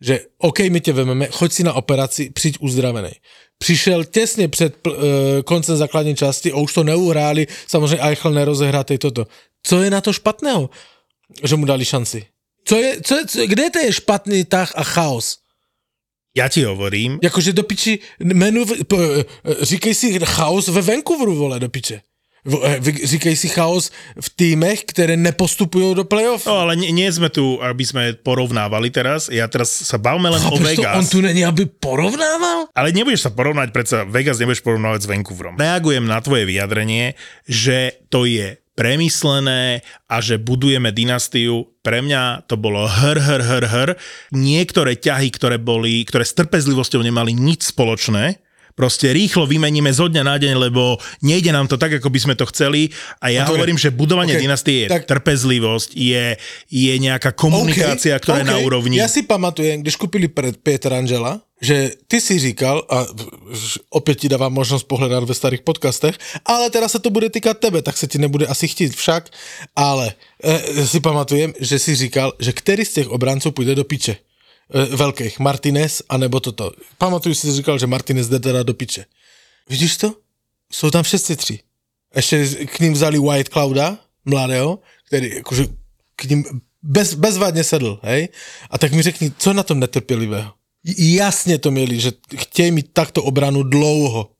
že 0.00 0.20
OK, 0.38 0.58
my 0.58 0.80
tě 0.80 0.92
vememe, 0.92 1.26
choď 1.26 1.52
si 1.52 1.62
na 1.64 1.72
operaci, 1.72 2.30
přijď 2.30 2.56
uzdravený. 2.60 3.10
Přišel 3.58 4.04
těsně 4.04 4.48
před 4.48 4.76
eh, 4.86 4.90
koncem 5.42 5.76
základní 5.76 6.16
části 6.16 6.52
a 6.52 6.56
už 6.56 6.72
to 6.72 6.84
neuhráli, 6.84 7.46
samozřejmě 7.66 7.98
Eichel 7.98 8.32
nerozehrátej 8.32 8.98
toto. 8.98 9.26
Co 9.62 9.82
je 9.82 9.90
na 9.90 10.00
to 10.00 10.12
špatného, 10.12 10.70
že 11.38 11.54
mu 11.54 11.64
dali 11.64 11.84
šanci? 11.84 12.26
Co 12.60 12.74
je, 12.76 13.00
co 13.00 13.12
je, 13.16 13.22
co, 13.26 13.36
kde 13.46 13.64
to 13.70 13.78
je 13.80 13.90
špatný 13.92 14.44
tah 14.44 14.68
a 14.76 14.84
chaos? 14.84 15.40
Ja 16.30 16.46
ti 16.46 16.62
hovorím, 16.62 17.18
Jakože 17.18 17.50
do 17.50 17.66
piči, 17.66 17.98
menu, 18.22 18.62
e, 18.62 19.26
říkej 19.66 19.94
si 19.94 20.06
chaos 20.22 20.70
ve 20.70 20.78
Vancouveru, 20.78 21.34
vole, 21.34 21.58
do 21.58 21.66
piče. 21.66 22.06
V- 22.44 22.62
e, 22.64 22.80
Říkej 23.06 23.36
si 23.36 23.48
chaos 23.52 23.90
v 24.16 24.28
týmech, 24.36 24.84
které 24.88 25.16
nepostupují 25.16 25.94
do 25.94 26.04
playoff. 26.08 26.46
No 26.46 26.64
ale 26.64 26.72
nie, 26.76 26.88
nie 26.88 27.10
sme 27.12 27.28
tu, 27.28 27.60
aby 27.60 27.84
sme 27.84 28.02
porovnávali 28.16 28.88
teraz. 28.88 29.28
Ja 29.28 29.44
teraz 29.50 29.68
sa 29.68 30.00
bavme 30.00 30.32
len 30.32 30.40
o 30.40 30.56
Chápeš 30.56 30.56
to? 30.56 30.80
Vegas. 30.80 30.96
On 30.96 31.04
tu 31.04 31.18
není, 31.20 31.44
aby 31.44 31.68
porovnával? 31.68 32.72
Ale 32.72 32.96
nebudeš 32.96 33.28
sa 33.28 33.30
porovnať, 33.34 33.76
predsa 33.76 34.08
Vegas 34.08 34.40
nebudeš 34.40 34.64
porovnávať 34.64 35.04
s 35.04 35.10
Vancouverom. 35.12 35.60
Reagujem 35.60 36.06
na 36.08 36.16
tvoje 36.24 36.48
vyjadrenie, 36.48 37.12
že 37.44 37.92
to 38.08 38.24
je 38.24 38.56
premyslené 38.80 39.84
a 40.08 40.24
že 40.24 40.40
budujeme 40.40 40.88
dynastiu. 40.88 41.68
Pre 41.84 42.00
mňa 42.00 42.48
to 42.48 42.56
bolo 42.56 42.88
hr, 42.88 43.20
hr, 43.20 43.42
hr, 43.44 43.64
hr. 43.68 43.90
Niektoré 44.32 44.96
ťahy, 44.96 45.28
ktoré 45.28 45.60
boli, 45.60 46.00
ktoré 46.08 46.24
s 46.24 46.32
trpezlivosťou 46.32 47.04
nemali 47.04 47.36
nič 47.36 47.76
spoločné, 47.76 48.40
proste 48.74 49.12
rýchlo 49.12 49.46
vymeníme 49.46 49.92
zo 49.92 50.08
dňa 50.08 50.22
na 50.24 50.36
deň, 50.38 50.54
lebo 50.56 50.96
nejde 51.22 51.52
nám 51.52 51.68
to 51.68 51.76
tak, 51.76 51.92
ako 51.98 52.08
by 52.10 52.18
sme 52.20 52.34
to 52.34 52.46
chceli. 52.48 52.90
A 53.20 53.28
ja 53.28 53.44
Dobre. 53.44 53.50
hovorím, 53.60 53.78
že 53.78 53.90
budovanie 53.90 54.34
Okay. 54.36 54.44
dynastie 54.46 54.76
je 54.84 54.88
Tak- 54.88 55.06
trpezlivosť, 55.06 55.90
je, 55.96 56.36
je 56.70 56.92
nejaká 56.98 57.32
komunikácia, 57.32 58.16
OK, 58.16 58.22
ktorá 58.22 58.38
je 58.42 58.50
na 58.50 58.58
úrovni. 58.58 58.96
Já 58.96 59.08
si 59.08 59.22
pamatujem, 59.22 59.80
když 59.82 59.96
kupili 59.96 60.28
pred 60.28 60.56
Petra 60.56 60.98
Angela, 60.98 61.40
že 61.62 61.90
ty 62.08 62.20
si 62.20 62.38
říkal, 62.38 62.86
a 62.90 63.06
opět 63.90 64.14
ti 64.20 64.28
dávám 64.28 64.52
možnost 64.52 64.84
pohledat 64.84 65.24
ve 65.24 65.34
starých 65.34 65.60
podcastech, 65.60 66.16
ale 66.46 66.70
teraz 66.70 66.92
se 66.92 66.98
to 66.98 67.10
bude 67.10 67.30
týkat 67.30 67.58
tebe, 67.58 67.82
tak 67.82 67.96
se 67.96 68.06
ti 68.06 68.18
nebude 68.18 68.46
asi 68.46 68.68
chtít 68.68 68.96
však, 68.96 69.28
ale 69.76 70.12
e, 70.44 70.86
si 70.86 71.00
pamatujem, 71.00 71.52
že 71.60 71.78
si 71.78 71.94
říkal, 71.94 72.32
že 72.38 72.52
který 72.52 72.84
z 72.84 72.92
těch 72.92 73.08
obranců 73.08 73.50
půjde 73.52 73.74
do 73.74 73.84
piče. 73.84 74.16
E, 74.74 74.96
velkých, 74.96 75.38
Martinez, 75.38 76.02
anebo 76.08 76.40
toto. 76.40 76.72
Pamatuju 76.98 77.34
si, 77.34 77.52
říkal, 77.52 77.78
že 77.78 77.86
Martinez 77.86 78.28
jde 78.28 78.38
teda 78.38 78.62
do 78.62 78.74
piče. 78.74 79.04
Vidíš 79.68 79.96
to? 79.96 80.14
Jsou 80.72 80.90
tam 80.90 81.02
všetci 81.02 81.36
tři. 81.36 81.58
Ještě 82.16 82.46
k 82.46 82.80
ním 82.80 82.92
vzali 82.92 83.18
White 83.18 83.48
Clouda, 83.48 83.98
mladého, 84.24 84.78
který 85.06 85.34
jakože 85.34 85.66
k 86.16 86.24
ním 86.24 86.44
bez, 86.82 87.14
bezvadně 87.14 87.64
sedl, 87.64 88.00
hej? 88.02 88.28
A 88.70 88.78
tak 88.78 88.92
mi 88.92 89.02
řekni, 89.02 89.32
co 89.38 89.52
na 89.52 89.62
tom 89.62 89.80
netrpělivého? 89.80 90.52
Jasně 90.98 91.58
to 91.58 91.70
měli, 91.70 92.00
že 92.00 92.12
chtějí 92.36 92.70
mít 92.70 92.92
takto 92.92 93.22
obranu 93.22 93.62
dlouho. 93.62 94.30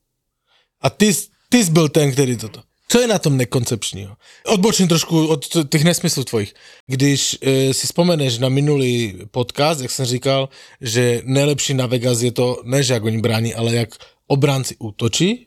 A 0.80 0.90
ty, 0.90 1.12
ty 1.48 1.64
byl 1.64 1.88
ten, 1.88 2.12
který 2.12 2.36
toto. 2.36 2.62
Co 2.90 3.00
je 3.00 3.06
na 3.06 3.18
tom 3.18 3.36
nekoncepčního? 3.36 4.16
Odbočím 4.46 4.88
trošku 4.88 5.26
od 5.26 5.46
těch 5.68 5.84
nesmyslů 5.84 6.24
tvojich. 6.24 6.54
Když 6.86 7.38
e, 7.40 7.74
si 7.74 7.86
vzpomeneš 7.86 8.38
na 8.38 8.48
minulý 8.48 9.18
podcast, 9.30 9.80
jak 9.80 9.90
jsem 9.90 10.06
říkal, 10.06 10.48
že 10.80 11.22
nejlepší 11.24 11.74
na 11.74 11.86
Vegas 11.86 12.22
je 12.22 12.32
to, 12.32 12.62
ne 12.64 12.82
že 12.82 12.94
jak 12.94 13.04
oni 13.04 13.18
brání, 13.18 13.54
ale 13.54 13.74
jak 13.74 13.88
obránci 14.26 14.76
útočí, 14.78 15.46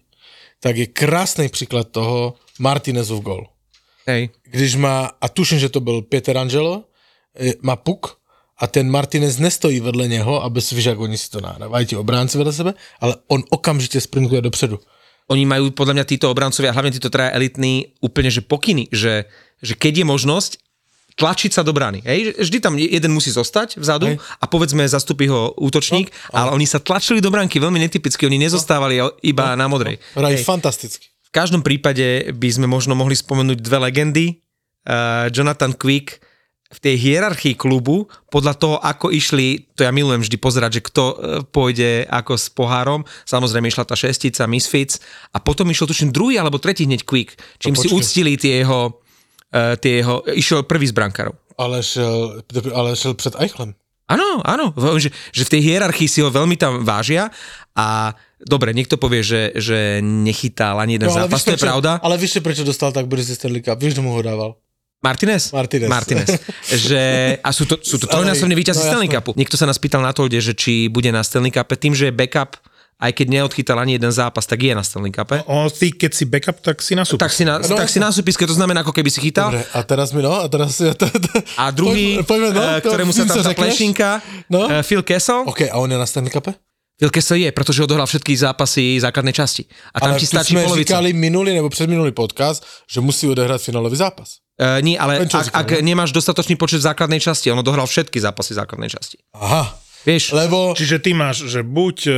tak 0.60 0.78
je 0.78 0.86
krásný 0.86 1.50
příklad 1.50 1.88
toho 1.91 2.34
Martinezův 2.60 3.24
gol. 3.24 3.48
Hej. 4.08 4.30
Když 4.44 4.76
má, 4.76 5.12
a 5.22 5.30
tuším, 5.30 5.60
že 5.60 5.70
to 5.70 5.80
byl 5.80 6.02
Peter 6.02 6.38
Angelo, 6.38 6.84
e, 7.39 7.54
má 7.62 7.76
puk 7.76 8.18
a 8.58 8.68
ten 8.68 8.91
Martinez 8.91 9.38
nestojí 9.38 9.80
vedle 9.80 10.08
něho, 10.08 10.44
aby 10.44 10.62
si 10.62 10.76
víš, 10.76 10.86
jak 10.86 11.00
oni 11.00 11.18
si 11.18 11.30
to 11.30 11.41
nahrávají 11.41 11.86
ti 11.86 11.96
obránci 11.96 12.38
vedle 12.38 12.54
sebe, 12.54 12.74
ale 13.00 13.16
on 13.28 13.44
okamžitě 13.50 14.02
sprintuje 14.02 14.41
dopředu. 14.41 14.80
Oni 15.32 15.47
majú 15.47 15.71
podľa 15.71 16.01
mňa 16.01 16.05
títo 16.09 16.28
obrancovia, 16.28 16.76
hlavne 16.76 16.91
títo 16.91 17.07
traja 17.07 17.32
elitní, 17.36 17.95
úplne 18.03 18.28
že 18.28 18.43
pokyny, 18.43 18.91
že, 18.91 19.28
že 19.63 19.74
keď 19.76 20.03
je 20.03 20.05
možnosť, 20.07 20.51
tlačiť 21.13 21.51
sa 21.53 21.61
do 21.61 21.71
brány. 21.71 22.01
Hej? 22.01 22.41
Vždy 22.41 22.57
tam 22.57 22.74
jeden 22.76 23.11
musí 23.13 23.30
zostať 23.30 23.78
vzadu 23.78 24.17
Hej. 24.17 24.17
a 24.17 24.45
povedzme 24.49 24.82
zastupí 24.89 25.30
ho 25.30 25.53
útočník, 25.61 26.09
no, 26.09 26.34
ale 26.34 26.49
oni 26.57 26.65
sa 26.65 26.82
tlačili 26.82 27.21
do 27.21 27.30
bránky 27.30 27.61
veľmi 27.61 27.78
netypicky, 27.86 28.26
oni 28.26 28.41
nezostávali 28.41 28.97
iba 29.21 29.53
na 29.53 29.69
modrej. 29.69 30.01
Hrají 30.17 30.41
Hej. 30.41 30.45
fantasticky. 30.45 31.05
V 31.30 31.32
každom 31.34 31.61
prípade 31.65 32.34
by 32.34 32.49
sme 32.49 32.67
možno 32.69 32.93
mohli 32.97 33.17
spomenúť 33.17 33.57
dve 33.61 33.78
legendy. 33.89 34.26
Uh, 34.84 35.32
Jonathan 35.32 35.74
Quick 35.74 36.21
v 36.74 36.80
tej 36.82 36.95
hierarchii 36.97 37.53
klubu, 37.53 38.09
podľa 38.34 38.53
toho, 38.57 38.76
ako 38.82 39.13
išli, 39.13 39.69
to 39.78 39.86
ja 39.86 39.93
milujem 39.93 40.26
vždy 40.26 40.38
pozerať, 40.41 40.82
že 40.82 40.86
kto 40.89 41.03
uh, 41.05 41.13
pôjde 41.45 42.09
ako 42.09 42.34
s 42.34 42.49
pohárom, 42.49 43.05
samozrejme 43.30 43.69
išla 43.69 43.86
tá 43.86 43.93
šestica, 43.93 44.49
Misfits, 44.49 44.97
a 45.30 45.38
potom 45.38 45.69
išiel 45.69 45.86
tuším 45.86 46.09
druhý 46.09 46.41
alebo 46.41 46.57
tretí 46.57 46.89
hneď 46.89 47.05
Quick, 47.05 47.38
čím 47.61 47.78
si 47.78 47.88
počkej. 47.88 47.97
uctili 48.01 48.34
tie 48.41 48.65
jeho, 48.65 48.97
uh, 49.53 49.78
tie 49.78 50.01
jeho, 50.01 50.26
išiel 50.34 50.65
prvý 50.65 50.89
z 50.89 50.97
brankárov. 50.97 51.38
Ale 51.61 51.86
šel, 51.86 52.41
ale 52.74 52.97
šel 52.97 53.13
před 53.13 53.38
Eichlem. 53.38 53.78
Áno, 54.03 54.43
áno, 54.43 54.76
že, 54.99 55.15
že 55.32 55.47
v 55.47 55.53
tej 55.57 55.61
hierarchii 55.63 56.11
si 56.11 56.19
ho 56.19 56.28
veľmi 56.28 56.59
tam 56.59 56.84
vážia 56.84 57.32
a 57.71 58.11
dobre, 58.43 58.76
niekto 58.76 58.99
povie, 58.99 59.24
že, 59.24 59.55
že 59.55 60.03
nechytal 60.03 60.76
ani 60.76 60.99
jeden 60.99 61.07
zápas, 61.07 61.39
to 61.47 61.55
je 61.55 61.63
pravda. 61.63 62.03
ale 62.03 62.19
víš, 62.19 62.43
prečo 62.43 62.67
dostal 62.67 62.91
tak 62.91 63.07
brzy 63.07 63.39
Stanley 63.39 63.63
Cup? 63.63 63.80
Víš, 63.80 63.95
kto 63.95 64.03
mu 64.03 64.11
ho 64.11 64.19
dával? 64.19 64.59
Martinez? 65.04 65.51
Martinez. 65.51 65.89
Martinez. 65.91 66.28
Že, 66.64 67.04
a 67.43 67.49
sú 67.51 67.68
to, 67.68 67.76
sú 67.84 67.99
to 67.99 68.08
trojnásobní 68.08 68.56
víťazi 68.56 68.80
No, 68.80 68.88
Stanley. 68.88 69.12
Cupu. 69.12 69.36
Niekto 69.36 69.60
sa 69.60 69.68
nás 69.68 69.76
pýtal 69.76 69.99
na 69.99 70.16
to, 70.16 70.26
že 70.32 70.56
či 70.56 70.88
bude 70.88 71.12
na 71.12 71.20
Stanley 71.20 71.51
Cupe. 71.51 71.76
Tým, 71.76 71.91
že 71.91 72.08
je 72.08 72.14
backup, 72.16 72.56
aj 73.04 73.12
keď 73.12 73.28
neodchytal 73.28 73.76
ani 73.84 73.99
jeden 73.99 74.16
zápas, 74.16 74.47
tak 74.47 74.64
je 74.64 74.72
na 74.72 74.80
Stanley 74.80 75.12
Cupe. 75.12 75.43
O, 75.43 75.68
ty, 75.68 75.91
keď 75.91 76.12
si 76.16 76.24
backup, 76.24 76.64
tak 76.64 76.80
si 76.80 76.95
na 76.95 77.04
Tak 77.04 77.36
si 77.36 77.43
na, 77.43 77.60
No, 77.60 77.76
tak 77.76 77.91
si 77.91 77.99
na 77.99 78.16
súpiske, 78.16 78.47
to 78.47 78.56
znamená, 78.56 78.80
ako 78.80 78.95
keby 78.95 79.12
si 79.12 79.20
chytal. 79.20 79.51
Dobre, 79.51 79.68
a 79.76 79.80
teraz 79.84 80.16
mi 80.16 80.24
no, 80.24 80.39
a 80.39 80.47
teraz... 80.47 80.80
Ja 80.80 80.95
A 81.60 81.76
druhý, 81.76 82.24
Poďme, 82.24 82.47
poďme, 82.47 82.49
no, 82.56 82.62
eh, 82.64 82.80
to 82.80 82.88
ktorému 82.95 83.12
sa 83.12 83.28
tam 83.28 83.43
tá 83.43 83.51
plešinka, 83.51 84.10
No. 84.47 84.72
eh, 84.72 84.80
Phil 84.88 85.04
Kessel. 85.04 85.43
OK, 85.43 85.68
a 85.68 85.76
on 85.84 85.91
je 85.91 85.99
na 85.99 86.08
Stanley 86.08 86.32
Cupe? 86.32 86.56
Phil 87.00 87.10
Kessel 87.10 87.38
je, 87.38 87.52
pretože 87.52 87.84
odohral 87.84 88.06
všetky 88.06 88.38
zápasy 88.38 89.02
základnej 89.02 89.34
časti. 89.34 89.66
A 89.94 90.00
tam 90.00 90.10
ale 90.14 90.20
ti 90.20 90.26
stačí 90.26 90.54
jsme 90.54 90.64
polovica. 90.64 90.88
říkali 90.88 91.14
minulý 91.14 91.54
nebo 91.54 91.70
předminulý 91.70 92.12
podcast, 92.12 92.66
že 92.91 93.02
musí 93.02 93.28
odehrát 93.28 93.62
finálový 93.62 93.98
zápas. 93.98 94.44
Uh, 94.54 94.86
nie, 94.86 94.94
ale 94.94 95.26
ak, 95.26 95.50
ak 95.50 95.70
no? 95.72 95.78
nemáš 95.82 96.14
dostatočný 96.14 96.54
počet 96.54 96.78
v 96.78 96.86
základnej 96.86 97.18
časti, 97.18 97.50
ono 97.50 97.66
dohral 97.66 97.89
všetky 97.89 98.22
zápasy 98.22 98.54
základnej 98.54 98.86
časti. 98.86 99.18
Aha, 99.34 99.66
Vieš, 100.04 100.36
lebo... 100.36 100.76
Čiže 100.76 100.99
ty 100.99 101.16
máš, 101.16 101.47
že 101.47 101.64
buď 101.64 101.97
uh, 102.08 102.16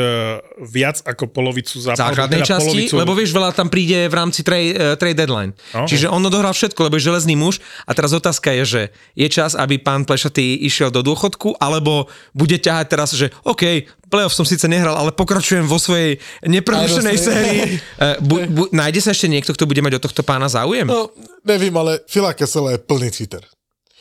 viac 0.66 1.06
ako 1.06 1.30
polovicu 1.30 1.78
zápasu, 1.78 2.02
základnej 2.02 2.42
teda 2.42 2.50
časti, 2.50 2.66
polovicu, 2.66 2.94
lebo 2.98 3.12
vieš, 3.14 3.32
veľa 3.38 3.54
tam 3.54 3.70
príde 3.70 4.10
v 4.10 4.16
rámci 4.18 4.42
trade, 4.42 4.74
uh, 4.74 4.98
trade 4.98 5.14
deadline. 5.14 5.54
No. 5.70 5.86
Čiže 5.86 6.10
on 6.10 6.26
odohral 6.26 6.58
všetko, 6.58 6.90
lebo 6.90 6.98
je 6.98 7.06
železný 7.06 7.38
muž 7.38 7.62
a 7.86 7.94
teraz 7.94 8.10
otázka 8.10 8.50
je, 8.58 8.64
že 8.66 8.82
je 9.14 9.28
čas, 9.30 9.54
aby 9.54 9.78
pán 9.78 10.02
Plešatý 10.02 10.66
išiel 10.66 10.90
do 10.90 11.06
dôchodku, 11.06 11.62
alebo 11.62 12.10
bude 12.34 12.58
ťahať 12.58 12.86
teraz, 12.90 13.14
že 13.14 13.30
OK, 13.46 13.86
playoff 14.10 14.34
som 14.34 14.50
síce 14.50 14.66
nehral, 14.66 14.98
ale 14.98 15.14
pokračujem 15.14 15.70
vo 15.70 15.78
svojej 15.78 16.18
neprerušenej 16.42 17.18
sérii. 17.22 17.62
Uh, 18.02 18.18
bu, 18.18 18.36
bu, 18.50 18.64
nájde 18.74 19.06
sa 19.06 19.14
ešte 19.14 19.30
niekto, 19.30 19.54
kto 19.54 19.70
bude 19.70 19.86
mať 19.86 20.02
o 20.02 20.04
tohto 20.10 20.26
pána 20.26 20.50
záujem? 20.50 20.90
No, 20.90 21.14
nevím, 21.46 21.78
ale 21.78 22.02
Fila 22.10 22.34
Kessel 22.34 22.66
je 22.74 22.78
plný 22.82 23.14
cheater. 23.14 23.46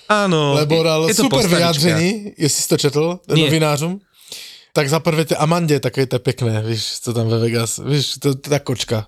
Áno. 0.08 0.54
Lebo 0.54 0.82
dal 0.82 1.08
je 1.08 1.14
to 1.14 1.22
super 1.22 1.48
vyjádření, 1.48 2.32
jestli 2.38 2.62
jsi 2.62 2.68
to 2.68 2.76
četl, 2.76 3.20
Nie. 3.28 3.44
novinářům. 3.44 4.00
Tak 4.72 4.88
za 4.88 5.00
prvé 5.00 5.24
tie 5.24 5.36
Amandě, 5.36 5.80
také 5.80 6.06
to 6.06 6.18
pekné, 6.18 6.62
víš, 6.62 7.00
co 7.00 7.14
tam 7.14 7.28
ve 7.28 7.38
Vegas, 7.38 7.80
víš, 7.84 8.18
to, 8.18 8.34
to 8.34 8.50
ta 8.50 8.58
kočka, 8.58 9.06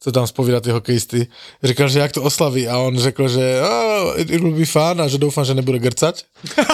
co 0.00 0.12
tam 0.12 0.26
spovídá 0.26 0.60
ty 0.60 0.70
hokejisty. 0.70 1.26
Říkal, 1.62 1.88
že 1.88 1.98
jak 1.98 2.12
to 2.12 2.22
oslaví 2.22 2.68
a 2.68 2.78
on 2.78 2.98
řekl, 2.98 3.28
že 3.28 3.60
oh, 3.62 4.20
it, 4.20 4.30
will 4.30 4.52
be 4.56 4.64
fun 4.64 5.02
a 5.02 5.08
že 5.08 5.18
doufám, 5.18 5.44
že 5.44 5.54
nebude 5.54 5.78
grcať. 5.78 6.24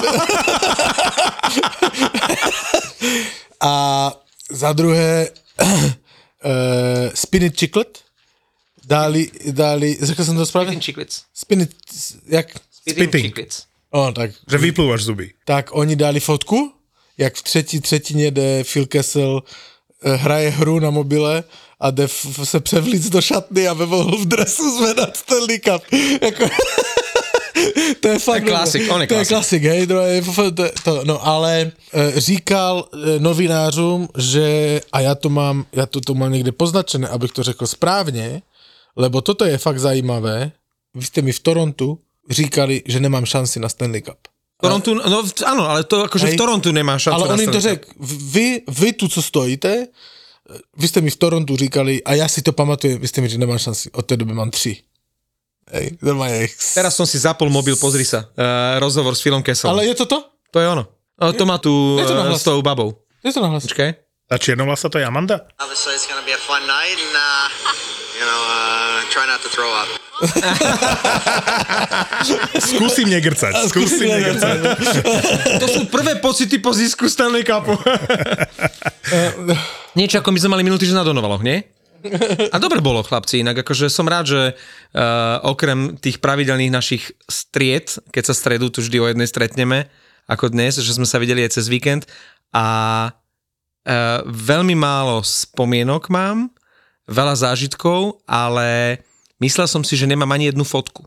a 3.61 4.13
za 4.51 4.73
druhé 4.73 5.29
uh, 5.63 7.11
Spinit 7.15 7.59
Chiclet 7.59 7.99
dali, 8.85 9.31
dali, 9.51 9.99
řekl 10.01 10.25
jsem 10.25 10.37
to 10.37 10.47
správně? 10.47 10.81
Chiclets. 10.81 11.23
Spinit, 11.35 11.71
jak? 12.27 12.47
Spitting. 12.91 13.39
O, 13.91 14.13
tak 14.13 14.31
že 14.51 14.59
vyplúvaš 14.59 15.03
zuby. 15.05 15.31
tak 15.45 15.71
oni 15.73 15.97
dali 15.97 16.21
fotku, 16.21 16.73
jak 17.19 17.35
v 17.37 17.43
třetí 17.43 17.81
třetině 17.81 18.31
jde 18.31 18.65
Phil 18.73 18.87
Kessel 18.87 19.43
eh, 20.05 20.17
hraje 20.17 20.51
hru 20.51 20.81
na 20.81 20.91
mobile 20.91 21.45
a 21.81 21.91
jde 21.91 22.05
f- 22.05 22.41
se 22.45 22.61
převlíc 22.61 23.09
do 23.11 23.21
šatny, 23.21 23.69
aby 23.69 23.87
mohl 23.87 24.19
v 24.19 24.27
dresu 24.27 24.79
zvedat 24.79 25.17
Stanley 25.17 25.59
Cup. 25.59 25.83
jako, 26.23 26.49
to 28.01 28.09
je 28.09 28.19
fakt... 28.19 28.43
To 28.43 28.49
je 28.49 28.51
klasik, 28.57 28.93
on 28.93 29.01
je 29.01 29.07
to 29.07 29.15
je 29.15 29.25
klasik. 29.25 29.63
hej, 29.63 29.87
to 29.87 30.01
je, 30.01 30.23
to, 30.55 30.71
to, 30.85 31.01
no 31.05 31.27
ale 31.27 31.73
eh, 31.95 32.21
říkal 32.21 32.89
eh, 32.93 33.19
novinářům, 33.19 34.09
že, 34.19 34.81
a 34.93 35.01
já 35.01 35.15
to 35.15 35.29
mám, 35.29 35.67
já 35.73 35.87
to, 35.87 36.01
to 36.01 36.15
mám 36.15 36.33
někde 36.33 36.53
poznačené, 36.53 37.09
abych 37.09 37.33
to 37.33 37.43
řekl 37.43 37.67
správně, 37.67 38.43
lebo 38.97 39.21
toto 39.21 39.45
je 39.45 39.59
fakt 39.59 39.79
zajímavé, 39.79 40.53
vy 40.95 41.07
jste 41.07 41.23
mi 41.23 41.33
v 41.33 41.41
Torontu 41.41 41.99
říkali, 42.31 42.83
že 42.87 43.01
nemám 43.01 43.27
šanci 43.27 43.61
na 43.61 43.69
Stanley 43.69 44.03
Cup. 44.03 44.19
Torontu, 44.63 44.95
no 44.95 45.27
áno, 45.43 45.67
ale 45.67 45.83
to 45.83 46.07
akože 46.07 46.27
v 46.27 46.39
Torontu 46.39 46.71
nemá 46.71 46.95
šancu. 46.95 47.19
Ale 47.19 47.35
on 47.35 47.41
im 47.41 47.51
to 47.51 47.61
řekl, 47.61 47.83
vy, 48.31 48.63
vy 48.71 48.93
tu, 48.93 49.09
co 49.09 49.23
stojíte, 49.23 49.87
vy 50.77 50.89
jste 50.89 51.01
mi 51.01 51.11
v 51.11 51.17
Torontu 51.17 51.57
říkali, 51.57 52.03
a 52.05 52.15
já 52.15 52.29
si 52.29 52.43
to 52.43 52.53
pamatuju, 52.53 52.99
vy 52.99 53.09
jste 53.09 53.21
mi, 53.21 53.29
že 53.29 53.39
nemám 53.39 53.59
šanci, 53.59 53.91
od 53.91 54.07
té 54.07 54.17
doby 54.17 54.35
mám 54.35 54.51
tři. 54.51 54.77
Hej, 55.73 55.97
normálne. 56.05 56.51
Teraz 56.75 56.93
som 56.99 57.09
si 57.09 57.17
zapol 57.17 57.49
mobil, 57.49 57.79
pozri 57.79 58.05
sa. 58.05 58.29
Uh, 58.35 58.77
rozhovor 58.83 59.15
s 59.17 59.23
Philom 59.25 59.41
Kesselom. 59.41 59.73
Ale 59.73 59.89
je 59.89 59.95
to 59.95 60.05
to? 60.05 60.19
To 60.53 60.59
je 60.61 60.67
ono. 60.69 60.85
No, 61.17 61.33
to 61.33 61.47
má 61.47 61.57
tu 61.57 61.97
nahlas. 61.97 62.43
s 62.43 62.45
tou 62.45 62.61
babou. 62.61 62.99
Je 63.25 63.33
to 63.33 63.41
nahlas. 63.41 63.63
Počkaj. 63.65 64.02
Tá 64.33 64.41
čiernovlasa 64.41 64.89
to 64.89 64.97
je 64.97 65.05
Amanda? 65.05 65.45
Obviously, 65.61 65.93
it's 65.93 66.09
to 66.09 66.17
be 66.25 66.33
a 66.33 66.41
fun 66.41 66.65
night, 66.65 66.97
and 66.97 67.13
uh, 67.13 67.53
you 68.17 68.25
know, 68.25 68.41
uh, 68.49 69.05
try 69.13 69.29
not 69.29 69.45
to 69.45 69.53
throw 69.53 69.69
up. 69.69 69.85
Skúsim 72.73 73.13
negrcať, 73.13 73.53
skúsim 73.69 74.09
negrcať. 74.09 74.57
To 75.61 75.67
sú 75.69 75.81
prvé 75.93 76.17
pocity 76.17 76.65
po 76.65 76.73
zisku 76.73 77.13
Stanley 77.13 77.45
Cupu. 77.45 77.77
Niečo 80.01 80.25
ako 80.25 80.33
my 80.33 80.39
sme 80.41 80.57
mali 80.57 80.65
minulý 80.65 80.81
týždeň 80.81 81.05
na 81.05 81.09
Donovaloch, 81.13 81.45
nie? 81.45 81.69
A 82.49 82.57
dobre 82.57 82.81
bolo, 82.81 83.05
chlapci, 83.05 83.45
inak 83.45 83.61
akože 83.61 83.93
som 83.93 84.09
rád, 84.09 84.33
že 84.33 84.41
uh, 84.57 85.45
okrem 85.45 86.01
tých 86.01 86.25
pravidelných 86.25 86.73
našich 86.73 87.13
stried, 87.29 88.01
keď 88.09 88.33
sa 88.33 88.35
stredu 88.39 88.73
tu 88.73 88.81
vždy 88.81 88.97
o 88.97 89.13
jednej 89.13 89.29
stretneme, 89.29 89.93
ako 90.25 90.49
dnes, 90.57 90.81
že 90.81 90.97
sme 90.97 91.05
sa 91.05 91.21
videli 91.21 91.45
aj 91.45 91.61
cez 91.61 91.69
víkend 91.69 92.09
a 92.57 92.65
uh, 93.87 94.23
veľmi 94.27 94.75
málo 94.79 95.23
spomienok 95.23 96.11
mám, 96.11 96.51
veľa 97.09 97.35
zážitkov, 97.35 98.23
ale 98.27 99.01
myslel 99.43 99.67
som 99.67 99.83
si, 99.83 99.99
že 99.99 100.09
nemám 100.09 100.31
ani 100.33 100.51
jednu 100.51 100.63
fotku. 100.63 101.07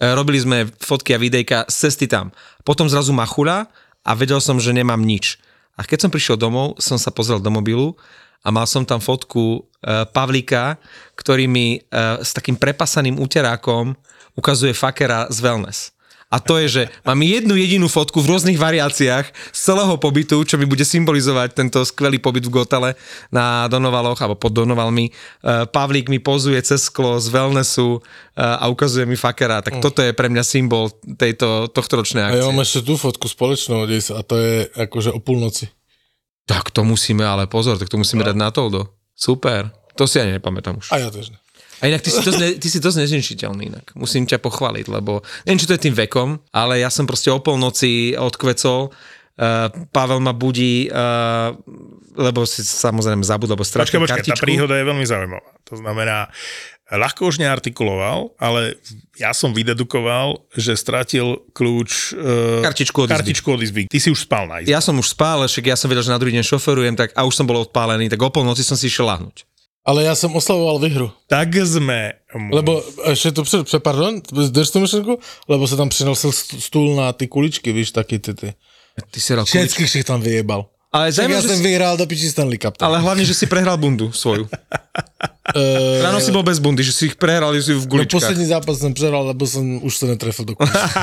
E, 0.00 0.10
Robili 0.12 0.40
sme 0.40 0.66
fotky 0.80 1.14
a 1.14 1.22
videjka 1.22 1.68
z 1.70 1.88
cesty 1.88 2.06
tam. 2.10 2.34
Potom 2.66 2.90
zrazu 2.90 3.14
machula 3.14 3.70
a 4.02 4.10
vedel 4.16 4.42
som, 4.42 4.58
že 4.58 4.74
nemám 4.74 5.00
nič. 5.00 5.38
A 5.78 5.86
keď 5.86 6.06
som 6.06 6.10
prišiel 6.10 6.38
domov, 6.38 6.78
som 6.78 6.98
sa 6.98 7.10
pozrel 7.10 7.42
do 7.42 7.50
mobilu 7.50 7.98
a 8.42 8.50
mal 8.50 8.66
som 8.66 8.82
tam 8.86 9.02
fotku 9.02 9.58
e, 9.58 10.06
Pavlíka, 10.10 10.78
ktorý 11.18 11.46
mi 11.46 11.78
e, 11.78 11.80
s 12.22 12.34
takým 12.34 12.58
prepasaným 12.58 13.18
úterákom 13.18 13.94
ukazuje 14.34 14.74
fakera 14.74 15.30
z 15.30 15.38
wellness. 15.42 15.93
A 16.34 16.42
to 16.42 16.58
je, 16.58 16.66
že 16.66 16.82
mám 17.06 17.22
jednu 17.22 17.54
jedinú 17.54 17.86
fotku 17.86 18.18
v 18.18 18.34
rôznych 18.34 18.58
variáciách 18.58 19.30
z 19.54 19.60
celého 19.70 19.94
pobytu, 20.02 20.42
čo 20.42 20.58
mi 20.58 20.66
bude 20.66 20.82
symbolizovať 20.82 21.54
tento 21.54 21.78
skvelý 21.86 22.18
pobyt 22.18 22.42
v 22.50 22.58
Gotele 22.58 22.98
na 23.30 23.70
Donovaloch 23.70 24.18
alebo 24.18 24.34
pod 24.34 24.50
Donovalmi. 24.50 25.06
E, 25.06 25.12
Pavlík 25.70 26.10
mi 26.10 26.18
pozuje 26.18 26.58
cez 26.66 26.90
sklo 26.90 27.22
z 27.22 27.30
wellnessu 27.30 28.02
e, 28.34 28.42
a 28.42 28.66
ukazuje 28.66 29.06
mi 29.06 29.14
fakera. 29.14 29.62
Tak 29.62 29.78
toto 29.78 30.02
je 30.02 30.10
pre 30.10 30.26
mňa 30.26 30.42
symbol 30.42 30.90
tejto, 31.14 31.70
tohto 31.70 32.02
ročnej 32.02 32.26
A 32.26 32.34
ja 32.34 32.42
akcie. 32.42 32.50
mám 32.50 32.66
ešte 32.66 32.80
tú 32.82 32.98
fotku 32.98 33.30
spoločnú, 33.30 33.86
a 33.86 34.20
to 34.26 34.34
je 34.34 34.66
akože 34.74 35.14
o 35.14 35.22
púlnoci. 35.22 35.70
Tak 36.50 36.74
to 36.74 36.82
musíme, 36.82 37.22
ale 37.22 37.46
pozor, 37.46 37.78
tak 37.78 37.86
to 37.86 37.94
musíme 37.94 38.26
dať 38.26 38.34
na 38.34 38.50
toldo. 38.50 38.90
Super. 39.14 39.70
To 39.94 40.10
si 40.10 40.18
ani 40.18 40.42
nepamätám 40.42 40.82
už. 40.82 40.90
A 40.90 40.98
ja 40.98 41.14
tež 41.14 41.30
ne. 41.30 41.38
A 41.82 41.90
inak 41.90 42.02
ty 42.04 42.10
si 42.14 42.20
dosť, 42.22 42.38
ne, 42.38 42.48
ty 42.58 42.68
si 42.70 42.78
dosť 42.78 42.98
nezničiteľný 43.02 43.62
inak. 43.72 43.86
Musím 43.98 44.28
ťa 44.28 44.38
pochváliť, 44.38 44.86
lebo 44.92 45.26
neviem, 45.48 45.58
či 45.58 45.66
to 45.66 45.74
je 45.74 45.84
tým 45.90 45.96
vekom, 45.96 46.38
ale 46.54 46.82
ja 46.82 46.90
som 46.92 47.08
proste 47.08 47.32
o 47.34 47.42
polnoci 47.42 48.14
odkvecol, 48.14 48.94
Uh, 49.34 49.66
Pavel 49.90 50.22
ma 50.22 50.30
budí, 50.30 50.86
uh, 50.86 51.50
lebo 52.14 52.46
si 52.46 52.62
samozrejme 52.62 53.26
zabudol, 53.26 53.58
lebo 53.58 53.66
stratil 53.66 53.98
Počkaj, 53.98 54.22
počkaj, 54.22 54.30
tá 54.30 54.38
príhoda 54.38 54.78
je 54.78 54.86
veľmi 54.86 55.02
zaujímavá. 55.02 55.50
To 55.66 55.74
znamená, 55.74 56.30
ľahko 56.86 57.34
už 57.34 57.42
neartikuloval, 57.42 58.30
ale 58.38 58.78
ja 59.18 59.34
som 59.34 59.50
vydedukoval, 59.50 60.38
že 60.54 60.78
stratil 60.78 61.42
kľúč... 61.50 62.14
Uh, 62.14 62.62
Kartičku 62.62 62.94
od 62.94 63.10
izby. 63.10 63.14
kartičku 63.18 63.48
od 63.50 63.60
izby. 63.66 63.82
Ty 63.90 63.98
si 63.98 64.14
už 64.14 64.22
spal 64.22 64.46
na 64.46 64.62
izbe. 64.62 64.70
Ja 64.70 64.78
som 64.78 64.94
už 65.02 65.10
spál, 65.10 65.42
ale 65.42 65.50
však 65.50 65.66
ja 65.66 65.74
som 65.74 65.90
vedel, 65.90 66.06
že 66.06 66.14
na 66.14 66.20
druhý 66.22 66.30
deň 66.38 66.46
šoferujem, 66.46 66.94
tak 66.94 67.10
a 67.18 67.26
už 67.26 67.34
som 67.34 67.42
bol 67.42 67.58
odpálený, 67.58 68.06
tak 68.06 68.22
o 68.22 68.30
polnoci 68.30 68.62
som 68.62 68.78
si 68.78 68.86
išiel 68.86 69.10
lahnuť. 69.10 69.50
Ale 69.84 70.08
ja 70.08 70.16
som 70.16 70.32
oslavoval 70.32 70.80
výhru. 70.80 71.12
Tak 71.28 71.52
sme... 71.68 72.16
mu- 72.32 72.56
Lebo, 72.56 72.80
ešte 73.04 73.36
to 73.36 73.44
před, 73.44 73.68
před 73.68 73.80
pardon, 73.84 74.16
drž 74.32 74.70
tu 74.72 74.80
myšlenku, 74.80 75.20
lebo 75.48 75.68
se 75.68 75.76
tam 75.76 75.88
přinosil 75.92 76.30
st- 76.32 76.56
stůl 76.60 76.96
na 76.96 77.12
ty 77.12 77.28
kuličky, 77.28 77.72
víš, 77.72 77.90
taky 77.92 78.18
ty, 78.18 78.34
ty. 78.34 78.48
Ty 79.10 79.20
si 79.20 79.34
kuličky. 79.36 79.58
Všetkých 79.58 79.90
si 79.90 80.00
tam 80.04 80.24
vyjebal. 80.24 80.64
Ale, 80.94 81.10
Tak 81.10 81.14
zaujímavé, 81.26 81.34
ja 81.36 81.42
že 81.42 81.48
som 81.50 81.58
si, 81.58 81.66
vyhral 81.66 81.94
do 81.98 82.06
piči 82.06 82.30
Stanley 82.30 82.54
Cup. 82.54 82.78
ale 82.78 83.02
hlavne, 83.02 83.26
že 83.26 83.34
si 83.34 83.50
prehral 83.50 83.74
bundu 83.74 84.14
svoju. 84.14 84.46
Uh, 84.46 86.00
Ráno 86.06 86.22
si 86.22 86.30
bol 86.30 86.46
bez 86.46 86.62
bundy, 86.62 86.86
že 86.86 86.94
si 86.94 87.10
ich 87.10 87.18
prehral, 87.18 87.50
že 87.58 87.62
si 87.66 87.72
v 87.74 87.82
no, 87.82 87.90
guličkách. 87.90 88.22
poslední 88.22 88.46
zápas 88.46 88.78
jsem 88.78 88.94
přehral, 88.94 89.26
lebo 89.26 89.42
jsem 89.42 89.82
už 89.82 89.90
se 89.96 90.06
netrefil 90.06 90.44
do. 90.44 90.54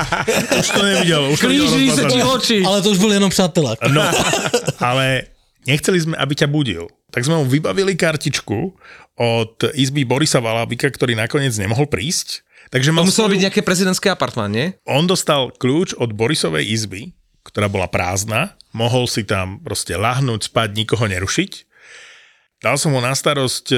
Už 0.60 0.68
to 0.72 0.82
nevidel. 0.82 1.22
Už 1.30 1.38
to 1.40 1.48
nevidel 1.48 1.68
Kríži 1.76 1.92
sa 1.92 2.04
ti 2.08 2.18
oči. 2.24 2.58
Ale 2.64 2.80
to 2.82 2.88
už 2.90 2.98
byl 2.98 3.12
jenom 3.20 3.30
přátelák. 3.30 3.78
No, 3.92 4.00
ale 4.88 5.28
nechceli 5.68 6.00
sme, 6.00 6.16
aby 6.16 6.34
ťa 6.40 6.48
budil. 6.48 6.88
Tak 7.12 7.22
sme 7.22 7.38
mu 7.38 7.44
vybavili 7.44 7.92
kartičku 7.92 8.72
od 9.20 9.54
izby 9.76 10.08
Borisa 10.08 10.40
Valábika, 10.40 10.88
ktorý 10.88 11.12
nakoniec 11.12 11.52
nemohol 11.54 11.84
prísť. 11.84 12.40
Takže 12.72 12.88
To 12.88 13.04
muselo 13.04 13.28
svoju- 13.28 13.32
byť 13.36 13.42
nejaké 13.44 13.60
prezidentské 13.60 14.08
apartmán, 14.08 14.48
nie? 14.48 14.72
on 14.88 15.04
dostal 15.04 15.52
kľúč 15.52 15.92
od 15.92 16.16
Borisovej 16.16 16.64
izby, 16.64 17.12
ktorá 17.44 17.68
bola 17.68 17.84
prázdna, 17.84 18.56
mohol 18.72 19.04
si 19.04 19.28
tam 19.28 19.60
proste 19.60 19.92
lahnúť, 19.92 20.48
spať, 20.48 20.72
nikoho 20.72 21.04
nerušiť. 21.04 21.68
Dal 22.62 22.78
som 22.78 22.94
ho 22.94 23.02
na 23.02 23.10
starosť 23.12 23.66
e, 23.74 23.76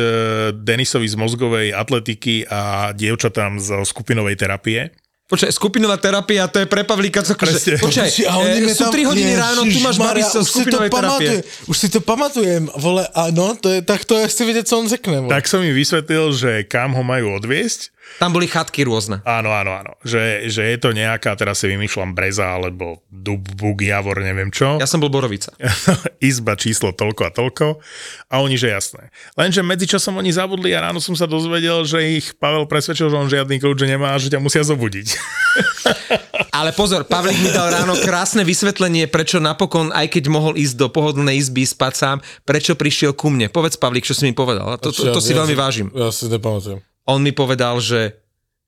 Denisovi 0.53 1.09
z 1.09 1.17
mozgovej 1.17 1.73
atletiky 1.73 2.45
a 2.47 2.93
dievčatám 2.93 3.57
zo 3.57 3.81
skupinovej 3.81 4.37
terapie. 4.37 4.93
Počkaj, 5.25 5.57
skupinová 5.57 5.97
terapia, 5.97 6.45
to 6.53 6.61
je 6.61 6.69
pre 6.69 6.85
Pavlíka, 6.85 7.25
co 7.25 7.33
Presne. 7.33 7.81
Počkaj, 7.81 8.09
Či- 8.13 8.29
a 8.29 8.37
oni 8.45 8.69
e, 8.69 8.77
sú 8.77 8.85
tam- 8.85 8.93
3 8.93 9.09
hodiny 9.09 9.33
ráno, 9.41 9.65
tu 9.65 9.79
máš 9.81 9.97
si 9.97 10.33
to 10.37 10.45
skupinovej 10.45 10.91
terapie. 10.93 11.41
Už 11.65 11.77
si 11.81 11.89
to 11.89 12.05
pamatujem, 12.05 12.69
vole, 12.77 13.09
a 13.09 13.33
no, 13.33 13.57
to 13.57 13.73
je, 13.73 13.81
tak 13.81 14.05
to 14.05 14.21
ja 14.21 14.29
chci 14.29 14.45
vidieť, 14.45 14.69
co 14.69 14.75
on 14.85 14.85
řekne. 14.85 15.25
Vole. 15.25 15.33
Tak 15.33 15.49
som 15.49 15.65
im 15.65 15.73
vysvetlil, 15.73 16.29
že 16.37 16.69
kam 16.69 16.93
ho 16.93 17.01
majú 17.01 17.41
odviesť. 17.41 17.94
Tam 18.23 18.31
boli 18.31 18.47
chatky 18.47 18.87
rôzne. 18.87 19.21
Áno, 19.27 19.51
áno, 19.51 19.75
áno. 19.75 19.93
Že, 20.07 20.47
že 20.47 20.63
je 20.71 20.79
to 20.79 20.95
nejaká, 20.95 21.35
teraz 21.35 21.61
si 21.61 21.67
vymýšľam 21.67 22.15
Breza, 22.15 22.47
alebo 22.47 23.03
Dub, 23.11 23.43
Bug, 23.59 23.83
Javor, 23.83 24.23
neviem 24.23 24.55
čo. 24.55 24.79
Ja 24.79 24.87
som 24.87 25.03
bol 25.03 25.11
Borovica. 25.11 25.51
izba 26.23 26.55
číslo 26.55 26.95
toľko 26.95 27.23
a 27.27 27.31
toľko 27.35 27.67
a 28.31 28.35
oni, 28.41 28.57
že 28.57 28.73
jasné. 28.73 29.11
Lenže 29.35 29.61
medzičasom 29.61 30.17
oni 30.17 30.31
zabudli 30.33 30.73
a 30.73 30.89
ráno 30.89 31.03
som 31.03 31.13
sa 31.19 31.29
dozvedel, 31.29 31.85
že 31.85 32.23
ich 32.23 32.33
Pavel 32.39 32.65
presvedčil, 32.65 33.11
že 33.11 33.17
on 33.19 33.29
žiadny 33.29 33.61
kľúč 33.61 33.85
nemá 33.85 34.17
a 34.17 34.21
že 34.21 34.33
ťa 34.33 34.41
musia 34.41 34.65
zobudiť. 34.65 35.09
Ale 36.59 36.71
pozor, 36.71 37.03
Pavlík 37.03 37.39
mi 37.43 37.51
dal 37.51 37.71
ráno 37.71 37.99
krásne 37.99 38.47
vysvetlenie, 38.47 39.11
prečo 39.11 39.43
napokon, 39.43 39.91
aj 39.91 40.07
keď 40.07 40.31
mohol 40.31 40.55
ísť 40.55 40.79
do 40.79 40.87
pohodlnej 40.87 41.35
izby 41.39 41.67
spať 41.67 41.93
sám, 41.99 42.17
prečo 42.47 42.79
prišiel 42.79 43.11
ku 43.11 43.27
mne. 43.27 43.51
Povedz, 43.51 43.75
Pavlík, 43.75 44.07
čo 44.07 44.15
si 44.15 44.31
mi 44.31 44.33
povedal. 44.33 44.79
To, 44.79 44.95
to, 44.95 45.13
to 45.13 45.21
si 45.21 45.35
veľmi 45.35 45.55
vážim. 45.59 45.91
Ja 45.91 46.15
si 46.15 46.31
nepamatujem. 46.31 46.94
On 47.05 47.23
mi 47.23 47.33
povedal, 47.33 47.81
že 47.81 48.13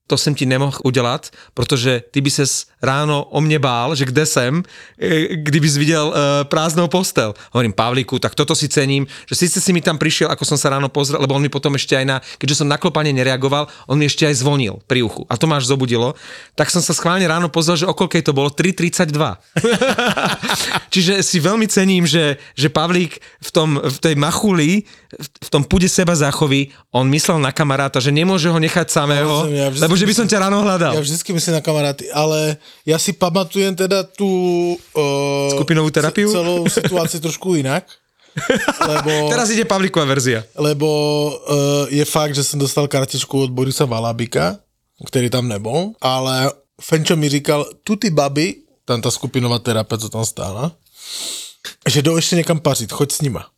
to 0.06 0.18
som 0.18 0.34
ti 0.34 0.46
nemohl 0.46 0.78
udělat, 0.84 1.30
protože 1.54 2.02
ty 2.10 2.20
by 2.20 2.30
ses 2.30 2.66
ráno 2.86 3.26
o 3.34 3.42
mne 3.42 3.58
bál, 3.58 3.98
že 3.98 4.06
kde 4.06 4.22
jsem, 4.26 4.62
e, 4.94 5.36
kdybys 5.36 5.76
viděl 5.76 6.14
e, 6.14 6.44
prázdnou 6.46 6.86
postel. 6.88 7.34
Hovorím, 7.50 7.74
Pavlíku, 7.74 8.18
tak 8.22 8.38
toto 8.38 8.54
si 8.54 8.70
cením, 8.70 9.06
že 9.26 9.34
síce 9.34 9.58
si 9.60 9.74
mi 9.74 9.82
tam 9.82 9.98
prišiel, 9.98 10.30
ako 10.30 10.46
som 10.46 10.54
sa 10.54 10.70
ráno 10.70 10.86
pozrel, 10.88 11.18
lebo 11.18 11.34
on 11.34 11.42
mi 11.42 11.50
potom 11.50 11.74
ešte 11.74 11.98
aj 11.98 12.04
na, 12.06 12.16
keďže 12.38 12.62
som 12.62 12.70
na 12.70 12.78
klopanie 12.78 13.10
nereagoval, 13.10 13.66
on 13.90 13.98
mi 13.98 14.06
ešte 14.06 14.22
aj 14.22 14.38
zvonil 14.38 14.78
pri 14.86 15.02
uchu. 15.02 15.26
A 15.26 15.34
to 15.34 15.50
máš 15.50 15.66
zobudilo. 15.66 16.14
Tak 16.54 16.70
som 16.70 16.80
sa 16.80 16.94
schválne 16.94 17.26
ráno 17.26 17.50
pozrel, 17.50 17.74
že 17.74 17.90
okolkej 17.90 18.22
to 18.22 18.32
bolo 18.32 18.48
3.32. 18.54 19.10
Čiže 20.94 21.20
si 21.24 21.42
veľmi 21.42 21.66
cením, 21.66 22.06
že, 22.06 22.38
že 22.54 22.70
Pavlík 22.70 23.18
v, 23.18 23.50
tom, 23.50 23.80
v 23.80 23.98
tej 23.98 24.14
machuli, 24.14 24.86
v, 25.16 25.48
tom 25.50 25.64
pude 25.64 25.88
seba 25.88 26.14
záchovy, 26.14 26.70
on 26.92 27.08
myslel 27.10 27.40
na 27.40 27.50
kamaráta, 27.52 28.00
že 28.00 28.12
nemôže 28.12 28.48
ho 28.52 28.58
nechať 28.60 28.88
samého, 28.92 29.48
Ja 29.48 29.72
vždy- 29.72 29.82
lebo 29.82 29.94
že 29.96 30.06
by 30.06 30.14
som 30.14 30.26
ťa 30.28 30.38
ráno 30.48 30.60
hľadal. 30.62 30.92
Ja 30.96 31.02
vždycky 31.02 31.32
myslím 31.32 31.58
na 31.58 31.62
kamaráty, 31.64 32.04
ale 32.12 32.60
ja 32.84 32.98
si 32.98 33.14
pamatujem 33.14 33.72
teda 33.72 34.04
tú... 34.04 34.28
Uh, 34.92 35.48
Skupinovú 35.56 35.88
terapiu? 35.88 36.28
Celou 36.28 36.66
situáciu 36.66 37.22
trošku 37.22 37.56
inak. 37.56 37.86
Lebo, 38.92 39.32
Teraz 39.32 39.48
ide 39.48 39.64
Pavlíková 39.64 40.04
verzia. 40.04 40.44
lebo 40.60 40.84
uh, 41.32 41.88
je 41.88 42.04
fakt, 42.04 42.36
že 42.36 42.44
som 42.44 42.60
dostal 42.60 42.84
kartičku 42.84 43.32
od 43.32 43.48
Borisa 43.48 43.88
Valabika, 43.88 44.60
ktorý 45.00 45.32
tam 45.32 45.48
nebol, 45.48 45.96
ale 46.04 46.52
Fenčo 46.76 47.16
mi 47.16 47.32
říkal, 47.32 47.64
tu 47.80 47.96
ty 47.96 48.12
baby, 48.12 48.60
tam 48.84 49.00
ta 49.00 49.08
skupinová 49.08 49.56
terapie, 49.58 49.96
co 49.96 50.08
tam 50.12 50.24
stála, 50.28 50.68
že 51.88 52.02
jdou 52.04 52.16
ještě 52.16 52.36
někam 52.36 52.60
pařit, 52.60 52.92
choď 52.92 53.12
s 53.12 53.20
nima. 53.20 53.48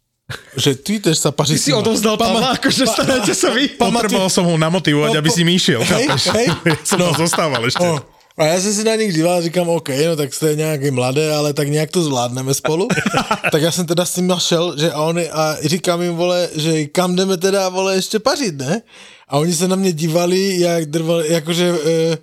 Že 0.56 0.74
ty 0.74 0.92
jdeš 1.00 1.18
sa 1.18 1.30
pařiť 1.32 1.56
Ty 1.56 1.62
si 1.64 1.72
odovzdal 1.72 2.14
Pavla, 2.20 2.52
akože 2.60 2.84
starajte 2.86 3.32
sa 3.34 3.48
vy. 3.48 3.80
Potreboval 3.80 4.28
som 4.28 4.44
ho 4.44 4.54
namotivovať, 4.60 5.16
aby 5.16 5.30
si 5.32 5.40
mi 5.40 5.56
išiel. 5.56 5.80
Hej, 5.80 6.04
hej. 6.36 6.46
Ja 6.68 6.76
som 6.84 7.00
No. 7.00 7.16
to 7.16 7.24
zostával 7.24 7.64
ešte. 7.64 7.80
O, 7.80 7.96
a 8.38 8.44
já 8.44 8.60
jsem 8.60 8.74
si 8.74 8.84
na 8.84 8.94
nich 8.94 9.14
díval 9.14 9.38
a 9.38 9.42
říkám, 9.42 9.68
OK, 9.68 9.88
no 10.06 10.16
tak 10.16 10.34
jste 10.34 10.54
nějaký 10.54 10.90
mladé, 10.90 11.34
ale 11.34 11.52
tak 11.52 11.68
nějak 11.68 11.90
to 11.90 12.02
zvládneme 12.02 12.54
spolu. 12.54 12.88
tak 13.52 13.62
já 13.62 13.72
jsem 13.72 13.86
teda 13.86 14.04
s 14.04 14.16
nimi 14.16 14.32
šel, 14.38 14.74
že 14.78 14.92
a 14.92 15.02
oni, 15.02 15.30
a 15.30 15.56
říkám 15.64 16.02
jim, 16.02 16.14
vole, 16.14 16.48
že 16.54 16.86
kam 16.86 17.16
jdeme 17.16 17.36
teda, 17.36 17.68
vole, 17.68 17.94
ještě 17.94 18.18
pařit, 18.18 18.58
ne? 18.58 18.82
A 19.28 19.38
oni 19.38 19.54
se 19.54 19.68
na 19.68 19.76
mě 19.76 19.92
dívali, 19.92 20.60
jak 20.60 20.86
drvali, 20.86 21.32
jakože 21.32 21.64
e, 21.64 22.18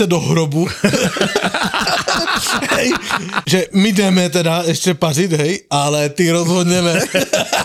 e, 0.00 0.02
e, 0.02 0.06
do 0.06 0.20
hrobu. 0.20 0.68
hej, 2.70 2.92
že 3.46 3.66
my 3.72 3.92
jdeme 3.92 4.30
teda 4.30 4.62
ještě 4.66 4.94
pařit, 4.94 5.32
hej, 5.32 5.60
ale 5.70 6.08
ty 6.08 6.30
rozhodně 6.30 6.82
ne. 6.82 7.00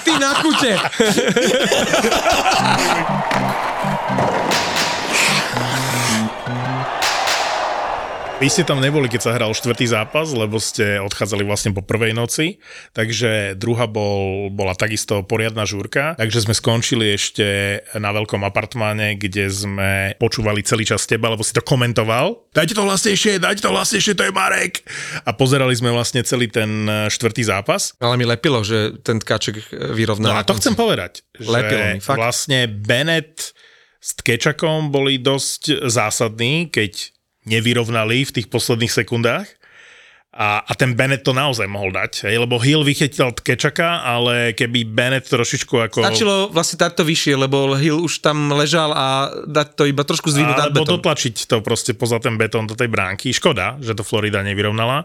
Ty 0.03 0.12
na 0.20 0.41
kute. 0.41 0.80
Vy 8.42 8.50
ste 8.50 8.66
tam 8.66 8.82
neboli, 8.82 9.06
keď 9.06 9.22
sa 9.22 9.38
hral 9.38 9.54
štvrtý 9.54 9.86
zápas, 9.86 10.34
lebo 10.34 10.58
ste 10.58 10.98
odchádzali 10.98 11.46
vlastne 11.46 11.78
po 11.78 11.86
prvej 11.86 12.18
noci, 12.18 12.58
takže 12.89 13.54
druhá 13.54 13.86
bol, 13.86 14.50
bola 14.50 14.74
takisto 14.74 15.22
poriadna 15.22 15.62
žúrka, 15.62 16.18
takže 16.18 16.50
sme 16.50 16.58
skončili 16.58 17.14
ešte 17.14 17.46
na 18.02 18.10
veľkom 18.10 18.42
apartmáne, 18.42 19.14
kde 19.14 19.46
sme 19.46 20.18
počúvali 20.18 20.66
celý 20.66 20.89
čas 20.89 21.06
teba, 21.06 21.30
lebo 21.30 21.46
si 21.46 21.54
to 21.54 21.62
komentoval. 21.62 22.50
Dajte 22.50 22.74
to 22.74 22.82
hlasnejšie, 22.82 23.38
dajte 23.38 23.62
to 23.62 23.70
hlasnejšie, 23.70 24.18
to 24.18 24.26
je 24.26 24.34
Marek! 24.34 24.89
A 25.22 25.38
pozerali 25.38 25.78
sme 25.78 25.94
vlastne 25.94 26.26
celý 26.26 26.50
ten 26.50 26.89
e, 26.89 27.14
štvrtý 27.14 27.46
zápas. 27.46 27.94
Ale 28.02 28.18
mi 28.18 28.26
lepilo, 28.26 28.66
že 28.66 28.98
ten 29.06 29.22
tkaček 29.22 29.70
vyrovnal. 29.94 30.34
No 30.34 30.42
a 30.42 30.50
to 30.50 30.58
chcem 30.58 30.74
povedať, 30.74 31.22
Lepilo 31.38 31.86
mi, 31.94 32.02
fakt. 32.02 32.18
vlastne 32.18 32.66
Bennett 32.66 33.54
s 34.02 34.18
Tkečakom 34.18 34.89
boli 34.89 35.22
dosť 35.22 35.86
zásadní, 35.86 36.74
keď 36.74 37.21
nevyrovnali 37.46 38.26
v 38.28 38.32
tých 38.39 38.48
posledných 38.48 38.92
sekundách. 38.92 39.48
A, 40.32 40.64
a 40.64 40.72
ten 40.80 40.96
Bennett 40.96 41.28
to 41.28 41.36
naozaj 41.36 41.68
mohol 41.68 41.92
dať, 41.92 42.24
hej, 42.24 42.39
lebo 42.39 42.56
Hill 42.56 42.88
vychytil 42.88 43.36
Tkečaka, 43.36 44.00
ale 44.00 44.56
keby 44.56 44.88
Bennett 44.88 45.28
trošičku 45.28 45.76
ako... 45.76 46.08
Stačilo 46.08 46.48
vlastne 46.48 46.80
dať 46.80 46.92
to 46.96 47.04
vyššie, 47.04 47.36
lebo 47.36 47.76
Hill 47.76 48.00
už 48.00 48.24
tam 48.24 48.48
ležal 48.56 48.96
a 48.96 49.28
dať 49.44 49.76
to 49.76 49.84
iba 49.92 50.08
trošku 50.08 50.32
zdvihnúť 50.32 50.56
nad 50.56 50.72
betón. 50.72 51.04
dotlačiť 51.04 51.36
to 51.52 51.60
proste 51.60 52.00
poza 52.00 52.16
ten 52.24 52.39
betón 52.39 52.64
do 52.64 52.80
tej 52.80 52.88
bránky. 52.88 53.36
Škoda, 53.36 53.76
že 53.84 53.92
to 53.92 54.08
Florida 54.08 54.39
nevyrovnala. 54.39 55.04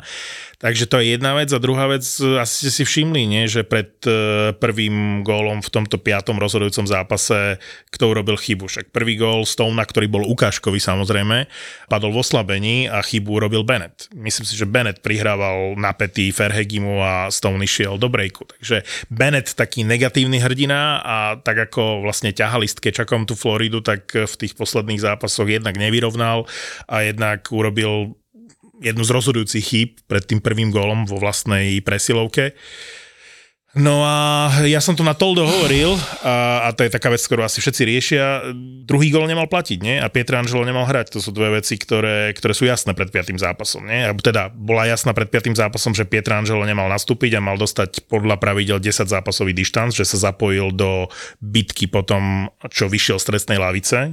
Takže 0.57 0.89
to 0.89 1.05
je 1.05 1.13
jedna 1.13 1.37
vec. 1.37 1.53
A 1.53 1.61
druhá 1.61 1.85
vec, 1.85 2.05
asi 2.17 2.55
ste 2.65 2.71
si 2.73 2.83
všimli, 2.89 3.29
nie? 3.29 3.45
že 3.45 3.61
pred 3.61 3.93
e, 4.09 4.57
prvým 4.57 5.21
gólom 5.21 5.61
v 5.61 5.69
tomto 5.69 6.01
piatom 6.01 6.41
rozhodujúcom 6.41 6.89
zápase, 6.89 7.61
kto 7.93 8.17
urobil 8.17 8.41
chybu. 8.41 8.65
Však 8.65 8.89
prvý 8.89 9.21
gól 9.21 9.45
Stona, 9.45 9.85
ktorý 9.85 10.09
bol 10.09 10.25
ukážkový 10.25 10.81
samozrejme, 10.81 11.45
padol 11.93 12.17
v 12.17 12.21
oslabení 12.25 12.77
a 12.89 13.05
chybu 13.05 13.37
urobil 13.37 13.69
Bennett. 13.69 14.09
Myslím 14.17 14.49
si, 14.49 14.57
že 14.57 14.65
Bennett 14.65 15.05
prihrával 15.05 15.77
napätý 15.77 16.33
Ferhegimu 16.33 17.05
a 17.05 17.29
Stone 17.29 17.61
išiel 17.61 18.01
do 18.01 18.09
breaku. 18.09 18.49
Takže 18.57 18.81
Bennett 19.13 19.53
taký 19.53 19.85
negatívny 19.85 20.41
hrdina 20.41 21.05
a 21.05 21.17
tak 21.37 21.69
ako 21.69 22.01
vlastne 22.01 22.33
ťahali 22.33 22.65
s 22.65 22.81
Kečakom 22.81 23.29
tú 23.29 23.37
Floridu, 23.37 23.85
tak 23.85 24.09
v 24.09 24.35
tých 24.41 24.57
posledných 24.57 25.05
zápasoch 25.05 25.53
jednak 25.53 25.77
nevyrovnal 25.77 26.49
a 26.89 27.05
jednak 27.05 27.45
urobil 27.53 28.17
jednu 28.81 29.03
z 29.05 29.11
rozhodujúcich 29.11 29.65
chýb 29.65 29.91
pred 30.07 30.25
tým 30.25 30.41
prvým 30.41 30.71
gólom 30.73 31.09
vo 31.09 31.17
vlastnej 31.21 31.81
presilovke. 31.81 32.57
No 33.77 34.01
a 34.01 34.49
ja 34.65 34.81
som 34.81 34.97
to 34.97 35.05
na 35.05 35.13
Toldo 35.13 35.45
hovoril 35.45 36.01
a, 36.25 36.65
a 36.65 36.73
to 36.73 36.89
je 36.89 36.89
taká 36.89 37.13
vec, 37.13 37.21
ktorú 37.21 37.45
asi 37.45 37.61
všetci 37.61 37.83
riešia. 37.85 38.25
Druhý 38.89 39.13
gol 39.13 39.29
nemal 39.29 39.53
platiť, 39.53 39.79
nie? 39.85 40.01
A 40.01 40.09
Pietrangelo 40.09 40.65
nemal 40.65 40.89
hrať. 40.89 41.13
To 41.13 41.21
sú 41.21 41.29
dve 41.29 41.61
veci, 41.61 41.77
ktoré, 41.77 42.33
ktoré 42.33 42.57
sú 42.57 42.65
jasné 42.65 42.97
pred 42.97 43.13
piatým 43.13 43.37
zápasom, 43.37 43.85
nie? 43.85 44.09
Alebo 44.09 44.25
teda 44.25 44.49
bola 44.49 44.89
jasná 44.89 45.13
pred 45.13 45.29
piatým 45.29 45.53
zápasom, 45.53 45.93
že 45.93 46.09
Pietrangelo 46.09 46.65
nemal 46.65 46.89
nastúpiť 46.89 47.37
a 47.37 47.45
mal 47.45 47.61
dostať 47.61 48.09
podľa 48.09 48.41
pravidel 48.41 48.81
10 48.81 49.13
zápasový 49.13 49.53
dištanc, 49.53 49.93
že 49.93 50.09
sa 50.09 50.33
zapojil 50.33 50.73
do 50.73 51.13
bitky 51.45 51.85
potom, 51.85 52.49
čo 52.73 52.89
vyšiel 52.89 53.21
z 53.21 53.29
trestnej 53.29 53.61
lavice. 53.61 54.09
E, 54.09 54.11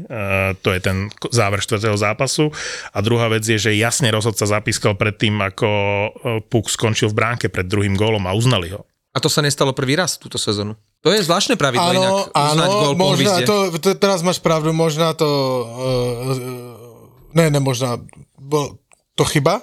to 0.60 0.76
je 0.76 0.84
ten 0.84 1.08
záver 1.32 1.64
štvrtého 1.64 1.96
zápasu. 1.96 2.52
A 2.92 3.00
druhá 3.00 3.32
vec 3.32 3.48
je, 3.48 3.56
že 3.56 3.80
jasne 3.80 4.12
rozhodca 4.12 4.44
zapískal 4.44 5.00
pred 5.00 5.16
tým, 5.16 5.40
ako 5.40 5.70
e, 5.72 6.10
Puk 6.52 6.68
skončil 6.68 7.16
v 7.16 7.16
bránke 7.16 7.48
pred 7.48 7.64
druhým 7.64 7.96
gólom 7.96 8.28
a 8.28 8.36
uznali 8.36 8.76
ho. 8.76 8.84
A 9.14 9.18
to 9.22 9.30
sa 9.30 9.46
nestalo 9.46 9.78
prvý 9.78 9.94
raz 9.94 10.18
túto 10.18 10.42
sezónu. 10.42 10.74
To 11.06 11.14
je 11.14 11.22
zvláštne 11.22 11.54
pravidlo 11.54 11.86
Áno, 11.86 12.02
inak 12.02 12.14
uznať 12.34 12.70
áno, 12.70 12.82
gól 12.82 12.94
možná, 12.98 13.34
to, 13.46 13.56
to, 13.78 13.94
teraz 13.94 14.26
máš 14.26 14.42
pravdu, 14.42 14.74
možná 14.74 15.14
to, 15.14 15.30
uh, 15.70 16.34
ne, 17.38 17.46
ne, 17.54 17.60
možná, 17.62 18.02
bol 18.40 18.82
to 19.14 19.24
chyba, 19.30 19.62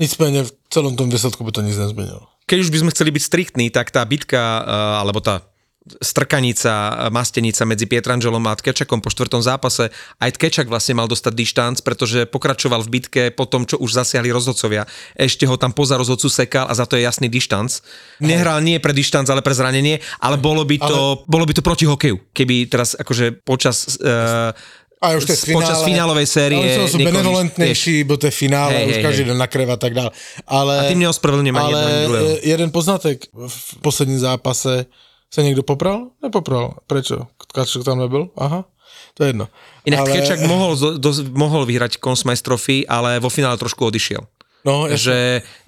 nicméně 0.00 0.48
v 0.48 0.52
celom 0.72 0.96
tom 0.96 1.10
výsledku 1.10 1.44
by 1.44 1.52
to 1.52 1.60
nic 1.60 1.76
nezměnilo. 1.76 2.24
Keď 2.48 2.58
už 2.66 2.70
by 2.72 2.78
sme 2.80 2.90
chceli 2.96 3.10
byť 3.12 3.22
striktní, 3.22 3.66
tak 3.70 3.92
tá 3.92 4.00
bitka, 4.02 4.40
uh, 4.64 5.04
alebo 5.04 5.20
tá 5.20 5.44
strkanica, 5.80 7.08
mastenica 7.08 7.64
medzi 7.64 7.88
Pietrangelom 7.88 8.44
a 8.44 8.52
Tkečakom 8.52 9.00
po 9.00 9.08
štvrtom 9.08 9.40
zápase. 9.40 9.88
Aj 10.20 10.30
Tkečak 10.30 10.68
vlastne 10.68 11.00
mal 11.00 11.08
dostať 11.08 11.32
dištanc, 11.32 11.76
pretože 11.80 12.28
pokračoval 12.28 12.84
v 12.84 13.00
bitke 13.00 13.22
po 13.32 13.48
tom, 13.48 13.64
čo 13.64 13.80
už 13.80 13.96
zasiahli 13.96 14.28
rozhodcovia. 14.28 14.84
Ešte 15.16 15.48
ho 15.48 15.56
tam 15.56 15.72
poza 15.72 15.96
rozhodcu 15.96 16.28
sekal 16.28 16.68
a 16.68 16.76
za 16.76 16.84
to 16.84 17.00
je 17.00 17.08
jasný 17.08 17.32
dištanc. 17.32 17.80
Nehral 18.20 18.60
nie 18.60 18.76
pre 18.76 18.92
dištanc, 18.92 19.26
ale 19.32 19.40
pre 19.40 19.56
zranenie, 19.56 20.04
ale 20.20 20.36
bolo 20.36 20.68
by 20.68 20.76
to, 20.76 20.98
ale... 21.16 21.24
bolo 21.24 21.44
by 21.48 21.52
to 21.56 21.64
proti 21.64 21.88
hokeju. 21.88 22.28
Keby 22.36 22.68
teraz 22.68 22.92
akože 22.92 23.40
počas 23.40 23.96
uh, 24.04 24.52
a 25.00 25.16
už 25.16 25.24
to 25.24 25.32
je 25.32 25.56
počas 25.56 25.80
finále, 25.80 26.12
finálovej 26.12 26.28
série. 26.28 26.60
Ale 26.60 26.84
sú 26.84 27.00
benevolentnejší, 27.00 28.04
bo 28.04 28.20
to 28.20 28.28
je 28.28 28.34
finále, 28.36 28.84
Hej, 28.84 28.84
už 28.84 28.96
hej, 29.00 29.04
každý 29.08 29.22
hej. 29.24 29.28
den 29.32 29.40
nakreva 29.40 29.74
a 29.74 29.80
tak 29.80 29.96
dále. 29.96 30.12
Ale, 30.44 30.74
A 30.76 30.92
tým 30.92 31.00
neospravedlňujem 31.08 31.56
ale 31.56 31.80
e, 31.80 32.44
jeden 32.44 32.68
poznatek. 32.68 33.24
V 33.32 33.80
posledním 33.80 34.20
zápase 34.20 34.92
sa 35.30 35.40
niekto 35.46 35.62
popral? 35.62 36.10
Nepopral. 36.18 36.82
Prečo? 36.90 37.30
Kačuk 37.54 37.86
tam 37.86 38.02
nebyl? 38.02 38.34
Aha. 38.34 38.66
To 39.14 39.20
je 39.22 39.30
jedno. 39.30 39.46
Inak 39.86 40.02
ale, 40.02 40.10
Tkečak 40.10 40.42
mohol, 40.44 40.74
do, 40.98 41.10
mohol 41.34 41.62
vyhrať 41.66 42.02
Consmice 42.02 42.42
Trophy, 42.42 42.82
ale 42.90 43.22
vo 43.22 43.30
finále 43.30 43.54
trošku 43.56 43.86
odišiel. 43.86 44.26
No, 44.60 44.84
jasne. 44.84 45.00
že 45.00 45.16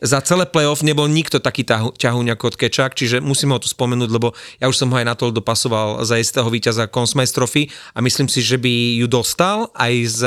za 0.05 0.21
celé 0.21 0.45
playoff 0.45 0.85
nebol 0.85 1.09
nikto 1.09 1.41
taký 1.41 1.65
ťahuň 1.97 2.37
ako 2.37 2.53
Tkečak, 2.53 2.93
čiže 2.93 3.25
musím 3.25 3.57
ho 3.57 3.59
tu 3.63 3.65
spomenúť, 3.65 4.11
lebo 4.13 4.37
ja 4.61 4.69
už 4.69 4.77
som 4.77 4.93
ho 4.93 4.97
aj 5.01 5.07
na 5.09 5.17
to 5.17 5.33
dopasoval 5.33 6.05
za 6.05 6.21
istého 6.21 6.45
víťaza 6.53 6.93
Consmice 6.93 7.33
Trophy 7.33 7.73
a 7.97 8.05
myslím 8.05 8.29
si, 8.29 8.45
že 8.45 8.61
by 8.61 9.01
ju 9.01 9.09
dostal 9.09 9.73
aj 9.73 9.95
z, 10.13 10.21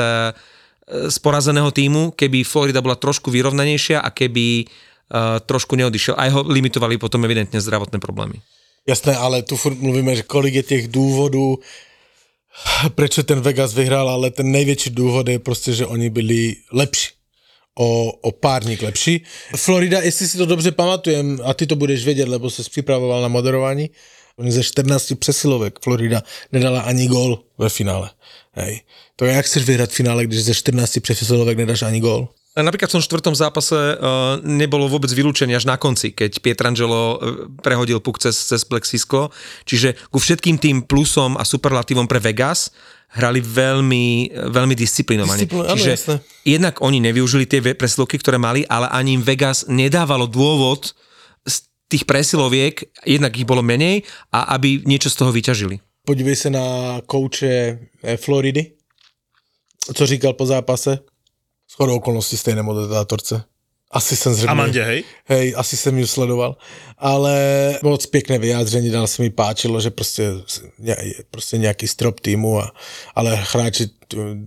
z 0.90 1.16
porazeného 1.22 1.70
týmu, 1.70 2.10
keby 2.18 2.42
Florida 2.42 2.82
bola 2.82 2.98
trošku 2.98 3.30
vyrovnanejšia 3.30 4.02
a 4.02 4.10
keby 4.10 4.66
uh, 4.66 5.38
trošku 5.46 5.78
neodišiel. 5.78 6.18
Aj 6.18 6.34
ho 6.34 6.42
limitovali 6.42 6.98
potom 6.98 7.22
evidentne 7.22 7.62
zdravotné 7.62 8.02
problémy. 8.02 8.42
Jasné, 8.86 9.16
ale 9.16 9.42
tu 9.42 9.56
furt 9.56 9.78
mluvíme, 9.78 10.16
že 10.16 10.22
kolik 10.22 10.54
je 10.54 10.62
těch 10.62 10.88
důvodů, 10.88 11.58
prečo 12.94 13.22
ten 13.22 13.40
Vegas 13.40 13.74
vyhrál, 13.74 14.08
ale 14.08 14.30
ten 14.30 14.50
největší 14.50 14.90
důvod 14.90 15.28
je 15.28 15.38
prostě, 15.38 15.72
že 15.72 15.86
oni 15.86 16.10
byli 16.10 16.56
lepší. 16.72 17.08
O, 17.78 18.12
o 18.12 18.32
párník 18.32 18.82
lepší. 18.82 19.24
Florida, 19.56 20.00
jestli 20.00 20.28
si 20.28 20.38
to 20.38 20.46
dobře 20.46 20.72
pamatujem, 20.72 21.38
a 21.44 21.54
ty 21.54 21.66
to 21.66 21.76
budeš 21.76 22.04
vědět, 22.04 22.28
lebo 22.28 22.50
se 22.50 22.62
připravoval 22.62 23.22
na 23.22 23.28
moderování, 23.28 23.90
oni 24.36 24.52
ze 24.52 24.62
14 24.62 25.12
přesilovek 25.18 25.78
Florida 25.82 26.22
nedala 26.52 26.80
ani 26.80 27.06
gól 27.06 27.42
ve 27.58 27.68
finále. 27.68 28.10
Hej. 28.52 28.80
To 29.16 29.24
je, 29.24 29.32
jak 29.32 29.46
chceš 29.46 29.64
vyhrať 29.64 29.90
v 29.90 29.94
finále, 29.94 30.26
když 30.26 30.44
ze 30.44 30.54
14 30.54 31.00
přesilovek 31.00 31.58
nedáš 31.58 31.82
ani 31.82 32.00
gól? 32.00 32.28
Napríklad 32.56 32.88
v 32.88 32.96
tom 32.96 33.04
štvrtom 33.04 33.36
zápase 33.36 33.76
uh, 33.76 34.40
nebolo 34.40 34.88
vôbec 34.88 35.12
vylúčený 35.12 35.52
až 35.60 35.68
na 35.68 35.76
konci, 35.76 36.16
keď 36.16 36.40
Pietrangelo 36.40 37.00
uh, 37.00 37.16
prehodil 37.60 38.00
puk 38.00 38.16
cez, 38.16 38.32
cez 38.32 38.64
plexisklo. 38.64 39.28
Čiže 39.68 39.92
ku 40.08 40.16
všetkým 40.16 40.56
tým 40.56 40.76
plusom 40.88 41.36
a 41.36 41.44
superlatívom 41.44 42.08
pre 42.08 42.16
Vegas 42.16 42.72
hrali 43.12 43.44
veľmi, 43.44 44.32
veľmi 44.50 44.74
disciplinovane. 44.74 45.44
Disciplin- 45.44 45.68
áno, 45.68 45.76
Čiže 45.76 45.92
jasné. 45.92 46.14
jednak 46.48 46.80
oni 46.80 46.98
nevyužili 47.04 47.44
tie 47.44 47.60
presilovky, 47.60 48.16
ktoré 48.16 48.40
mali, 48.40 48.64
ale 48.66 48.88
ani 48.88 49.20
im 49.20 49.22
Vegas 49.22 49.68
nedávalo 49.68 50.24
dôvod 50.24 50.96
z 51.44 51.56
tých 51.92 52.08
presiloviek, 52.08 52.88
jednak 53.04 53.36
ich 53.36 53.46
bolo 53.46 53.60
menej 53.60 54.02
a 54.32 54.56
aby 54.56 54.80
niečo 54.88 55.12
z 55.12 55.16
toho 55.20 55.30
vyťažili. 55.30 55.76
Podívej 56.06 56.36
se 56.36 56.50
na 56.50 57.00
kouče 57.06 57.52
eh, 58.02 58.16
Floridy, 58.16 58.72
co 59.94 60.06
říkal 60.06 60.32
po 60.32 60.46
zápase. 60.46 60.98
Shodou 61.70 61.96
okolností 61.96 62.36
stejné 62.36 62.62
moderátorce. 62.62 63.44
Asi 63.90 64.16
jsem 64.16 64.34
zřejmě... 64.34 64.50
Amande, 64.50 64.84
hej? 64.84 65.04
Hej, 65.24 65.54
asi 65.56 65.76
jsem 65.76 65.98
ju 65.98 66.06
sledoval. 66.06 66.56
Ale 66.98 67.34
moc 67.82 68.06
pěkné 68.06 68.38
vyjádření, 68.38 68.90
dál 68.90 69.06
se 69.06 69.22
mi 69.22 69.30
páčilo, 69.30 69.80
že 69.80 69.90
prostě, 69.90 70.32
prostě 71.30 71.58
nějaký 71.58 71.88
strop 71.88 72.20
týmu, 72.20 72.60
a, 72.60 72.72
ale 73.14 73.38
hráči 73.52 73.88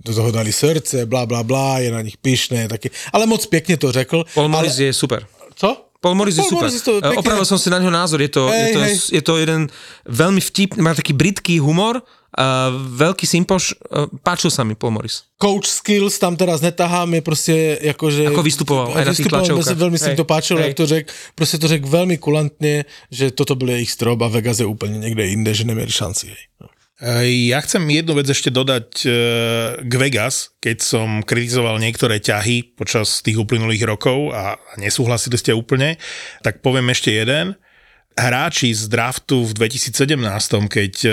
do 0.05 0.13
toho 0.15 0.31
dali 0.31 0.51
srdce, 0.51 1.05
bla, 1.05 1.25
bla, 1.25 1.43
bla, 1.43 1.79
je 1.79 1.91
na 1.91 2.01
nich 2.01 2.17
pyšné, 2.17 2.67
taky. 2.67 2.89
Ale 3.13 3.25
moc 3.25 3.45
pěkně 3.45 3.77
to 3.77 3.91
řekl. 3.91 4.23
Paul 4.33 4.55
ale, 4.55 4.83
je 4.83 4.93
super. 4.93 5.27
Co? 5.55 5.85
Paul 6.01 6.15
Morris 6.15 6.35
je 6.35 6.41
Paul 6.41 6.49
super. 6.49 6.63
Morris 6.63 6.81
to 6.81 7.01
pekne- 7.01 7.17
Opravil 7.19 7.45
som 7.45 7.59
si 7.59 7.67
na 7.67 7.79
ňo 7.79 7.91
názor, 7.91 8.23
je 8.23 8.31
to, 8.31 8.47
Hej, 8.47 8.59
je 8.59 8.71
to, 8.71 8.79
je 9.15 9.21
to 9.21 9.33
jeden 9.35 9.67
veľmi 10.07 10.39
vtip, 10.39 10.79
má 10.79 10.95
taký 10.95 11.11
britký 11.11 11.59
humor, 11.59 11.99
a 12.37 12.69
veľký 12.73 13.25
simpoš, 13.25 13.73
eh, 13.73 14.05
páčil 14.23 14.53
sa 14.53 14.63
mi 14.63 14.75
Paul 14.75 14.91
Morris. 14.91 15.23
coach 15.39 15.67
skills 15.71 16.19
tam 16.19 16.35
teraz 16.35 16.61
netahám, 16.61 17.13
je 17.13 17.21
prostě 17.21 17.79
jakože... 17.81 18.27
Ako 18.27 18.43
vystupoval 18.43 18.91
aj 18.97 19.05
na 19.05 19.13
tých 19.13 19.27
tlačovkách. 19.31 19.97
si 19.97 20.05
Hej, 20.05 20.15
to 20.15 20.25
páčilo, 20.27 20.59
jak 20.59 20.75
to 20.75 20.85
řekl. 20.85 21.13
Prostě 21.35 21.57
to 21.57 21.67
řekl 21.67 21.87
velmi 21.87 22.17
kulantně, 22.17 22.85
že 23.11 23.31
toto 23.31 23.55
byl 23.55 23.69
jejich 23.69 23.91
strop 23.91 24.21
a 24.21 24.27
Vegas 24.27 24.59
je 24.59 24.65
úplně 24.65 24.99
někde 24.99 25.25
jinde, 25.25 25.53
že 25.53 25.63
neměli 25.63 25.91
šanci. 25.91 26.27
Hej. 26.27 26.43
No. 26.61 26.67
E, 26.99 27.47
Ja 27.47 27.63
chcem 27.63 27.87
jednu 27.87 28.11
vec 28.11 28.27
ešte 28.27 28.51
dodať 28.51 28.87
e, 29.07 29.11
k 29.87 29.93
Vegas, 29.95 30.51
keď 30.59 30.77
som 30.83 31.23
kritizoval 31.23 31.79
niektoré 31.79 32.19
ťahy 32.19 32.75
počas 32.75 33.23
tých 33.23 33.39
uplynulých 33.39 33.87
rokov 33.87 34.35
a 34.35 34.59
a 34.59 34.73
nesúhlasili 34.77 35.39
ste 35.39 35.55
úplne, 35.55 35.95
tak 36.43 36.59
poviem 36.59 36.91
ešte 36.91 37.15
jeden. 37.15 37.55
Hráči 38.19 38.75
z 38.75 38.91
draftu 38.91 39.47
v 39.47 39.55
2017, 39.55 40.67
keď 40.67 40.93
e, 41.07 41.11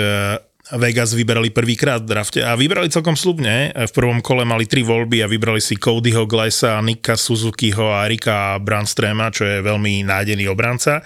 Vegas 0.75 1.15
vyberali 1.15 1.55
prvýkrát 1.55 2.03
v 2.03 2.11
drafte 2.11 2.39
a 2.43 2.59
vybrali 2.59 2.91
celkom 2.91 3.15
slubne. 3.15 3.71
V 3.71 3.91
prvom 3.95 4.19
kole 4.19 4.43
mali 4.43 4.67
tri 4.67 4.83
voľby 4.83 5.23
a 5.23 5.31
vybrali 5.31 5.63
si 5.63 5.79
Codyho 5.79 6.27
Glesa, 6.27 6.83
Nika 6.83 7.15
Suzukiho 7.15 7.87
a 7.87 8.03
Rika 8.03 8.59
Brandstrema, 8.59 9.31
čo 9.31 9.47
je 9.47 9.63
veľmi 9.63 10.03
nádený 10.03 10.51
obranca 10.51 10.99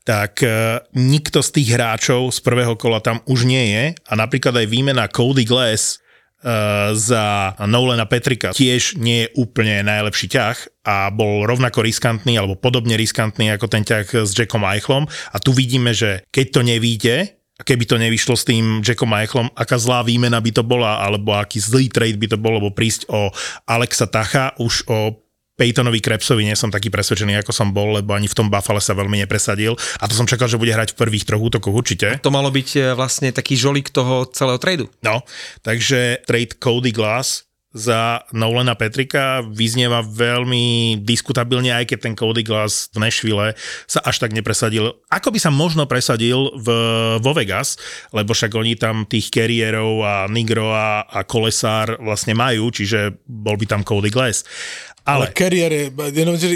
tak 0.00 0.42
e, 0.42 0.80
nikto 0.96 1.44
z 1.44 1.50
tých 1.60 1.76
hráčov 1.76 2.32
z 2.32 2.40
prvého 2.40 2.74
kola 2.74 3.04
tam 3.04 3.20
už 3.28 3.44
nie 3.44 3.64
je 3.70 3.84
a 3.94 4.12
napríklad 4.16 4.56
aj 4.56 4.66
výmena 4.66 5.06
Cody 5.12 5.44
Glass 5.44 6.00
e, 6.42 6.96
za 6.96 7.54
Nolena 7.68 8.08
Petrika 8.08 8.56
tiež 8.56 8.96
nie 8.96 9.28
je 9.28 9.32
úplne 9.36 9.84
najlepší 9.84 10.26
ťah 10.32 10.56
a 10.88 11.12
bol 11.12 11.44
rovnako 11.44 11.84
riskantný 11.84 12.40
alebo 12.40 12.56
podobne 12.56 12.96
riskantný 12.96 13.52
ako 13.54 13.66
ten 13.68 13.84
ťah 13.84 14.24
s 14.24 14.32
Jackom 14.32 14.64
Eichlom 14.64 15.04
a 15.06 15.36
tu 15.36 15.52
vidíme, 15.52 15.92
že 15.92 16.24
keď 16.32 16.46
to 16.48 16.60
nevíde, 16.64 17.39
keby 17.64 17.84
to 17.86 17.96
nevyšlo 18.00 18.34
s 18.36 18.44
tým 18.46 18.80
Jackom 18.80 19.12
Eichlom, 19.16 19.48
aká 19.54 19.76
zlá 19.76 20.04
výmena 20.04 20.40
by 20.40 20.50
to 20.50 20.62
bola, 20.64 21.00
alebo 21.02 21.36
aký 21.36 21.60
zlý 21.60 21.92
trade 21.92 22.20
by 22.20 22.26
to 22.30 22.38
bolo, 22.40 22.62
lebo 22.62 22.72
prísť 22.72 23.08
o 23.12 23.32
Alexa 23.68 24.06
Tacha, 24.08 24.56
už 24.60 24.86
o 24.88 25.16
Peytonovi 25.60 26.00
Krebsovi 26.00 26.48
nie 26.48 26.56
som 26.56 26.72
taký 26.72 26.88
presvedčený, 26.88 27.44
ako 27.44 27.52
som 27.52 27.68
bol, 27.68 28.00
lebo 28.00 28.16
ani 28.16 28.24
v 28.24 28.32
tom 28.32 28.48
Buffale 28.48 28.80
sa 28.80 28.96
veľmi 28.96 29.20
nepresadil. 29.20 29.76
A 30.00 30.08
to 30.08 30.16
som 30.16 30.24
čakal, 30.24 30.48
že 30.48 30.56
bude 30.56 30.72
hrať 30.72 30.96
v 30.96 31.04
prvých 31.04 31.28
troch 31.28 31.44
útokoch 31.44 31.76
určite. 31.76 32.16
To 32.24 32.32
malo 32.32 32.48
byť 32.48 32.68
eh, 32.80 32.82
vlastne 32.96 33.28
taký 33.28 33.60
žolík 33.60 33.92
toho 33.92 34.24
celého 34.32 34.56
tradu. 34.56 34.88
No, 35.04 35.20
takže 35.60 36.24
trade 36.24 36.56
Cody 36.56 36.96
Glass 36.96 37.49
za 37.70 38.26
Nolana 38.34 38.74
Petrika 38.74 39.46
vyznieva 39.46 40.02
veľmi 40.02 40.98
diskutabilne, 41.06 41.70
aj 41.70 41.86
keď 41.86 41.98
ten 42.02 42.14
Cody 42.18 42.42
Glass 42.42 42.90
v 42.90 42.98
Nashville 42.98 43.54
sa 43.86 44.02
až 44.02 44.26
tak 44.26 44.34
nepresadil. 44.34 44.90
Ako 45.06 45.30
by 45.30 45.38
sa 45.38 45.54
možno 45.54 45.86
presadil 45.86 46.50
v, 46.58 46.68
vo 47.22 47.32
Vegas, 47.34 47.78
lebo 48.10 48.34
však 48.34 48.50
oni 48.58 48.74
tam 48.74 49.06
tých 49.06 49.30
kariérov 49.30 50.02
a 50.02 50.14
Nigro 50.26 50.74
a, 50.74 51.06
a 51.06 51.22
Kolesár 51.22 52.02
vlastne 52.02 52.34
majú, 52.34 52.74
čiže 52.74 53.22
bol 53.26 53.54
by 53.54 53.66
tam 53.70 53.86
Cody 53.86 54.10
Glass. 54.10 54.42
Ale 55.06 55.30
Ale, 55.30 55.34
kariér 55.34 55.72
je, 55.72 55.84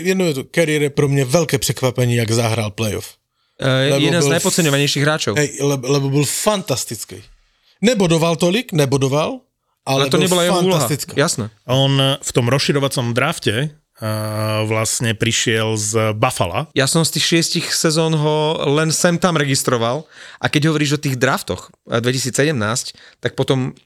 je 0.03 0.35
to, 0.35 0.45
kariér 0.51 0.83
je 0.83 0.91
pro 0.91 1.09
mě 1.09 1.25
velké 1.25 1.59
překvapení, 1.59 2.15
jak 2.15 2.31
zahrál 2.31 2.71
playoff. 2.71 3.15
Uh, 3.55 4.03
jeden 4.03 4.19
z 4.19 4.27
bol- 4.27 4.35
najpodceňovanejších 4.35 5.03
hráčov. 5.07 5.39
Hej, 5.39 5.63
lebo, 5.63 5.87
lebo 5.87 6.11
byl 6.11 6.27
fantastický. 6.27 7.23
Nebodoval 7.79 8.35
tolik, 8.35 8.75
nebodoval, 8.75 9.44
ale, 9.85 10.09
ale 10.09 10.13
to 10.13 10.19
nebola 10.19 10.43
jeho 10.49 10.61
úloha. 10.65 10.89
Jasné. 11.17 11.53
on 11.69 12.19
v 12.21 12.31
tom 12.33 12.49
rozširovacom 12.49 13.13
drafte 13.13 13.71
uh, 14.01 14.65
vlastne 14.67 15.15
prišiel 15.15 15.77
z 15.79 16.17
Buffalo. 16.17 16.67
Ja 16.75 16.89
som 16.91 17.07
z 17.07 17.19
tých 17.19 17.25
šiestich 17.25 17.67
sezón 17.71 18.17
ho 18.17 18.59
len 18.75 18.91
sem 18.91 19.21
tam 19.21 19.37
registroval 19.39 20.09
a 20.43 20.47
keď 20.51 20.73
hovoríš 20.73 20.99
o 20.99 21.03
tých 21.03 21.21
draftoch 21.21 21.71
eh, 21.93 22.01
2017, 22.01 22.57
tak 23.23 23.37
potom 23.39 23.77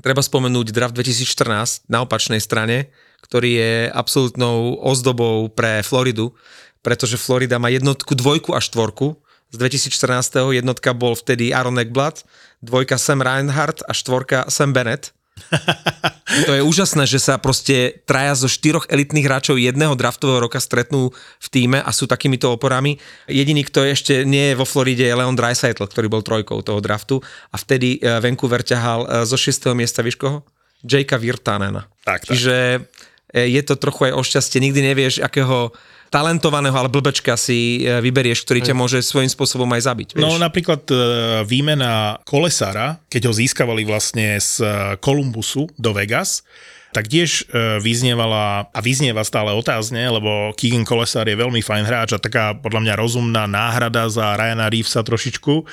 treba 0.00 0.24
spomenúť 0.24 0.72
draft 0.72 0.94
2014 0.96 1.90
na 1.90 2.04
opačnej 2.06 2.40
strane, 2.40 2.88
ktorý 3.26 3.50
je 3.56 3.72
absolútnou 3.92 4.80
ozdobou 4.80 5.52
pre 5.52 5.84
Floridu, 5.84 6.32
pretože 6.80 7.20
Florida 7.20 7.60
má 7.60 7.68
jednotku, 7.68 8.16
dvojku 8.16 8.56
a 8.56 8.60
štvorku. 8.62 9.20
Z 9.52 9.60
2014. 9.60 10.56
jednotka 10.56 10.96
bol 10.96 11.12
vtedy 11.12 11.52
Aaron 11.52 11.76
Eckblad, 11.76 12.24
dvojka 12.64 12.96
Sam 12.96 13.20
Reinhardt 13.20 13.84
a 13.84 13.92
štvorka 13.92 14.48
Sam 14.48 14.72
Bennett. 14.72 15.12
To 16.48 16.52
je 16.56 16.64
úžasné, 16.64 17.04
že 17.04 17.20
sa 17.20 17.36
proste 17.36 18.00
traja 18.08 18.32
zo 18.32 18.48
štyroch 18.48 18.88
elitných 18.88 19.28
hráčov 19.28 19.60
jedného 19.60 19.92
draftového 19.92 20.48
roka 20.48 20.56
stretnú 20.56 21.12
v 21.12 21.48
týme 21.52 21.78
a 21.84 21.90
sú 21.92 22.08
takýmito 22.08 22.48
oporami. 22.48 22.96
Jediný, 23.28 23.68
kto 23.68 23.84
ešte 23.84 24.24
nie 24.24 24.52
je 24.52 24.58
vo 24.58 24.64
Floride, 24.64 25.04
je 25.04 25.12
Leon 25.12 25.36
Dreisaitl, 25.36 25.84
ktorý 25.84 26.08
bol 26.08 26.24
trojkou 26.24 26.64
toho 26.64 26.80
draftu 26.80 27.20
a 27.52 27.56
vtedy 27.60 28.00
eh, 28.00 28.16
Vancouver 28.24 28.64
ťahal 28.64 29.00
eh, 29.04 29.08
zo 29.28 29.36
6. 29.36 29.76
miesta, 29.76 30.00
víš 30.00 30.16
koho? 30.16 30.40
Jakea 30.82 31.20
Virtanena. 31.20 31.84
Tak, 32.02 32.26
tak. 32.26 32.32
Čiže 32.32 32.88
eh, 33.36 33.48
je 33.52 33.62
to 33.68 33.76
trochu 33.76 34.08
aj 34.08 34.12
o 34.16 34.22
šťastie, 34.24 34.58
nikdy 34.64 34.80
nevieš, 34.80 35.20
akého 35.20 35.76
talentovaného, 36.12 36.76
ale 36.76 36.92
blbečka 36.92 37.40
si 37.40 37.80
e, 37.80 38.04
vyberieš, 38.04 38.44
ktorý 38.44 38.60
ťa 38.60 38.76
môže 38.76 39.00
svojím 39.00 39.32
spôsobom 39.32 39.66
aj 39.72 39.88
zabiť. 39.88 40.08
Vieš? 40.12 40.22
No 40.22 40.36
napríklad 40.36 40.84
e, 40.92 40.94
výmena 41.48 42.20
Kolesára, 42.28 43.00
keď 43.08 43.32
ho 43.32 43.34
získavali 43.34 43.88
vlastne 43.88 44.36
z 44.36 44.60
e, 44.60 44.68
Columbusu 45.00 45.72
do 45.80 45.96
Vegas, 45.96 46.44
tak 46.92 47.08
tiež 47.08 47.48
vyznievala 47.80 48.68
a 48.68 48.80
vyznieva 48.84 49.24
stále 49.24 49.48
otázne, 49.56 50.12
lebo 50.12 50.52
Keegan 50.52 50.84
Kolesár 50.84 51.24
je 51.24 51.40
veľmi 51.40 51.64
fajn 51.64 51.88
hráč 51.88 52.12
a 52.12 52.20
taká 52.20 52.52
podľa 52.52 52.84
mňa 52.84 52.94
rozumná 53.00 53.48
náhrada 53.48 54.12
za 54.12 54.36
Ryana 54.36 54.68
Reevesa 54.68 55.00
trošičku, 55.00 55.64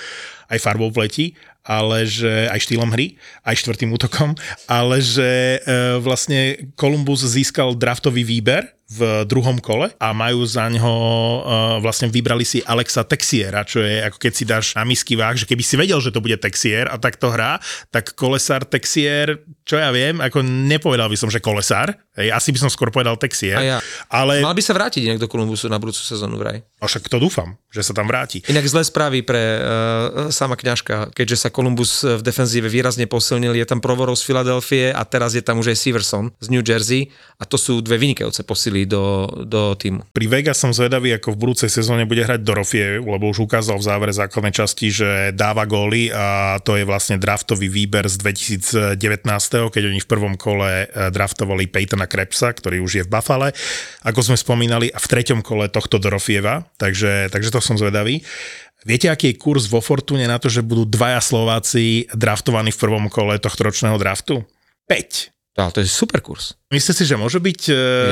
aj 0.47 0.63
farbou 0.63 0.87
v 0.87 1.03
leti, 1.03 1.27
ale 1.67 2.07
že 2.07 2.47
aj 2.47 2.63
štýlom 2.63 2.95
hry, 2.95 3.19
aj 3.43 3.59
štvrtým 3.59 3.91
útokom, 3.91 4.31
ale 4.71 5.03
že 5.03 5.59
e, 5.59 5.99
vlastne 5.99 6.71
Columbus 6.79 7.27
získal 7.27 7.75
draftový 7.75 8.23
výber 8.23 8.78
v 8.89 9.21
druhom 9.29 9.61
kole 9.61 9.93
a 10.01 10.09
majú 10.17 10.41
za 10.49 10.65
ňo, 10.65 10.89
uh, 10.89 11.41
vlastne 11.77 12.09
vybrali 12.09 12.41
si 12.41 12.57
Alexa 12.65 13.05
Texiera, 13.05 13.61
čo 13.61 13.85
je 13.85 14.01
ako 14.01 14.17
keď 14.17 14.31
si 14.33 14.43
dáš 14.49 14.65
na 14.73 14.81
misky 14.81 15.13
váh, 15.13 15.37
že 15.37 15.45
keby 15.45 15.61
si 15.61 15.77
vedel, 15.77 16.01
že 16.01 16.09
to 16.09 16.17
bude 16.17 16.33
Texier 16.41 16.89
a 16.89 16.97
tak 16.97 17.21
to 17.21 17.29
hrá, 17.29 17.61
tak 17.93 18.17
Kolesár 18.17 18.65
Texier, 18.65 19.45
čo 19.61 19.77
ja 19.77 19.93
viem, 19.93 20.17
ako 20.17 20.41
nepovedal 20.41 21.05
by 21.05 21.17
som, 21.21 21.29
že 21.29 21.37
Kolesár, 21.37 21.93
hej, 22.17 22.33
asi 22.33 22.49
by 22.49 22.65
som 22.65 22.69
skôr 22.73 22.89
povedal 22.89 23.13
Texier, 23.21 23.61
A 23.61 23.77
ja. 23.77 23.79
ale 24.09 24.41
Mal 24.41 24.57
by 24.57 24.63
sa 24.65 24.73
vrátiť 24.73 25.05
inak 25.05 25.21
do 25.21 25.29
Kolumbusu 25.29 25.69
na 25.69 25.77
budúcu 25.77 26.01
sezónu 26.01 26.41
vraj. 26.41 26.65
a 26.81 26.89
však 26.89 27.05
to 27.13 27.21
dúfam, 27.21 27.61
že 27.69 27.85
sa 27.85 27.93
tam 27.93 28.09
vráti. 28.09 28.41
Inak 28.49 28.65
zlé 28.65 28.81
správy 28.89 29.21
pre 29.21 29.61
uh, 29.61 30.33
sama 30.33 30.57
kňažka, 30.57 31.13
keďže 31.13 31.45
sa 31.45 31.49
Columbus 31.53 32.01
v 32.01 32.25
defenzíve 32.25 32.65
výrazne 32.65 33.05
posilnil, 33.05 33.53
je 33.53 33.69
tam 33.69 33.85
Provorov 33.85 34.17
z 34.17 34.25
Filadelfie 34.25 34.89
a 34.89 35.05
teraz 35.05 35.37
je 35.37 35.45
tam 35.45 35.61
už 35.61 35.71
aj 35.71 35.77
Severson 35.77 36.33
z 36.41 36.47
New 36.49 36.65
Jersey 36.65 37.13
a 37.37 37.45
to 37.45 37.61
sú 37.61 37.85
dve 37.85 38.01
vynikajúce 38.01 38.41
posily 38.41 38.78
do, 38.86 39.27
do 39.47 39.73
týmu. 39.75 40.05
Pri 40.13 40.27
Vegas 40.30 40.59
som 40.59 40.75
zvedavý, 40.75 41.15
ako 41.15 41.36
v 41.36 41.41
budúcej 41.41 41.71
sezóne 41.71 42.05
bude 42.05 42.23
hrať 42.23 42.43
Dorofie, 42.43 42.99
lebo 42.99 43.32
už 43.32 43.49
ukázal 43.49 43.80
v 43.80 43.88
závere 43.88 44.13
základnej 44.13 44.53
časti, 44.53 44.88
že 44.93 45.09
dáva 45.34 45.65
góly 45.65 46.11
a 46.13 46.59
to 46.61 46.77
je 46.77 46.84
vlastne 46.86 47.17
draftový 47.17 47.67
výber 47.71 48.05
z 48.05 48.15
2019, 48.21 48.99
keď 49.73 49.84
oni 49.89 49.99
v 49.99 50.07
prvom 50.07 50.36
kole 50.38 50.86
eh, 50.86 51.09
draftovali 51.09 51.71
Peytona 51.71 52.05
Krebsa, 52.05 52.53
ktorý 52.53 52.84
už 52.84 52.91
je 52.99 53.03
v 53.07 53.11
Buffale, 53.11 53.55
ako 54.05 54.19
sme 54.21 54.38
spomínali, 54.38 54.88
a 54.93 54.99
v 55.01 55.09
treťom 55.09 55.41
kole 55.41 55.71
tohto 55.71 55.97
Dorofieva, 55.97 56.67
takže, 56.77 57.34
takže 57.34 57.49
to 57.49 57.59
som 57.63 57.75
zvedavý. 57.80 58.21
Viete, 58.88 59.11
aký 59.11 59.36
je 59.36 59.39
kurz 59.39 59.67
vo 59.67 59.84
Fortune 59.84 60.23
na 60.23 60.39
to, 60.39 60.47
že 60.47 60.63
budú 60.63 60.88
dvaja 60.88 61.19
Slováci 61.19 62.07
draftovaní 62.15 62.71
v 62.71 62.80
prvom 62.80 63.05
kole 63.11 63.36
tohto 63.36 63.67
ročného 63.67 63.99
draftu? 63.99 64.47
5. 64.88 65.38
Ale 65.60 65.76
to 65.76 65.84
je 65.84 65.91
super 65.91 66.24
kurz. 66.24 66.55
Myslíte 66.72 66.95
si, 66.95 67.03
že 67.03 67.20
môže 67.20 67.43
byť 67.43 67.60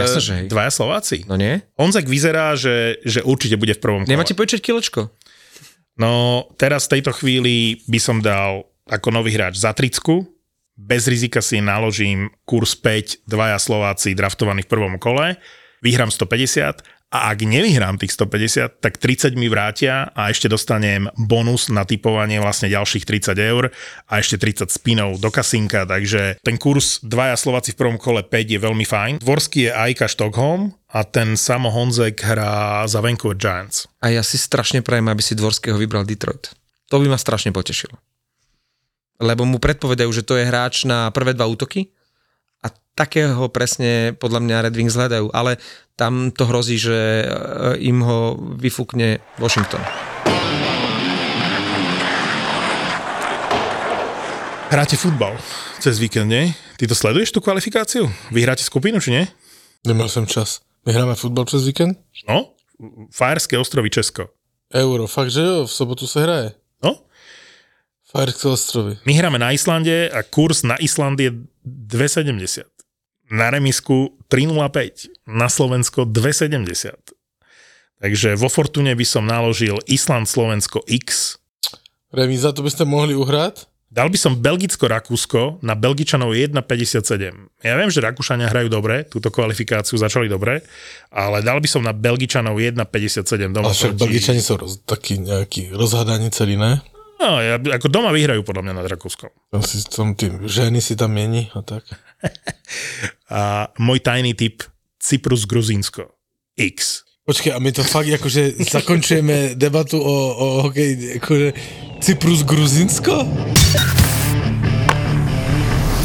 Jasné, 0.03 0.19
že 0.19 0.33
hej. 0.35 0.45
e, 0.45 0.51
dvaja 0.51 0.71
Slováci? 0.71 1.23
No 1.25 1.39
nie? 1.39 1.63
Honzek 1.79 2.03
vyzerá, 2.03 2.59
že, 2.59 2.99
že 3.07 3.23
určite 3.23 3.55
bude 3.55 3.71
v 3.71 3.79
prvom 3.79 4.01
kole. 4.03 4.11
Nemáte 4.11 4.35
počať 4.35 4.59
kilečko? 4.59 5.07
No, 5.97 6.45
teraz 6.59 6.85
v 6.85 6.99
tejto 6.99 7.15
chvíli 7.15 7.81
by 7.87 7.99
som 8.03 8.19
dal 8.19 8.67
ako 8.91 9.09
nový 9.15 9.33
hráč 9.33 9.57
za 9.57 9.71
tricku. 9.73 10.27
Bez 10.77 11.09
rizika 11.09 11.41
si 11.41 11.57
naložím 11.57 12.29
kurz 12.45 12.77
5, 12.77 13.25
dvaja 13.25 13.57
Slováci 13.57 14.13
draftovaní 14.13 14.61
v 14.61 14.69
prvom 14.69 14.95
kole. 15.01 15.41
Vyhrám 15.81 16.13
150 16.13 16.85
a 17.07 17.31
ak 17.31 17.39
nevyhrám 17.39 17.95
tých 17.95 18.11
150, 18.19 18.83
tak 18.83 18.99
30 18.99 19.39
mi 19.39 19.47
vrátia 19.47 20.11
a 20.11 20.27
ešte 20.27 20.51
dostanem 20.51 21.07
bonus 21.15 21.71
na 21.71 21.87
typovanie 21.87 22.43
vlastne 22.43 22.67
ďalších 22.67 23.07
30 23.07 23.39
eur 23.39 23.71
a 24.11 24.13
ešte 24.19 24.35
30 24.35 24.67
spinov 24.67 25.15
do 25.23 25.31
kasinka, 25.31 25.87
takže 25.87 26.35
ten 26.43 26.59
kurz 26.59 26.99
dvaja 26.99 27.39
Slováci 27.39 27.71
v 27.71 27.79
prvom 27.79 27.97
kole 27.97 28.27
5 28.27 28.27
je 28.27 28.59
veľmi 28.59 28.83
fajn. 28.83 29.13
Dvorský 29.23 29.71
je 29.71 29.71
Aika 29.71 30.11
Stockholm 30.11 30.75
a 30.91 31.07
ten 31.07 31.39
Samo 31.39 31.71
Honzek 31.71 32.19
hrá 32.27 32.83
za 32.91 32.99
Vancouver 32.99 33.39
Giants. 33.39 33.87
A 34.03 34.11
ja 34.11 34.19
si 34.19 34.35
strašne 34.35 34.83
prajem, 34.83 35.07
aby 35.07 35.23
si 35.23 35.31
Dvorského 35.31 35.79
vybral 35.79 36.03
Detroit. 36.03 36.51
To 36.91 36.99
by 36.99 37.07
ma 37.07 37.15
strašne 37.15 37.55
potešilo. 37.55 37.95
Lebo 39.23 39.47
mu 39.47 39.63
predpovedajú, 39.63 40.11
že 40.11 40.27
to 40.27 40.35
je 40.35 40.45
hráč 40.45 40.83
na 40.83 41.07
prvé 41.15 41.31
dva 41.31 41.47
útoky 41.47 41.87
takého 42.97 43.45
presne 43.53 44.17
podľa 44.17 44.41
mňa 44.41 44.65
Red 44.65 44.75
Wings 44.75 44.97
hľadajú, 44.97 45.29
ale 45.29 45.61
tam 45.93 46.33
to 46.33 46.49
hrozí, 46.49 46.81
že 46.81 46.97
e, 47.21 47.25
im 47.85 48.01
ho 48.01 48.33
vyfúkne 48.57 49.21
Washington. 49.37 49.81
Hráte 54.67 54.99
futbal 54.99 55.37
cez 55.79 55.95
víkend, 56.01 56.27
nie? 56.27 56.51
Ty 56.75 56.91
to 56.91 56.95
sleduješ 56.97 57.31
tú 57.31 57.39
kvalifikáciu? 57.39 58.09
Vy 58.33 58.43
hráte 58.43 58.65
skupinu, 58.65 58.99
či 58.99 59.15
nie? 59.15 59.23
Nemal 59.87 60.11
som 60.11 60.27
čas. 60.27 60.59
My 60.83 60.91
hráme 60.91 61.15
futbal 61.15 61.45
přes 61.45 61.63
víkend? 61.63 61.95
No, 62.27 62.51
Fajerské 63.13 63.57
ostrovy 63.57 63.89
Česko. 63.89 64.27
Euro, 64.73 65.07
fakt, 65.07 65.31
že 65.31 65.41
jo, 65.41 65.65
v 65.65 65.71
sobotu 65.71 66.07
se 66.07 66.19
hraje. 66.21 66.51
No, 66.83 66.99
Fajerské 68.11 68.47
ostrovy. 68.47 68.97
my 69.05 69.13
hráme 69.13 69.39
na 69.39 69.51
Islande 69.51 70.09
a 70.09 70.23
kurz 70.23 70.63
na 70.63 70.75
Island 70.79 71.19
je 71.19 71.31
2,70. 71.65 72.76
Na 73.27 73.49
remisku 73.49 74.15
3,05. 74.25 75.11
Na 75.27 75.47
Slovensko 75.47 76.03
2,70. 76.03 76.95
Takže 77.97 78.35
vo 78.35 78.47
Fortune 78.47 78.93
by 78.93 79.03
som 79.03 79.23
naložil 79.23 79.81
Island 79.85 80.25
Slovensko 80.25 80.85
X. 80.85 81.35
Remíza, 82.07 82.53
to 82.53 82.61
byste 82.61 82.85
mohli 82.85 83.11
uhrát? 83.11 83.65
Dal 83.87 84.11
by 84.11 84.19
som 84.19 84.35
Belgicko-Rakúsko 84.35 85.63
na 85.63 85.71
Belgičanov 85.71 86.35
1,57. 86.35 87.63
Ja 87.63 87.73
viem, 87.73 87.87
že 87.87 88.03
Rakúšania 88.03 88.45
hrajú 88.45 88.67
dobre, 88.67 89.07
túto 89.07 89.27
kvalifikáciu 89.27 89.95
začali 89.95 90.27
dobre, 90.27 90.59
ale 91.07 91.39
dal 91.39 91.57
by 91.57 91.65
som 91.65 91.79
na 91.79 91.91
Belgičanov 91.91 92.59
1,57 92.59 92.83
doma. 93.49 93.65
Ale 93.65 93.73
však 93.73 93.91
proti- 93.91 94.01
Belgičani 94.03 94.41
sú 94.43 94.53
roz, 94.55 94.83
taký 94.83 95.17
nejaký 95.17 95.71
rozhadaní 95.71 96.27
celý, 96.29 96.59
ne? 96.59 96.83
No, 97.17 97.41
ja, 97.41 97.57
ako 97.57 97.89
doma 97.89 98.13
vyhrajú 98.13 98.45
podľa 98.45 98.69
mňa 98.69 98.73
nad 98.77 98.87
Rakúskom. 98.87 99.33
Tam 99.49 99.61
si 99.65 99.81
tam 99.89 100.13
tým 100.13 100.45
ženy 100.45 100.79
si 100.81 100.93
tam 100.93 101.13
mieni 101.13 101.49
a 101.57 101.65
tak. 101.65 101.83
A 103.29 103.69
môj 103.77 104.01
tajný 104.01 104.33
tip 104.33 104.63
Cyprus 104.97 105.45
Gruzínsko. 105.45 106.17
X. 106.57 107.05
Počkej, 107.27 107.51
a 107.51 107.59
my 107.59 107.75
to 107.75 107.83
fakt 107.83 108.07
akože 108.07 108.55
zakončujeme 108.71 109.59
debatu 109.59 109.99
o, 109.99 110.15
o 110.31 110.45
hokej, 110.63 111.19
akože 111.19 111.49
Cyprus 111.99 112.47
Gruzinsko? 112.47 113.27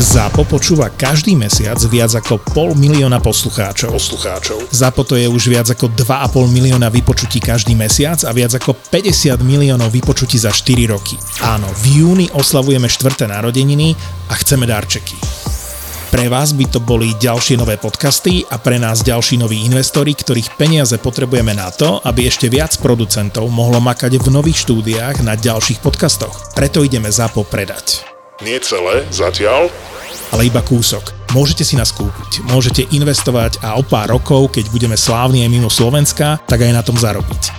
ZAPO 0.03 0.51
počúva 0.51 0.91
každý 0.91 1.39
mesiac 1.39 1.79
viac 1.87 2.11
ako 2.19 2.43
pol 2.51 2.75
milióna 2.75 3.23
poslucháčov. 3.23 3.95
poslucháčov. 3.95 4.67
ZAPO 4.75 5.07
to 5.07 5.15
je 5.15 5.31
už 5.31 5.47
viac 5.47 5.71
ako 5.71 5.95
2,5 5.95 6.51
milióna 6.51 6.91
vypočutí 6.91 7.39
každý 7.39 7.79
mesiac 7.79 8.19
a 8.27 8.35
viac 8.35 8.51
ako 8.51 8.75
50 8.75 9.39
miliónov 9.47 9.95
vypočutí 9.95 10.43
za 10.43 10.51
4 10.51 10.91
roky. 10.91 11.15
Áno, 11.47 11.71
v 11.71 12.03
júni 12.03 12.27
oslavujeme 12.35 12.91
štvrté 12.91 13.31
narodeniny 13.31 13.95
a 14.27 14.35
chceme 14.43 14.67
darčeky. 14.67 15.15
Pre 16.11 16.27
vás 16.27 16.51
by 16.51 16.67
to 16.67 16.83
boli 16.83 17.15
ďalšie 17.23 17.55
nové 17.55 17.79
podcasty 17.79 18.43
a 18.51 18.59
pre 18.59 18.83
nás 18.83 19.07
ďalší 19.07 19.39
noví 19.39 19.63
investori, 19.63 20.19
ktorých 20.19 20.59
peniaze 20.59 20.99
potrebujeme 20.99 21.55
na 21.55 21.71
to, 21.71 22.03
aby 22.03 22.27
ešte 22.27 22.51
viac 22.51 22.75
producentov 22.83 23.47
mohlo 23.55 23.79
makať 23.79 24.19
v 24.19 24.35
nových 24.35 24.67
štúdiách 24.67 25.23
na 25.23 25.39
ďalších 25.39 25.79
podcastoch. 25.79 26.51
Preto 26.59 26.83
ideme 26.83 27.07
ZAPO 27.07 27.47
predať 27.47 28.12
Nie 28.41 28.57
celé, 28.65 29.05
zatiaľ. 29.13 29.69
ale 30.33 30.49
iba 30.49 30.65
kúsok. 30.65 31.13
Môžete 31.37 31.65
si 31.65 31.77
nás 31.77 31.93
kúpiť, 31.93 32.45
môžete 32.49 32.89
investovať 32.93 33.61
a 33.61 33.77
o 33.77 33.85
pár 33.85 34.17
rokov, 34.17 34.53
keď 34.57 34.73
budeme 34.73 34.97
slávni 34.97 35.45
aj 35.45 35.53
mimo 35.53 35.69
Slovenska, 35.69 36.41
tak 36.49 36.65
aj 36.65 36.73
na 36.73 36.81
tom 36.85 36.97
zarobiť. 36.97 37.53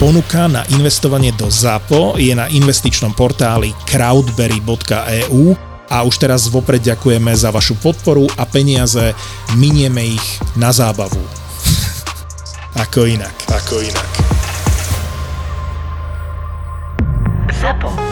Ponuka 0.00 0.48
na 0.48 0.64
investovanie 0.72 1.32
do 1.36 1.48
ZAPO 1.52 2.16
je 2.16 2.32
na 2.32 2.48
investičnom 2.48 3.12
portáli 3.12 3.76
crowdberry.eu 3.84 5.44
a 5.90 5.96
už 6.04 6.14
teraz 6.16 6.48
vopred 6.48 6.80
ďakujeme 6.80 7.32
za 7.36 7.52
vašu 7.52 7.76
podporu 7.76 8.24
a 8.40 8.48
peniaze, 8.48 9.12
minieme 9.60 10.16
ich 10.16 10.26
na 10.56 10.72
zábavu. 10.72 11.20
Ako 12.88 13.04
inak. 13.04 13.36
Ako 13.52 13.84
inak. 13.84 14.10
Zapo. 17.60 18.09